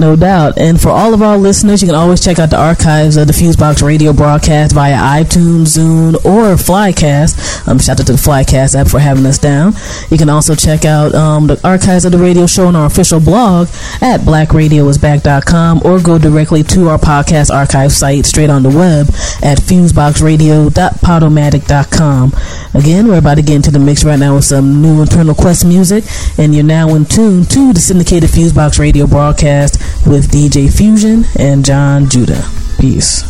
[0.00, 0.58] no doubt.
[0.58, 3.32] And for all of our listeners, you can always check out the archives of the
[3.32, 7.68] Fusebox radio broadcast via iTunes, Zune, or Flycast.
[7.68, 9.74] Um, shout out to the Flycast app for having us down.
[10.10, 13.20] You can also check out um, the archives of the radio show on our official
[13.20, 13.68] blog
[14.00, 19.08] at blackradioisback.com or go directly to our podcast archive site straight on the web
[19.42, 22.32] at fuseboxradio.podomatic.com.
[22.74, 25.66] Again, we're about to get into the mix right now with some new Eternal Quest
[25.66, 26.04] music,
[26.38, 31.64] and you're now in tune to the syndicated Fusebox radio broadcast with DJ Fusion and
[31.64, 32.42] John Judah.
[32.78, 33.22] Peace.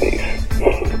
[0.00, 0.91] They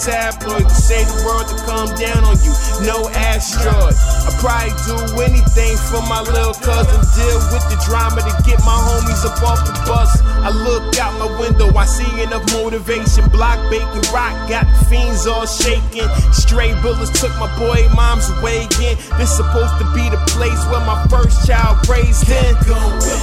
[0.00, 2.52] tabloid to say the world to come down on you.
[2.88, 3.92] No asteroid.
[3.92, 7.00] I probably do anything for my little cousin.
[7.12, 10.08] Deal with the drama to get my homies up off the bus.
[10.40, 13.28] I look out my window, I see enough motivation.
[13.28, 16.08] Block bacon rock, got the fiends all shaking.
[16.32, 18.96] Stray bullets took my boy mom's away again.
[19.20, 22.56] This supposed to be the place where my first child raised in.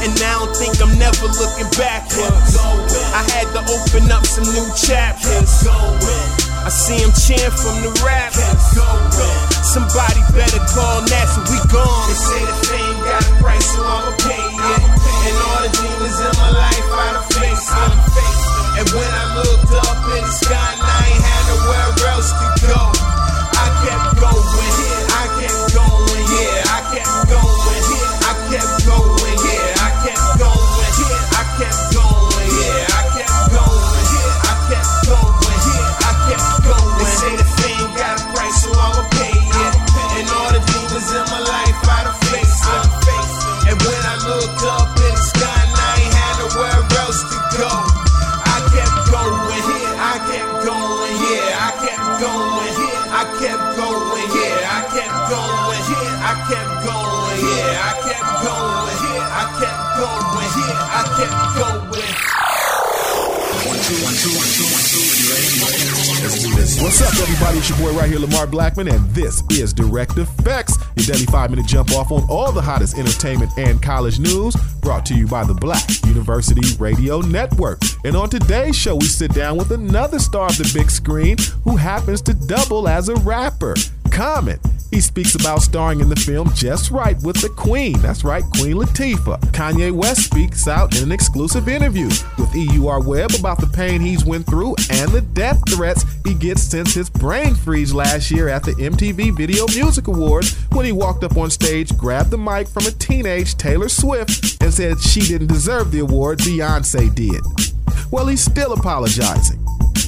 [0.05, 2.53] And now I don't think I'm never looking backwards.
[2.61, 5.65] I had to open up some new chapters.
[6.67, 8.35] I see him cheering from the rap.
[9.63, 12.07] Somebody better call NASA, we gone.
[12.11, 14.83] They say the fame got a price, so I'ma pay it.
[14.83, 18.83] And all the demons in my life, I done faced them.
[18.83, 22.96] And when I looked up in the sky, I ain't had nowhere else to go.
[60.57, 62.37] Going, I kept going.
[66.79, 67.57] What's up, everybody?
[67.59, 71.49] It's your boy right here, Lamar Blackman, and this is Direct Effects, your daily five
[71.49, 75.43] minute jump off on all the hottest entertainment and college news brought to you by
[75.43, 77.79] the Black University Radio Network.
[78.03, 81.77] And on today's show, we sit down with another star of the big screen who
[81.77, 83.75] happens to double as a rapper.
[84.11, 84.59] Common.
[84.91, 87.99] He speaks about starring in the film Just Right with the Queen.
[87.99, 89.39] That's right, Queen Latifah.
[89.51, 92.07] Kanye West speaks out in an exclusive interview
[92.37, 96.63] with EUR Web about the pain he's went through and the death threats he gets
[96.63, 101.23] since his brain freeze last year at the MTV Video Music Awards when he walked
[101.23, 105.47] up on stage, grabbed the mic from a teenage Taylor Swift, and said she didn't
[105.47, 107.41] deserve the award, Beyonce did.
[108.09, 109.66] Well, he's still apologizing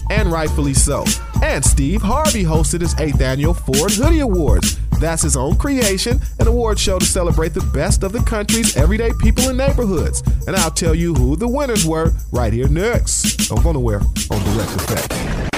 [0.10, 1.06] and rightfully so.
[1.44, 4.80] And Steve Harvey hosted his 8th annual Ford Hoodie Awards.
[5.00, 9.12] That's his own creation, an award show to celebrate the best of the country's everyday
[9.20, 10.22] people and neighborhoods.
[10.48, 13.50] And I'll tell you who the winners were right here next.
[13.50, 15.49] Don't go nowhere on Direct Effect.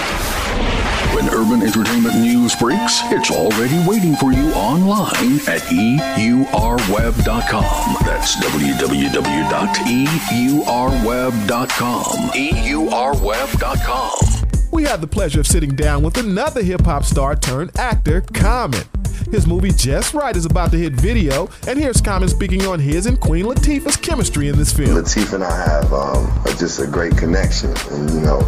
[1.13, 5.61] When urban entertainment news breaks, it's already waiting for you online at
[6.17, 7.17] eurweb.com.
[8.05, 9.11] That's www.eurweb.com.
[12.31, 14.11] eurweb.com.
[14.71, 18.83] We had the pleasure of sitting down with another hip hop star turned actor, Common.
[19.29, 23.05] His movie Just Right is about to hit video, and here's Common speaking on his
[23.05, 24.89] and Queen Latifah's chemistry in this film.
[24.91, 28.41] Latifah and I have um, just a great connection, and you know,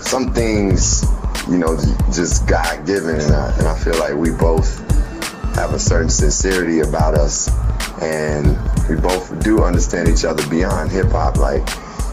[0.00, 1.04] some things,
[1.48, 1.76] you know,
[2.12, 4.78] just God given, and I, and I feel like we both
[5.54, 7.50] have a certain sincerity about us,
[8.00, 8.56] and
[8.88, 11.36] we both do understand each other beyond hip hop.
[11.36, 11.64] Like,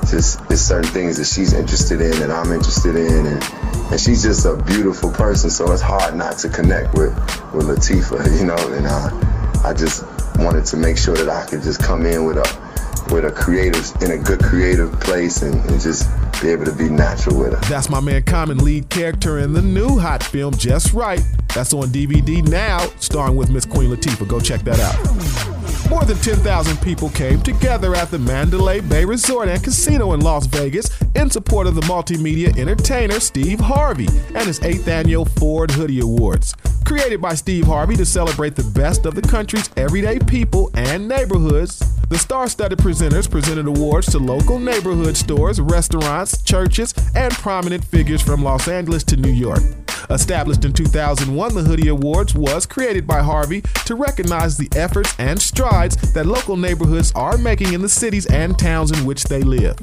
[0.09, 3.43] just it's certain things that she's interested in and I'm interested in, and
[3.91, 7.13] and she's just a beautiful person, so it's hard not to connect with
[7.53, 10.05] with Latifah, you know, and uh, I just
[10.37, 12.68] wanted to make sure that I could just come in with a
[13.11, 16.09] with a creative in a good creative place and, and just
[16.41, 17.69] be able to be natural with her.
[17.69, 21.21] That's my man Common, lead character in the new hot film Just Right.
[21.53, 24.27] That's on DVD now, starring with Miss Queen Latifah.
[24.27, 25.58] Go check that out.
[25.89, 30.45] More than 10,000 people came together at the Mandalay Bay Resort and Casino in Las
[30.45, 36.01] Vegas in support of the multimedia entertainer Steve Harvey and his 8th annual Ford Hoodie
[36.01, 36.53] Awards.
[36.85, 41.79] Created by Steve Harvey to celebrate the best of the country's everyday people and neighborhoods,
[42.09, 48.21] the star studded presenters presented awards to local neighborhood stores, restaurants, churches, and prominent figures
[48.21, 49.61] from Los Angeles to New York.
[50.09, 55.41] Established in 2001, the Hoodie Awards was created by Harvey to recognize the efforts and
[55.41, 59.77] strides that local neighborhoods are making in the cities and towns in which they live.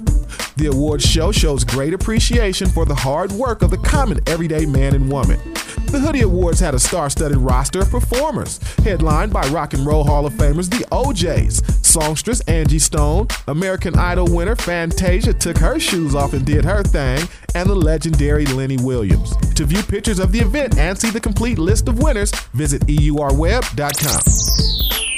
[0.56, 4.94] The awards show shows great appreciation for the hard work of the common everyday man
[4.94, 5.38] and woman.
[5.86, 10.04] The Hoodie Awards had a star studded roster of performers, headlined by Rock and Roll
[10.04, 16.14] Hall of Famers the O'Jays, songstress Angie Stone, American Idol winner Fantasia took her shoes
[16.14, 19.36] off and did her thing, and the legendary Lenny Williams.
[19.54, 24.20] To view pictures of the event and see the complete list of winners, visit EURweb.com.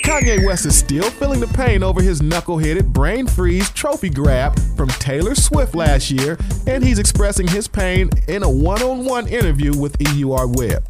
[0.02, 4.88] Kanye West is still feeling the pain over his knuckle-headed brain freeze trophy grab from
[4.88, 10.46] Taylor Swift last year, and he's expressing his pain in a one-on-one interview with EUR
[10.46, 10.82] Web.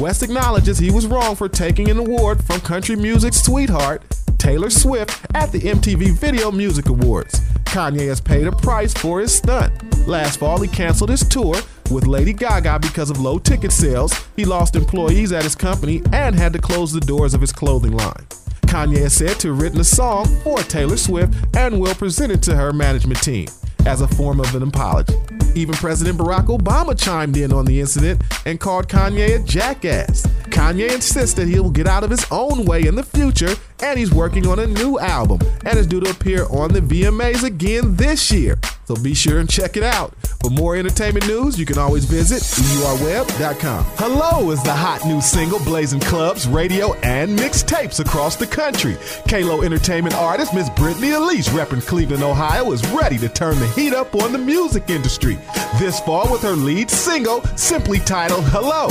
[0.00, 4.02] West acknowledges he was wrong for taking an award from country music's sweetheart,
[4.38, 7.40] Taylor Swift, at the MTV Video Music Awards.
[7.64, 9.72] Kanye has paid a price for his stunt.
[10.08, 11.56] Last fall, he canceled his tour
[11.90, 14.12] with Lady Gaga because of low ticket sales.
[14.36, 17.92] He lost employees at his company and had to close the doors of his clothing
[17.92, 18.26] line.
[18.62, 22.42] Kanye is said to have written a song for Taylor Swift and will present it
[22.42, 23.46] to her management team
[23.86, 25.14] as a form of an apology.
[25.54, 30.26] Even President Barack Obama chimed in on the incident and called Kanye a jackass.
[30.48, 33.98] Kanye insists that he will get out of his own way in the future, and
[33.98, 37.94] he's working on a new album and is due to appear on the VMAs again
[37.96, 38.58] this year.
[38.86, 40.14] So be sure and check it out.
[40.42, 43.84] For more entertainment news, you can always visit EURweb.com.
[43.96, 48.96] Hello is the hot new single blazing clubs, radio, and mixtapes across the country.
[49.26, 53.92] Kalo Entertainment artist Miss Brittany Elise, repping Cleveland, Ohio, is ready to turn the heat
[53.92, 55.38] up on the music industry.
[55.78, 58.88] This fall with her lead single, simply titled Hello.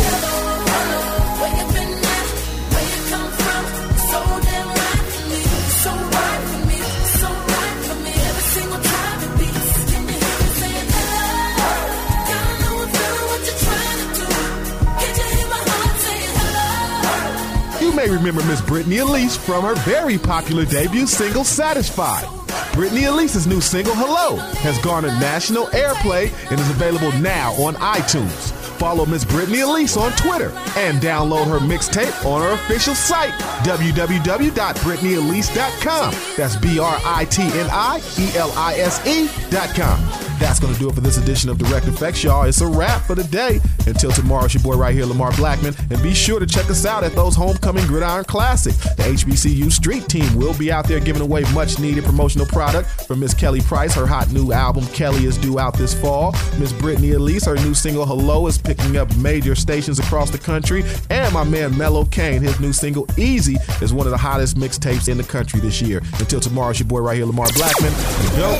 [17.82, 22.43] You may remember Miss Brittany Elise from her very popular debut single Satisfied.
[22.74, 28.52] Brittany Elise's new single Hello has garnered national airplay and is available now on iTunes.
[28.78, 33.32] Follow Miss Brittany Elise on Twitter and download her mixtape on her official site,
[33.64, 36.16] www.brittanyelise.com.
[36.36, 40.23] That's B R I T N I E L I S E.com.
[40.40, 42.44] That's going to do it for this edition of Direct Effects, y'all.
[42.44, 43.60] It's a wrap for the day.
[43.88, 45.76] Until tomorrow, it's your boy right here, Lamar Blackman.
[45.90, 48.74] And be sure to check us out at those Homecoming Gridiron Classic.
[48.74, 53.20] The HBCU Street Team will be out there giving away much needed promotional product from
[53.20, 53.94] Miss Kelly Price.
[53.96, 56.34] Her hot new album, Kelly, is due out this fall.
[56.60, 60.84] Miss Brittany Elise, her new single, Hello, is picking up major stations across the country.
[61.10, 65.08] And my man Mellow Kane, his new single, Easy, is one of the hottest mixtapes
[65.10, 66.02] in the country this year.
[66.20, 67.94] Until tomorrow, it's your boy right here, Lamar Blackman.
[68.36, 68.60] Go.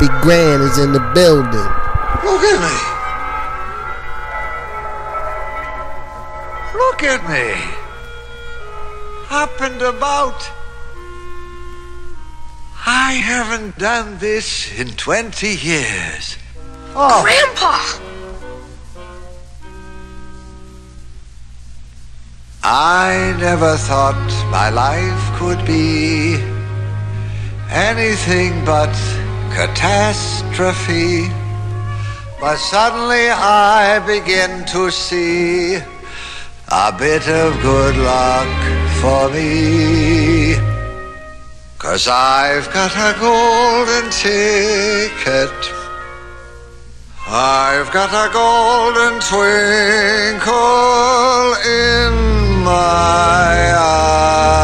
[0.00, 1.70] Yo, the Nappy Grand is in the building.
[2.24, 2.76] Look at me.
[6.78, 7.54] Look at me.
[9.30, 10.50] Up and about.
[12.86, 16.36] I haven't done this in 20 years.
[16.94, 17.22] Oh.
[17.22, 18.00] Grandpa!
[22.62, 24.14] I never thought
[24.50, 26.36] my life could be
[27.70, 28.94] anything but
[29.54, 31.30] catastrophe.
[32.40, 35.76] But suddenly I begin to see
[36.68, 38.48] a bit of good luck
[39.00, 40.56] for me.
[41.78, 45.54] Cause I've got a golden ticket.
[47.26, 50.54] I've got a golden twinkle
[51.64, 52.12] in
[52.64, 54.54] my eye.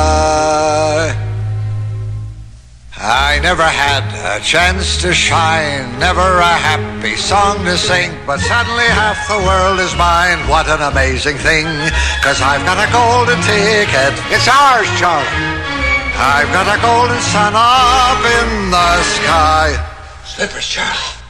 [2.99, 4.10] I never had
[4.41, 9.81] a chance to shine, never a happy song to sing, but suddenly half the world
[9.81, 10.39] is mine.
[10.49, 11.67] What an amazing thing,
[12.25, 14.13] cause I've got a golden ticket.
[14.33, 15.29] It's ours, Charlie.
[16.17, 18.91] I've got a golden sun up in the
[19.21, 19.77] sky.
[20.25, 21.21] Slippers, Charlie.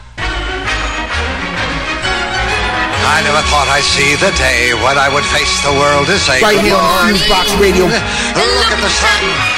[3.11, 6.39] I never thought I'd see the day when I would face the world and say,
[6.43, 7.87] Right here on Fusebox Radio.
[7.91, 9.50] Look at the sun.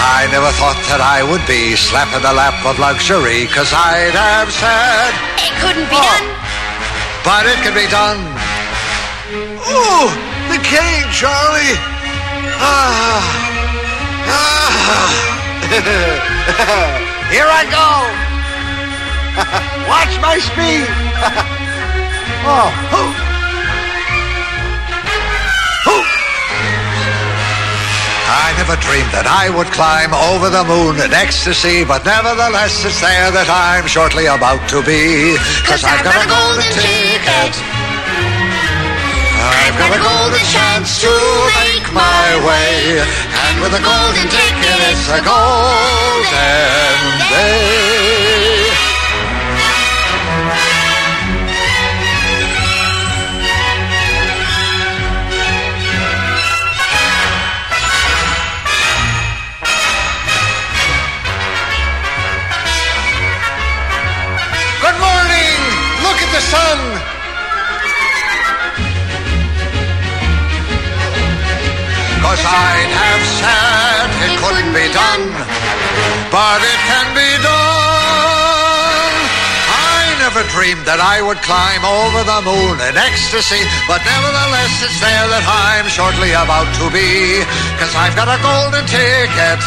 [0.00, 4.50] I never thought that I would be slapping the lap of luxury, cause I'd have
[4.50, 6.26] said, It couldn't be done.
[7.26, 8.20] but it can be done.
[9.68, 10.08] Ooh,
[10.48, 11.76] the cane, Charlie.
[12.62, 13.22] Ah,
[14.26, 15.10] ah.
[17.30, 17.88] Here I go.
[19.92, 20.88] Watch my speed.
[22.48, 23.27] oh,
[28.28, 33.00] I never dreamed that I would climb over the moon in ecstasy, but nevertheless it's
[33.00, 35.32] there that I'm shortly about to be.
[35.64, 37.56] Cause I've got a golden ticket.
[39.40, 41.12] I've got a golden chance to
[41.64, 43.00] make my way.
[43.00, 46.28] And with a golden ticket, it's a golden
[47.32, 48.27] day.
[66.38, 66.78] The sun!
[72.22, 75.24] Cause I'd have said it couldn't be done,
[76.30, 79.14] but it can be done.
[79.66, 84.98] I never dreamed that I would climb over the moon in ecstasy, but nevertheless it's
[85.02, 87.42] there that I'm shortly about to be.
[87.82, 89.58] Cause I've got a golden ticket.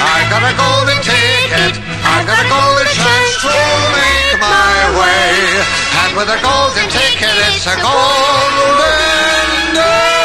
[0.00, 1.87] I've got a golden ticket.
[2.08, 3.52] I've got a golden chance to
[3.92, 5.36] make my way.
[6.02, 8.78] And with a golden ticket, it's a golden
[9.76, 10.18] day.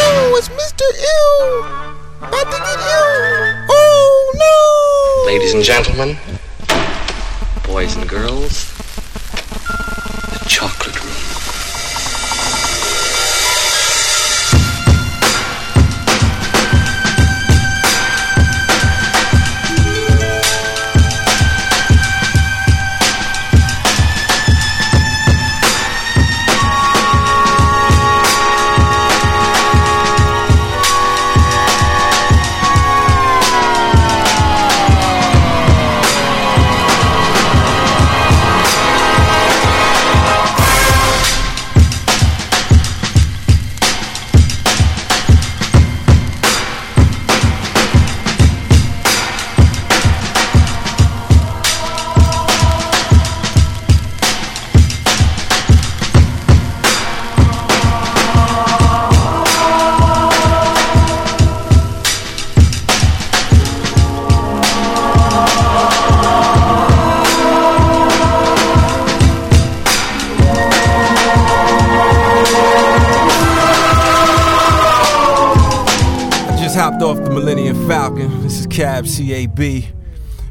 [0.00, 0.84] Oh, it's Mr.
[1.14, 1.64] Ill.
[2.26, 3.66] About to get ill.
[3.70, 5.26] Oh, no.
[5.26, 6.16] Ladies and gentlemen,
[7.64, 8.67] boys and girls,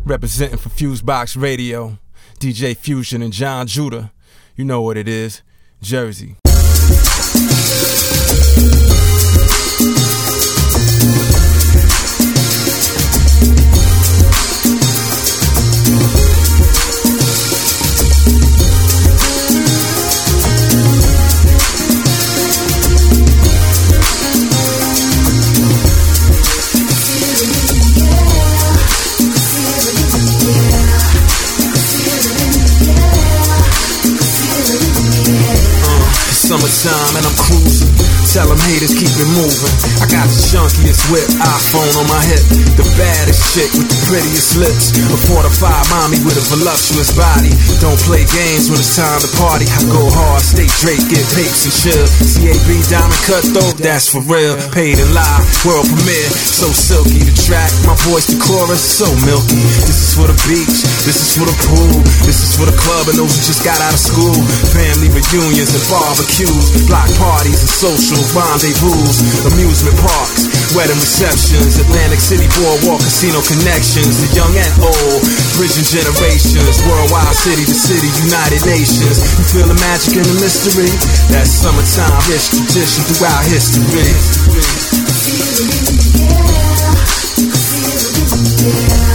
[0.07, 1.97] representing for Fusebox Radio,
[2.39, 4.11] DJ Fusion and Jon Judah.
[4.55, 5.41] You know what it is,
[5.81, 6.37] Jersey.
[36.65, 37.96] Summertime and I'm cruising.
[38.27, 39.75] Tell them haters keep it moving.
[40.03, 42.43] I got the chunkiest whip, iPhone on my hip.
[42.75, 44.93] The baddest chick with the prettiest lips.
[44.93, 47.55] A fortified mommy with a voluptuous body.
[47.79, 49.65] Don't play games when it's time to party.
[49.71, 52.05] I go hard, stay Drake, get papes and chill.
[52.37, 54.53] CAB diamond cut though, that's for real.
[54.75, 56.29] Paid in live, world premiere.
[56.29, 59.57] So silky the track, my voice the chorus, so milky.
[59.87, 63.07] This is for the beach, this is for the pool, this is for the club
[63.07, 64.35] and those who just got out of school.
[64.75, 69.03] Family reunions and barbecues, block parties and social rendezvous,
[69.51, 75.21] amusement parks, wedding receptions, Atlantic City boardwalk, casino connections, the young and old,
[75.55, 79.21] bridging generations, worldwide city to city, United Nations.
[79.39, 80.91] You feel the magic and the mystery?
[81.31, 84.07] That's summertime, rich tradition throughout history.
[88.57, 89.06] The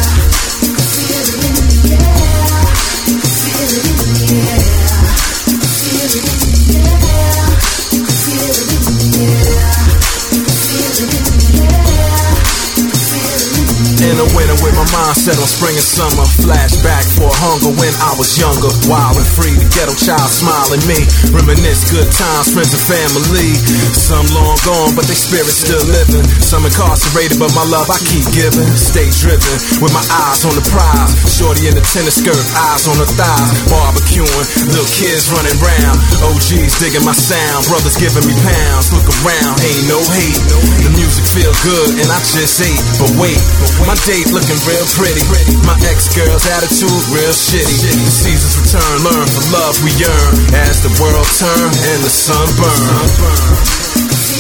[14.21, 16.27] winter with my mindset on spring and summer.
[16.45, 18.69] Flashback for hunger when I was younger.
[18.85, 21.01] Wild and free, the ghetto child smiling me.
[21.33, 23.57] Reminisce good times, friends and family.
[23.97, 26.27] Some long gone, but their spirits still living.
[26.45, 28.69] Some incarcerated, but my love I keep giving.
[28.77, 31.17] Stay driven with my eyes on the prize.
[31.25, 32.37] Shorty in the tennis skirt,
[32.69, 33.51] eyes on the thighs.
[33.73, 35.97] Barbecuing, little kids running round.
[36.29, 38.93] OGs digging my sound, brothers giving me pounds.
[38.93, 40.43] Look around, ain't no hate.
[40.85, 42.83] The music feel good, and I just ate.
[43.01, 43.41] But wait,
[43.87, 45.23] my date looking real pretty.
[45.63, 47.79] My ex-girl's attitude real shitty.
[48.03, 50.33] The seasons return, learn from love we yearn.
[50.67, 53.63] As the world turns and the sun burn.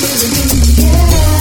[0.02, 1.31] This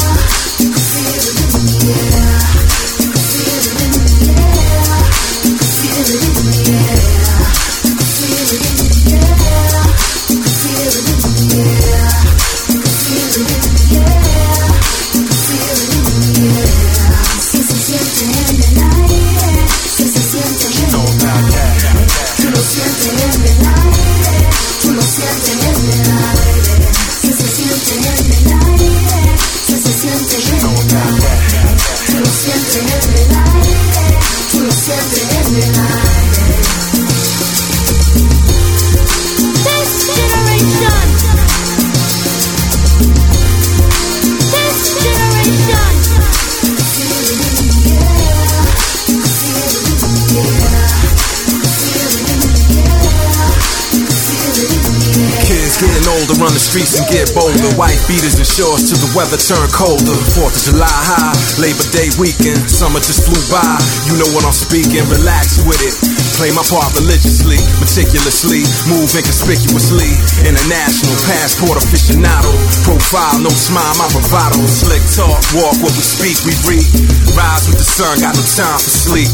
[56.72, 57.68] streets and get bolder.
[57.76, 60.15] White beaters and shorts till the weather turn colder.
[60.39, 63.76] Fourth of July high, Labor Day weekend, summer just flew by.
[64.07, 65.91] You know what I'm speaking, relax with it.
[66.39, 70.15] Play my part religiously, meticulously, move inconspicuously.
[70.48, 72.56] International passport aficionado,
[72.88, 74.64] profile, no smile, my bravado.
[74.64, 76.88] Slick talk, walk what we speak, we read.
[77.35, 79.27] Rise with the sun, got no time for sleep.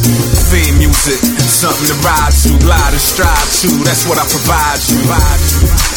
[0.49, 3.69] Theme music, something to ride to, glide and strive to.
[3.85, 4.97] That's what I provide you.
[5.05, 5.41] Provide
[5.93, 5.96] you.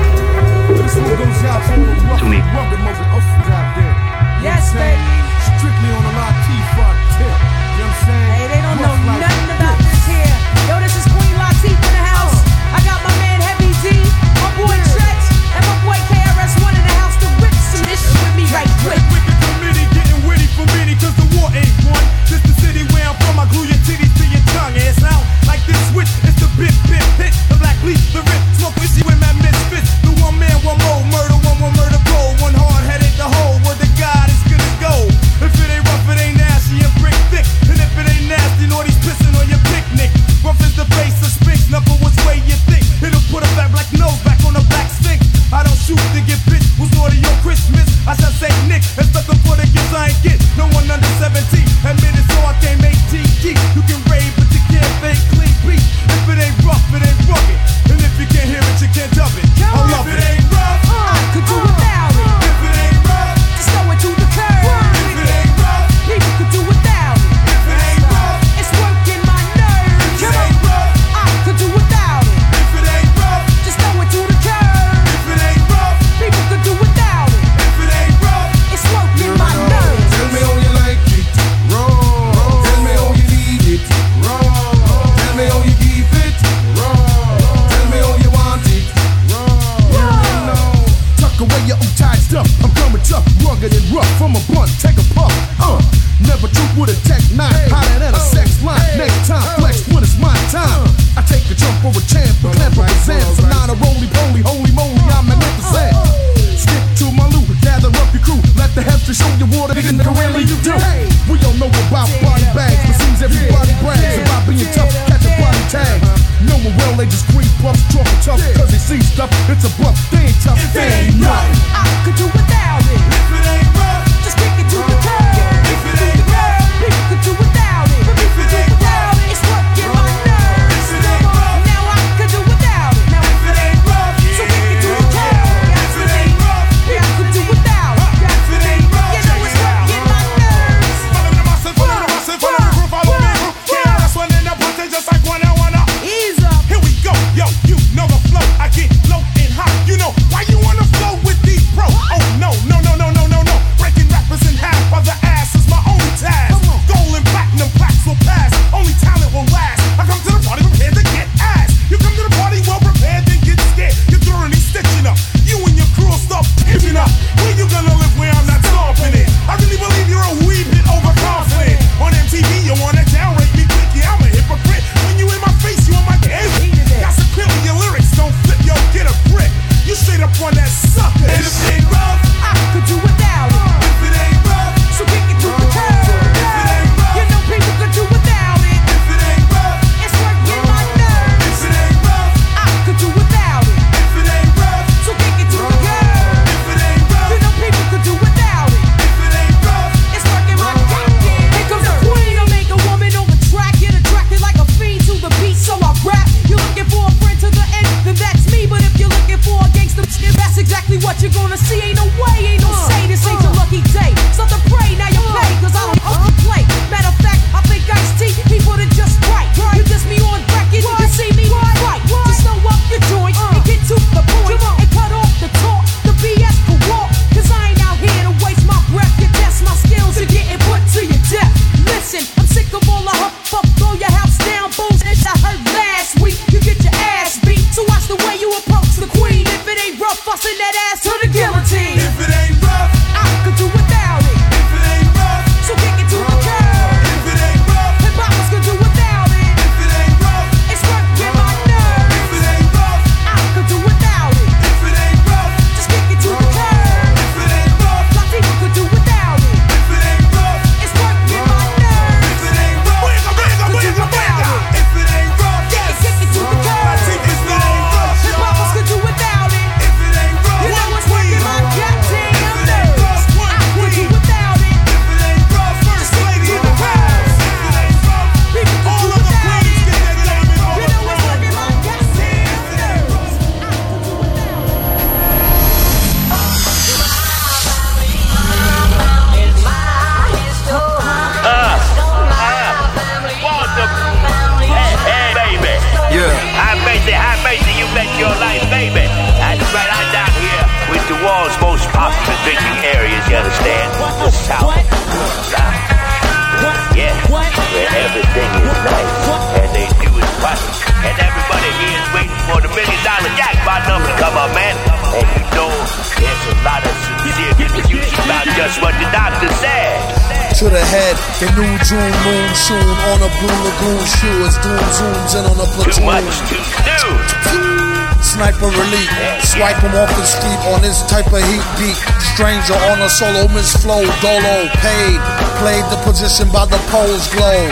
[333.01, 335.17] Madonna solo, misflow, dolo, paid.
[335.57, 337.65] Played the position by the pole's glow.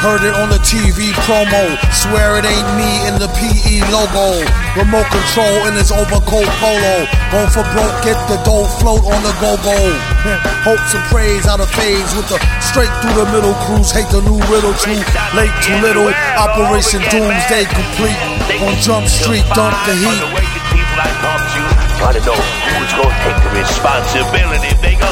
[0.00, 1.76] Heard it on the TV promo.
[1.92, 4.40] Swear it ain't me in the PE logo.
[4.80, 7.04] Remote control in his overcoat polo.
[7.28, 9.76] Go for broke, get the dough, float on the go-go.
[10.64, 13.92] Hopes and praise out of phase with the straight through the middle cruise.
[13.92, 14.96] Hate the new riddle too
[15.36, 16.08] late, too little.
[16.40, 18.16] Operation Doomsday complete.
[18.64, 20.39] On Jump Street, dump the heat
[22.00, 25.04] trying to know who's gonna take the responsibility, nigga.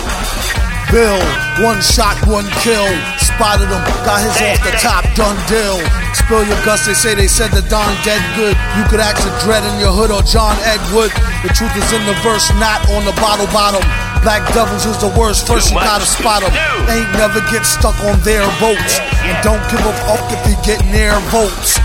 [0.88, 1.20] Bill,
[1.60, 2.88] one shot, one kill.
[3.20, 5.76] Spotted him, got his off the top, done deal.
[6.16, 8.56] Spill your guts, they say they said the Don dead good.
[8.80, 11.12] You could act a dread in your hood or John Edward.
[11.44, 13.84] The truth is in the verse, not on the bottle bottom.
[14.24, 16.50] Black Devils is the worst, first you gotta spot them.
[16.88, 18.98] They ain't never get stuck on their votes.
[19.28, 21.77] And don't give a fuck if you get near votes.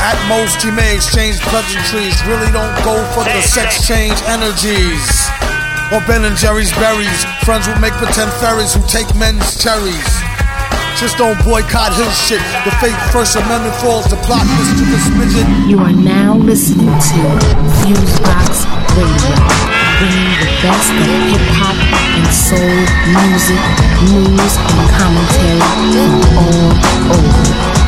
[0.00, 2.14] At most, you may exchange pleasantries.
[2.26, 5.04] Really don't go for the sex change energies.
[5.90, 7.24] Or Ben and Jerry's berries.
[7.42, 10.10] Friends will make pretend fairies who take men's cherries.
[10.98, 12.42] Just don't boycott his shit.
[12.64, 15.46] The fake First Amendment falls to plot this to this midget.
[15.66, 17.18] You are now listening to
[17.82, 18.66] Fusebox
[18.98, 19.34] Radio.
[19.98, 21.78] Bringing the best of hip hop
[22.18, 22.82] and soul
[23.14, 23.62] music,
[24.10, 27.87] news, and commentary from all over.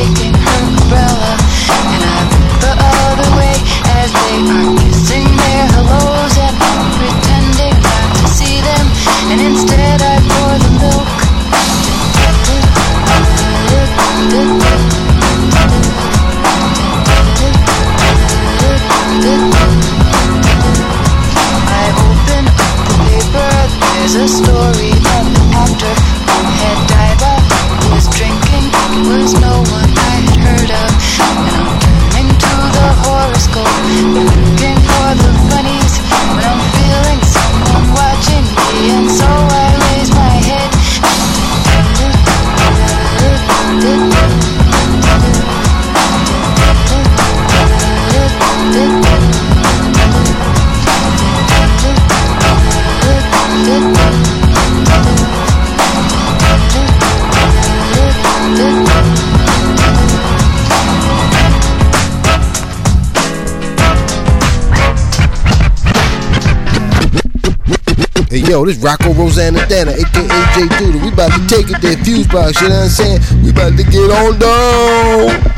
[68.31, 70.23] Hey yo, this Rocco Rosanna Dana, aka
[70.55, 71.01] J Duda.
[71.03, 73.43] We about to take it there, fuse box, you know what I'm saying?
[73.43, 75.50] We about to get on down.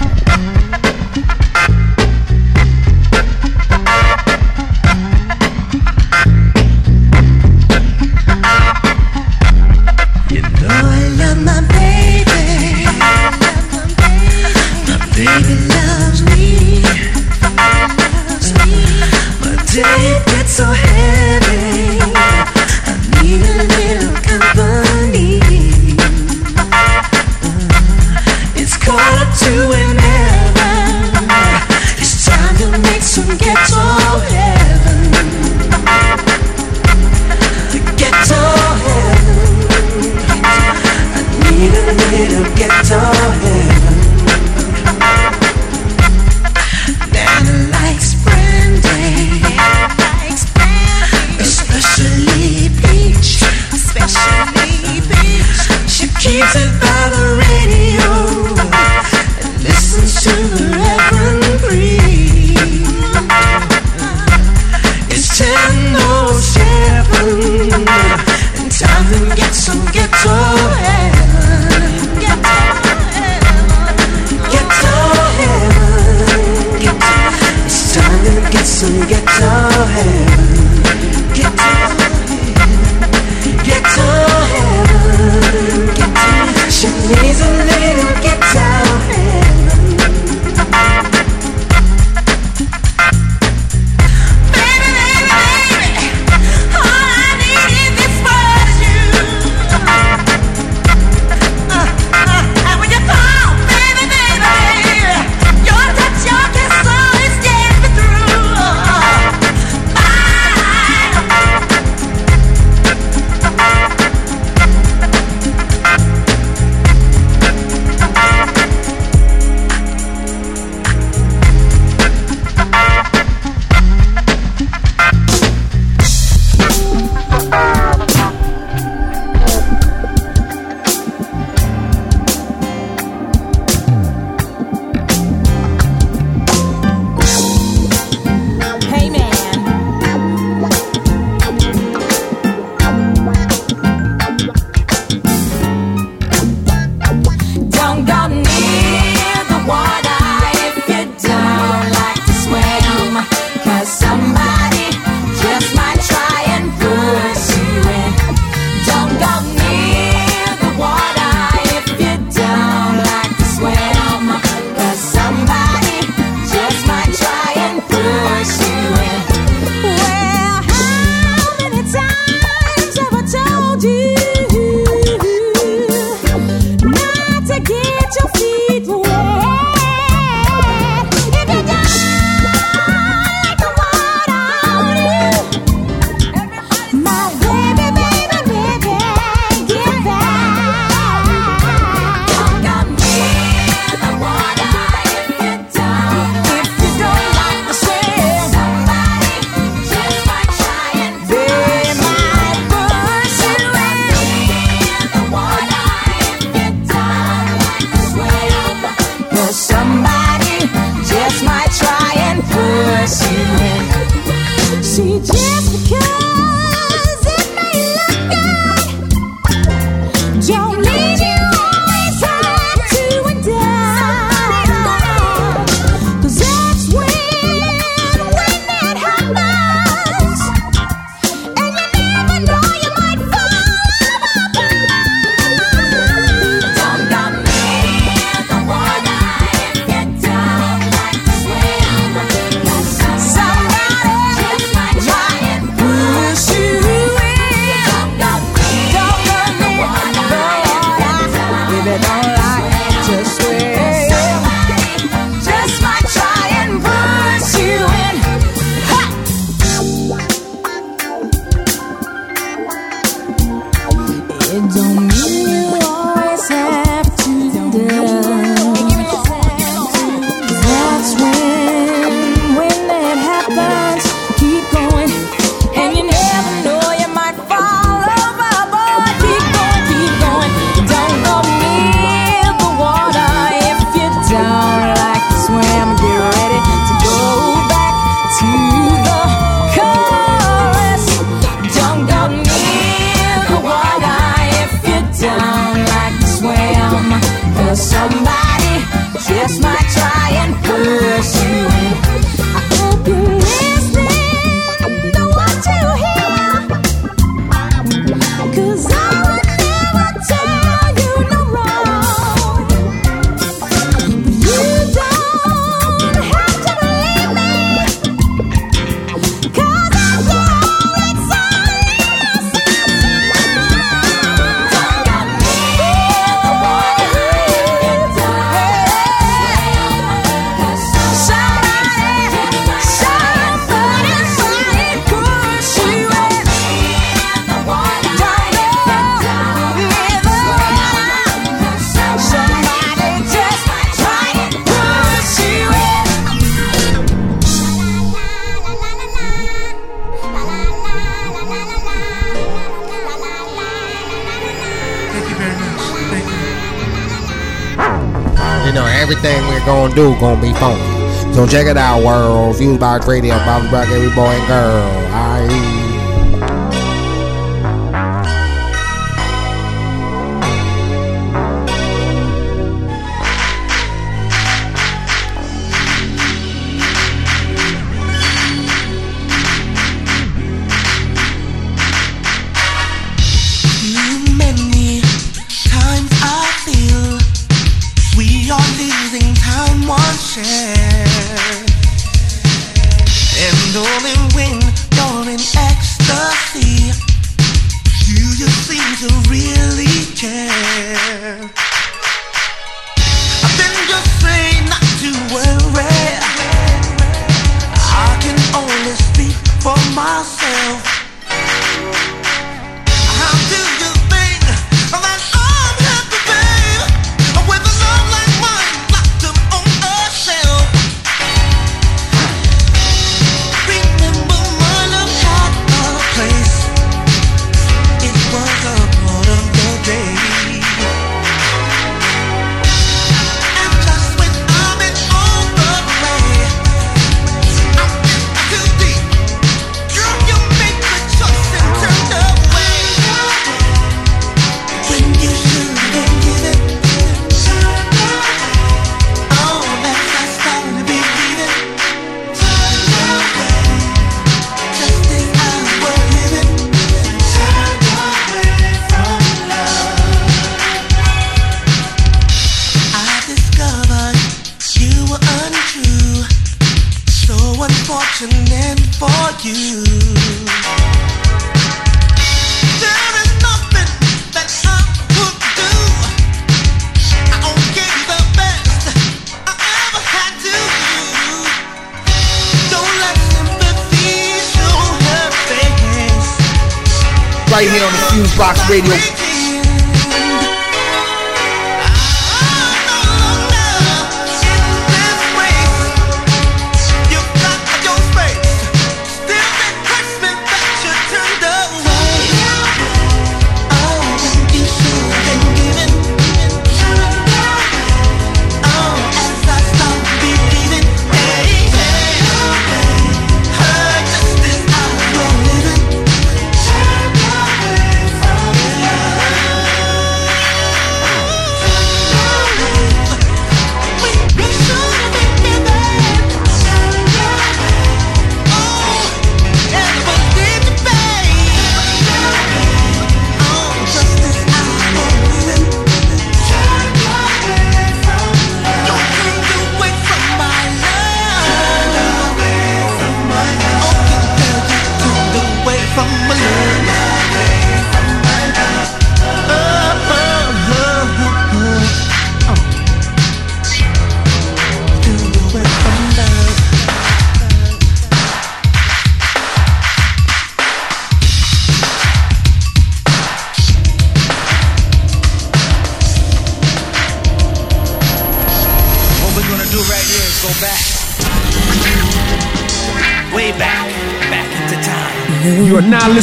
[360.23, 361.33] Gonna be funky.
[361.33, 362.55] So check it out, world.
[362.55, 365.07] Fusebox Radio, Bobby Brock, every boy and girl.
[365.11, 365.82] Aye.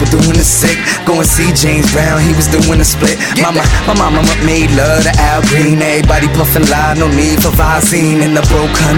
[0.00, 0.77] we're doing the sex
[1.18, 3.18] and see James Brown, he was doing a split.
[3.42, 5.82] Mama, my mama made love to Al Green.
[5.82, 8.22] Everybody puffin' live, no need for Visine.
[8.22, 8.44] In the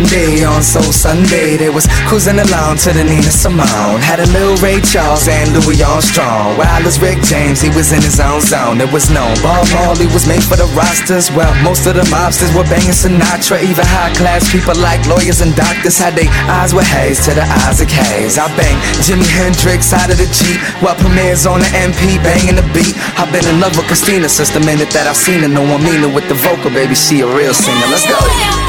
[0.09, 4.01] day on Soul Sunday, they was cruising along to the Nina Simone.
[4.01, 6.57] Had a little Ray Charles and Louis Armstrong.
[6.57, 8.81] While as Rick James, he was in his own zone.
[8.81, 9.35] It was known.
[9.43, 11.31] Bob Marley was made for the rosters.
[11.31, 13.63] Well, most of the mobsters were banging Sinatra.
[13.63, 17.47] Even high class people like lawyers and doctors had they eyes with haze to the
[17.69, 18.39] Isaac Hayes.
[18.39, 22.67] I bang Jimi Hendrix out of the Jeep while Premier's on the MP banging the
[22.75, 22.95] beat.
[23.19, 25.49] I've been in love with Christina since the minute that I seen her.
[25.49, 26.95] No, I mean it with the vocal, baby.
[26.95, 27.87] She a real singer.
[27.87, 28.60] Let's go.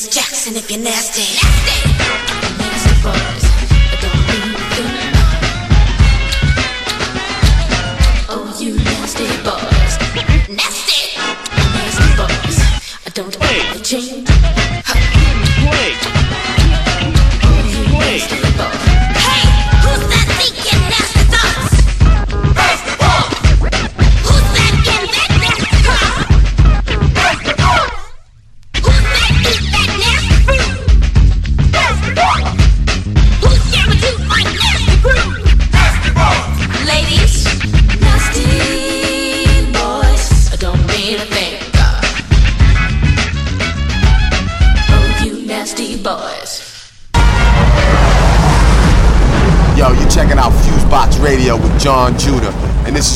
[0.00, 1.39] Miss Jackson if you're nasty.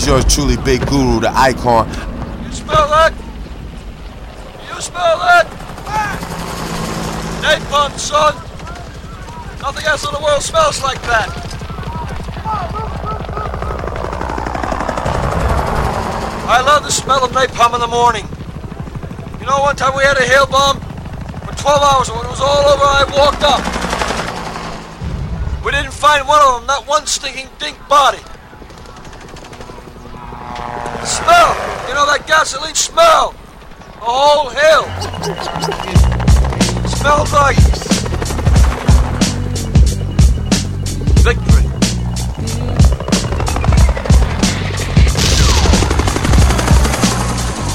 [0.07, 1.89] yours truly, Big Guru, the icon.
[2.45, 3.13] You smell that?
[4.67, 5.47] You smell that?
[7.43, 8.35] Napalm, son.
[9.61, 11.29] Nothing else in the world smells like that.
[16.47, 18.27] I love the smell of napalm in the morning.
[19.39, 22.11] You know, one time we had a hail bomb for 12 hours.
[22.11, 23.61] When it was all over, I walked up.
[25.65, 28.24] We didn't find one of them, not one stinking dink body.
[32.39, 33.33] gasoline smell.
[34.01, 34.85] The whole hill.
[36.99, 37.57] Smells like
[41.23, 41.67] victory.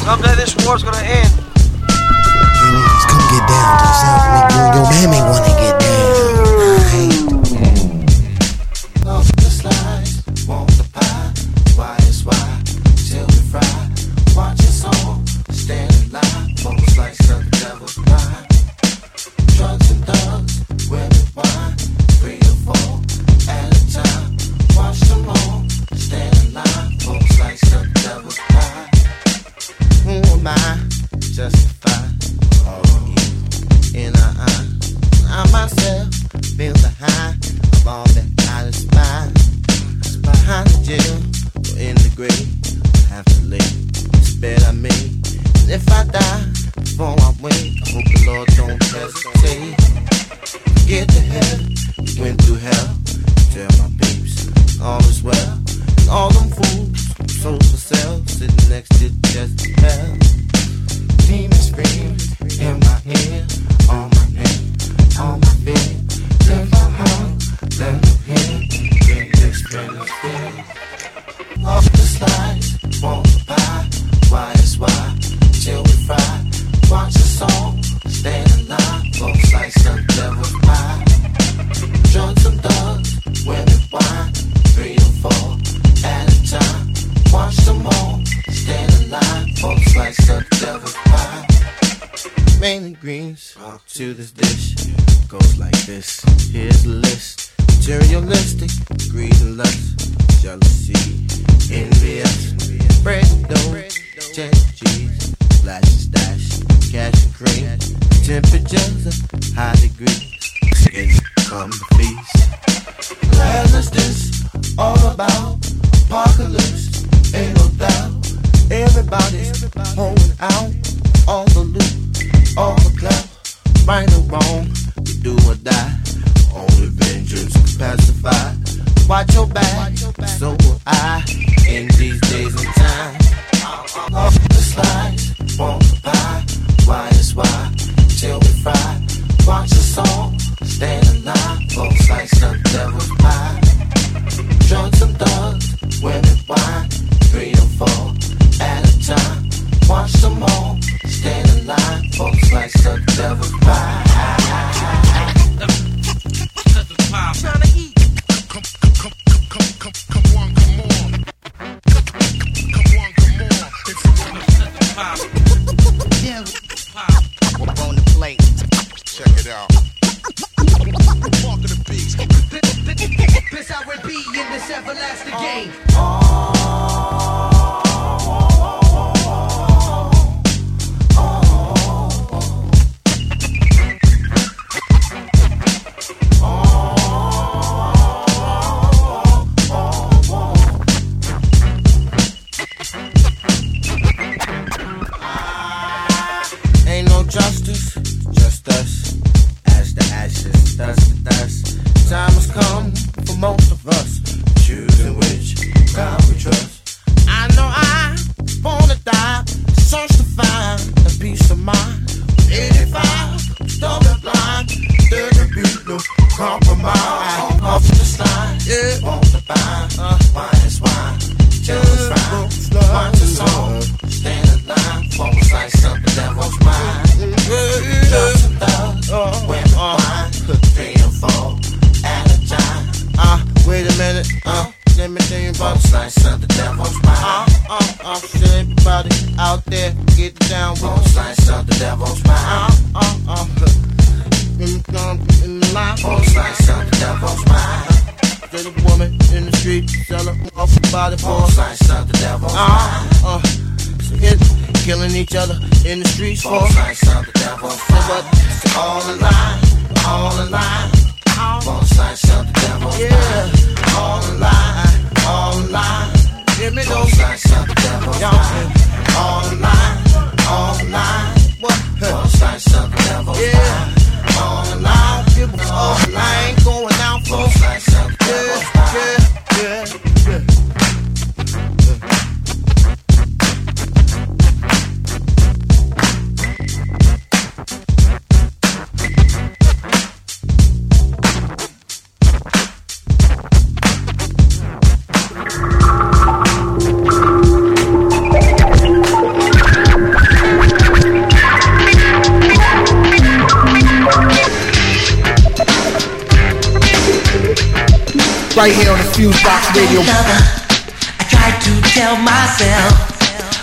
[0.04, 1.32] Someday this war's gonna end.
[3.08, 4.60] Come get down to the south, nigga.
[4.60, 5.22] You your mammy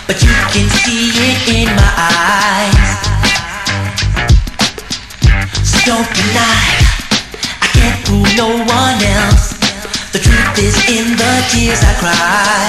[0.07, 2.91] but you can see it in my eyes.
[5.67, 6.63] So don't deny,
[7.61, 9.59] I can't fool no one else.
[10.13, 12.66] The truth is in the tears I cry.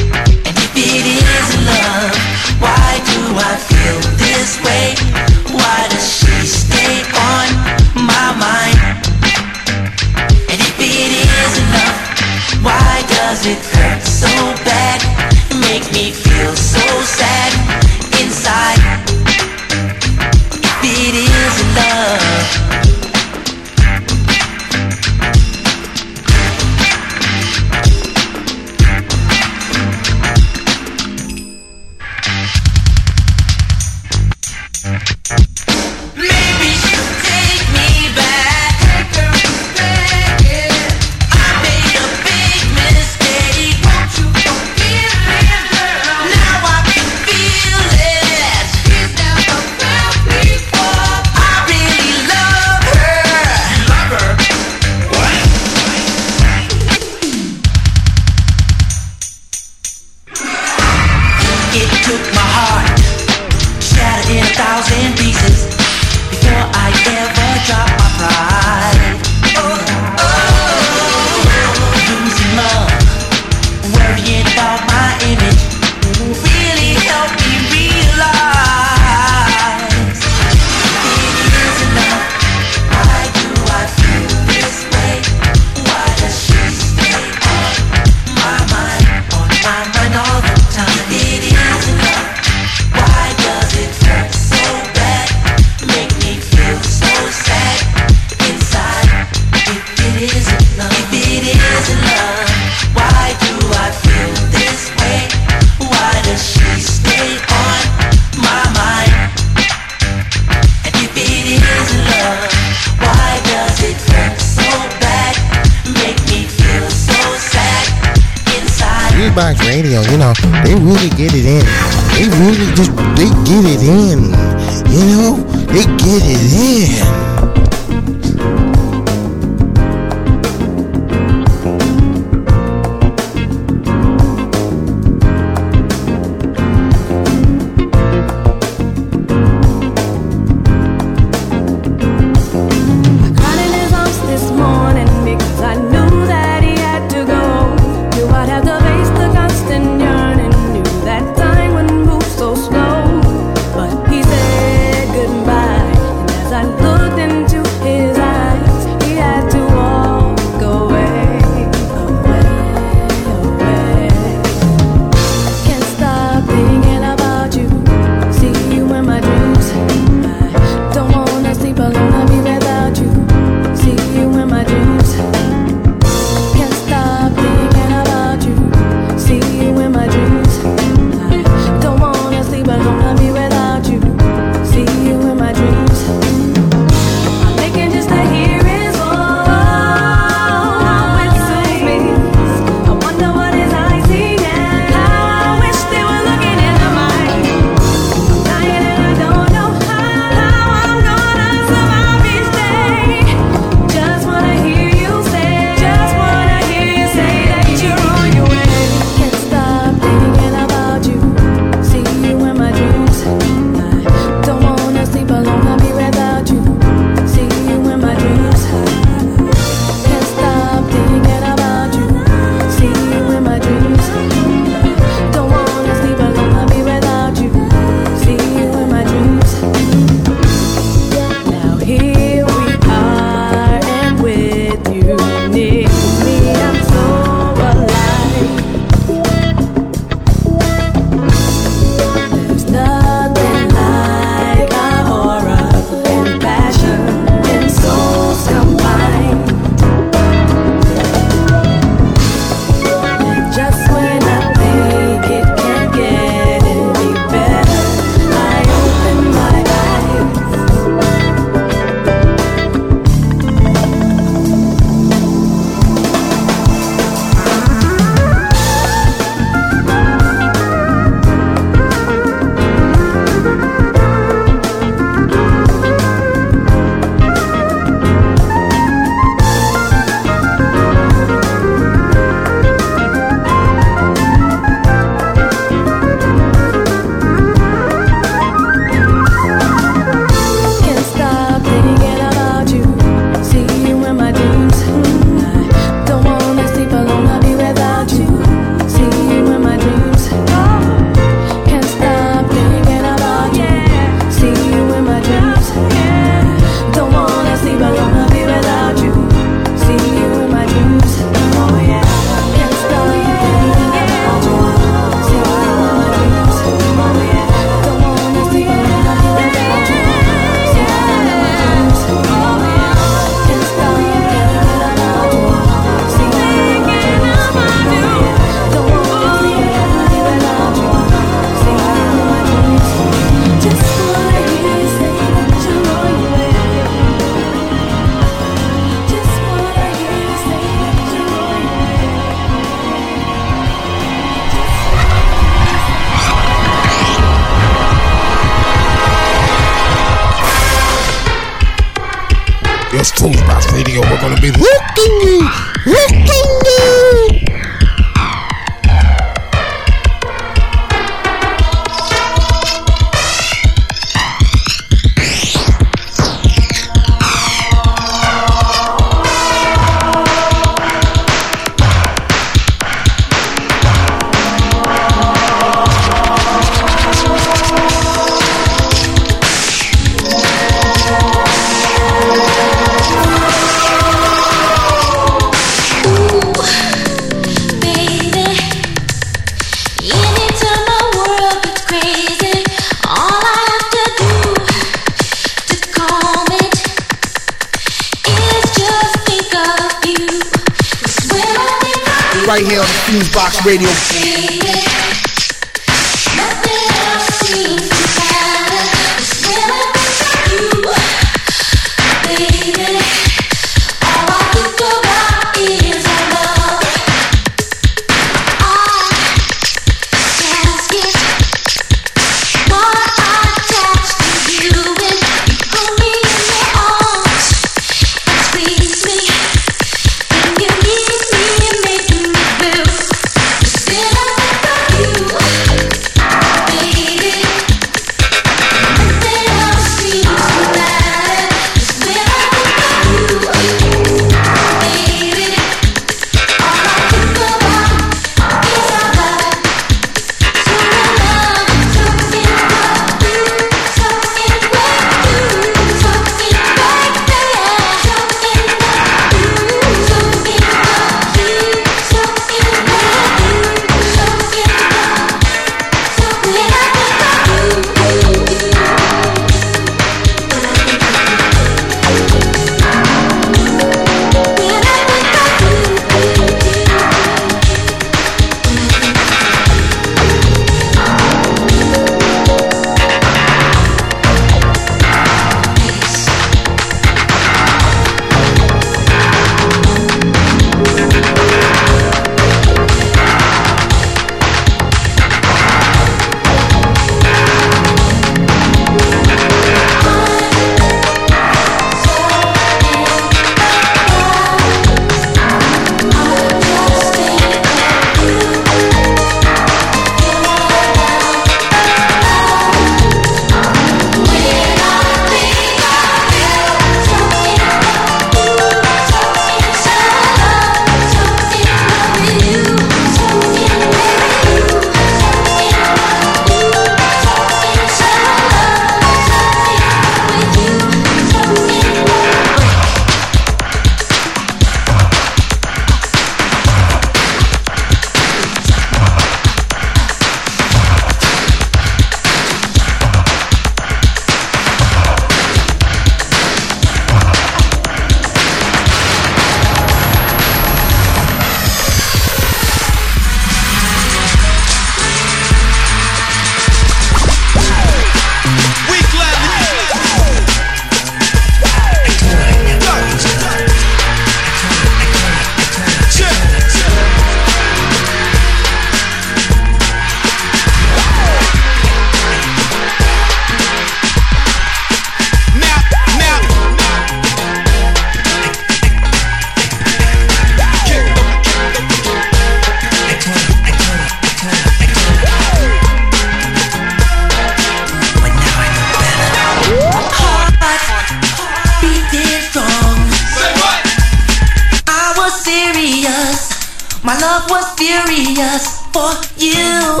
[597.86, 600.00] Furious for you.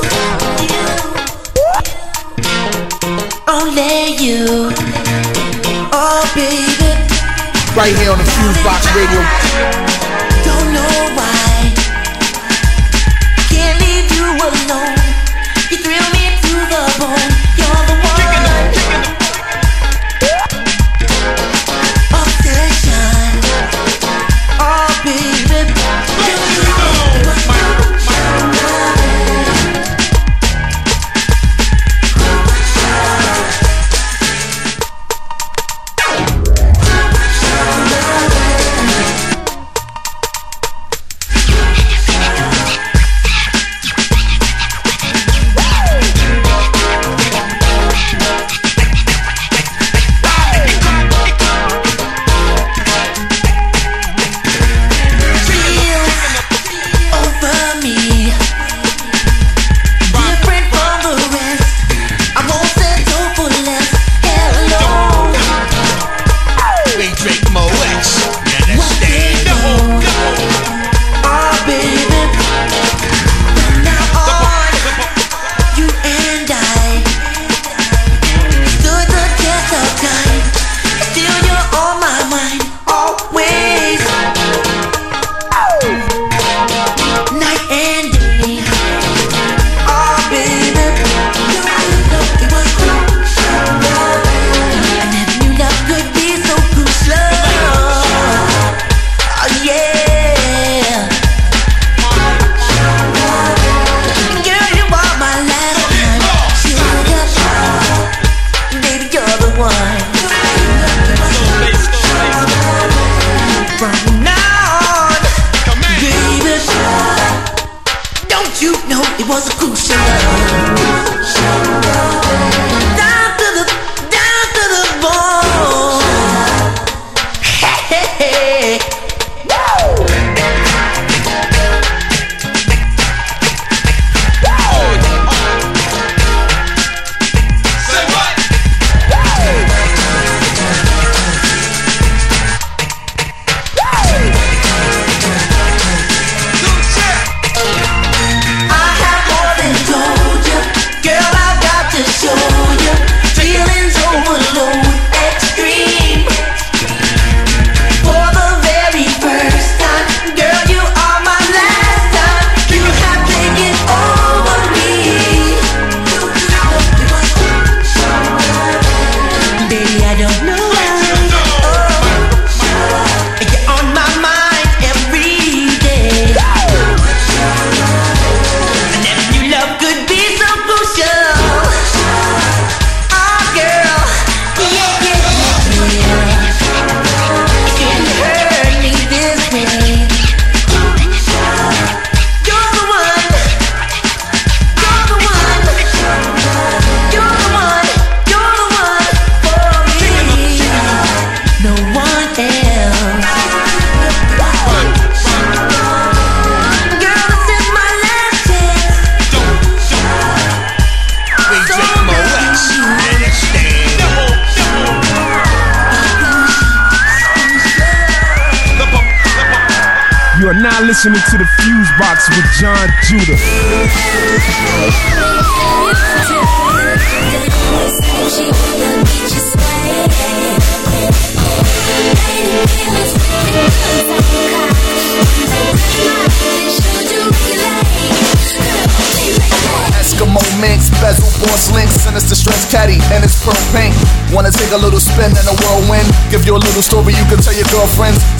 [3.46, 4.72] Only you.
[5.92, 6.90] Oh, baby.
[7.76, 9.85] Right here on the Fusebox Radio.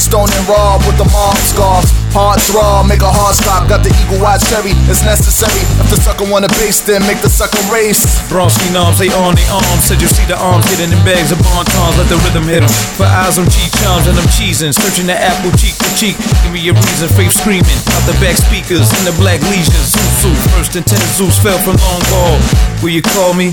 [0.07, 1.91] Stone and raw with the mom scarves.
[2.15, 3.69] Hard throb, make a hard stop.
[3.69, 5.63] Got the eagle eye cherry, it's necessary.
[5.83, 8.07] If the sucker wanna base, then make the sucker race.
[8.31, 9.85] Bronski noms, they on the arms.
[9.85, 11.99] Said you see the arms hidden in bags of bontons.
[11.99, 12.73] Let the rhythm hit hit 'em.
[12.97, 14.73] For eyes on cheek chums and them cheesing.
[14.73, 16.17] Searching the apple cheek to cheek.
[16.43, 17.81] Give me a reason, faith screaming.
[17.93, 19.93] Out the back speakers in the black legions.
[20.23, 22.39] Zuzu, first and ten Zeus fell from long ball.
[22.83, 23.53] Will you call me?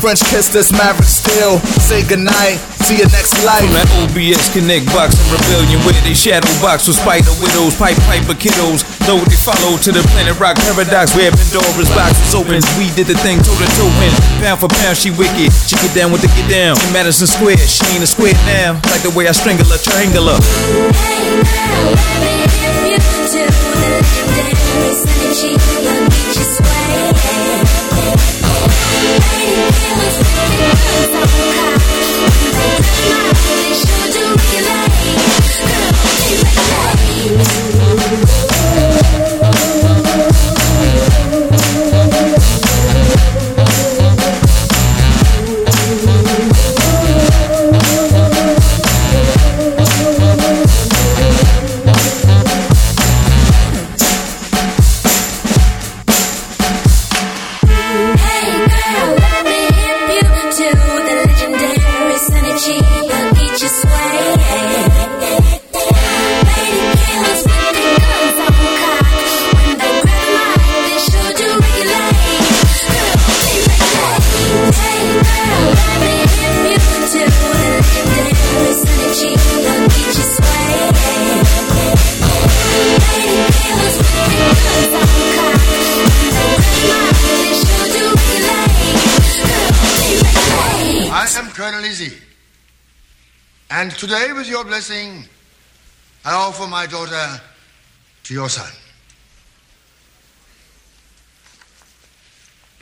[0.00, 1.60] French kiss this maverick still.
[1.76, 2.56] Say goodnight.
[2.88, 3.60] See you next life.
[3.60, 8.00] From that OBS Connect box and rebellion where they shadow box with spider widows, pipe
[8.08, 8.80] piper kiddos.
[9.04, 12.64] Though they follow to the planet rock paradox where Pandora's box was open.
[12.80, 14.12] We did the thing toe to toe in.
[14.40, 15.52] Pound for pound, she wicked.
[15.68, 16.80] She get down with the get down.
[16.80, 18.80] In Madison Square, she ain't a square now.
[18.88, 19.76] Like the way I strangle her,
[29.90, 30.30] triangular.
[33.82, 34.09] I
[94.80, 95.28] blessing,
[96.24, 97.38] I offer my daughter
[98.24, 98.72] to your son.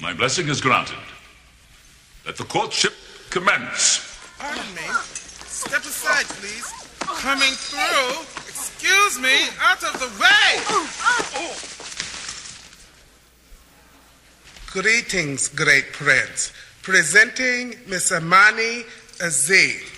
[0.00, 0.94] My blessing is granted.
[2.24, 2.92] Let the courtship
[3.30, 4.16] commence.
[4.38, 4.82] Pardon me.
[5.44, 6.72] Step aside, please.
[7.00, 8.20] Coming through.
[8.46, 9.48] Excuse me.
[9.60, 10.62] Out of the way.
[14.70, 16.52] Greetings, great prince.
[16.82, 18.84] Presenting Miss Imani
[19.18, 19.97] Izzi.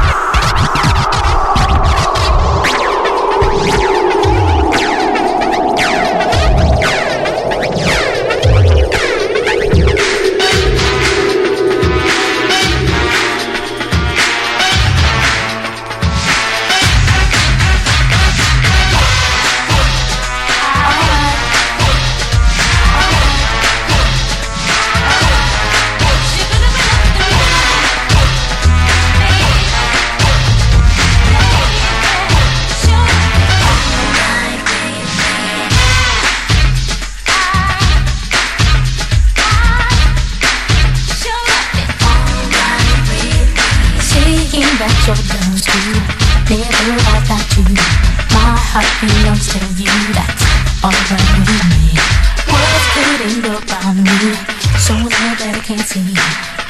[55.91, 56.15] see.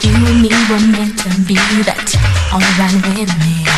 [0.01, 1.56] You and me were meant to be.
[1.83, 2.16] That's
[2.51, 3.70] all right with me.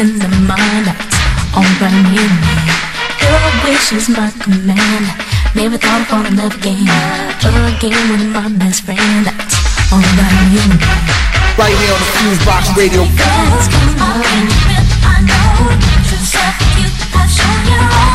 [0.00, 1.16] in the mind that's
[1.56, 2.28] all brand new.
[3.22, 5.06] Your wish is my command.
[5.54, 6.84] Never thought I'd fall in love again.
[7.80, 9.56] game with my best friend that's
[9.90, 10.68] all brand new.
[11.56, 13.02] Right here on the Fusebox Radio.
[13.08, 14.20] Come on,
[15.00, 15.72] I know.
[16.04, 16.20] True
[16.76, 18.05] you, I'll show you.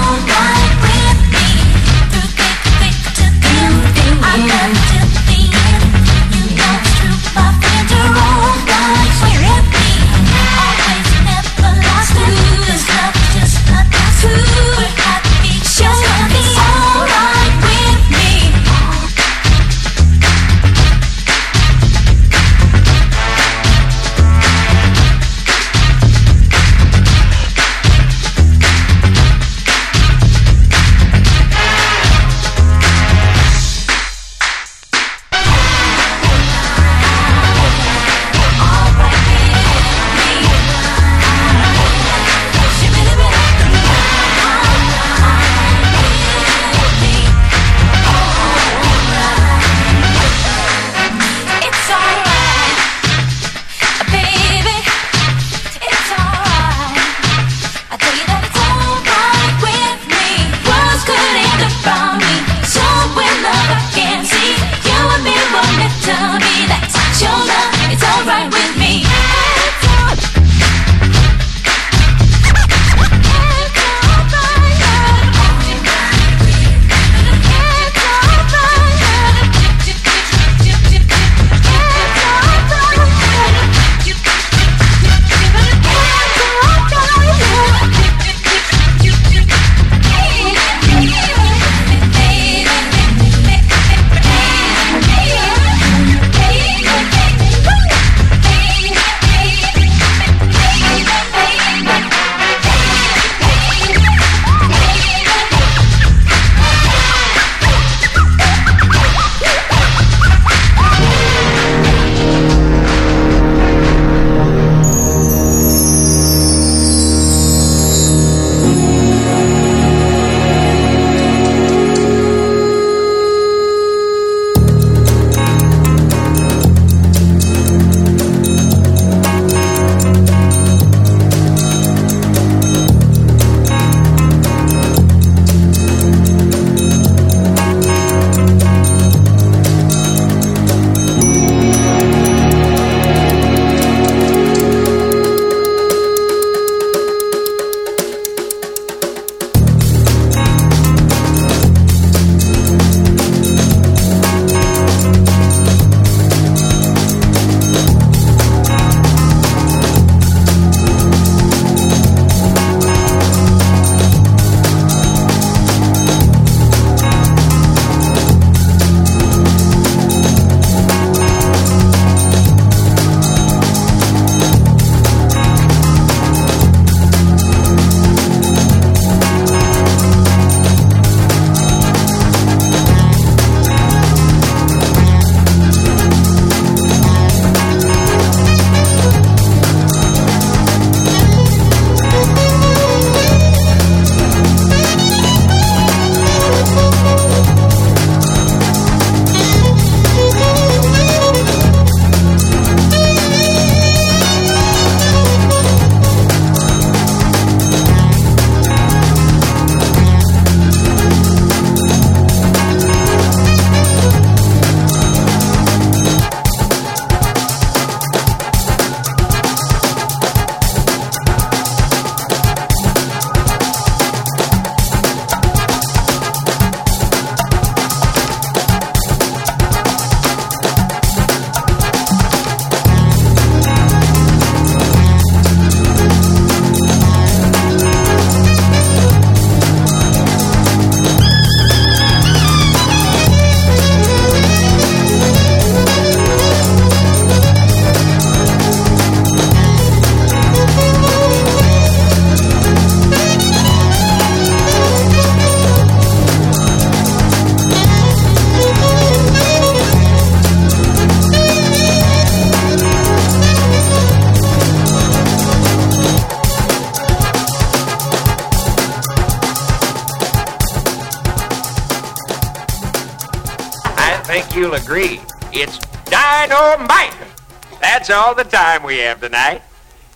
[278.31, 279.61] All the time we have tonight.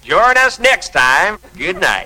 [0.01, 1.37] Join us next time.
[1.57, 2.04] Good night.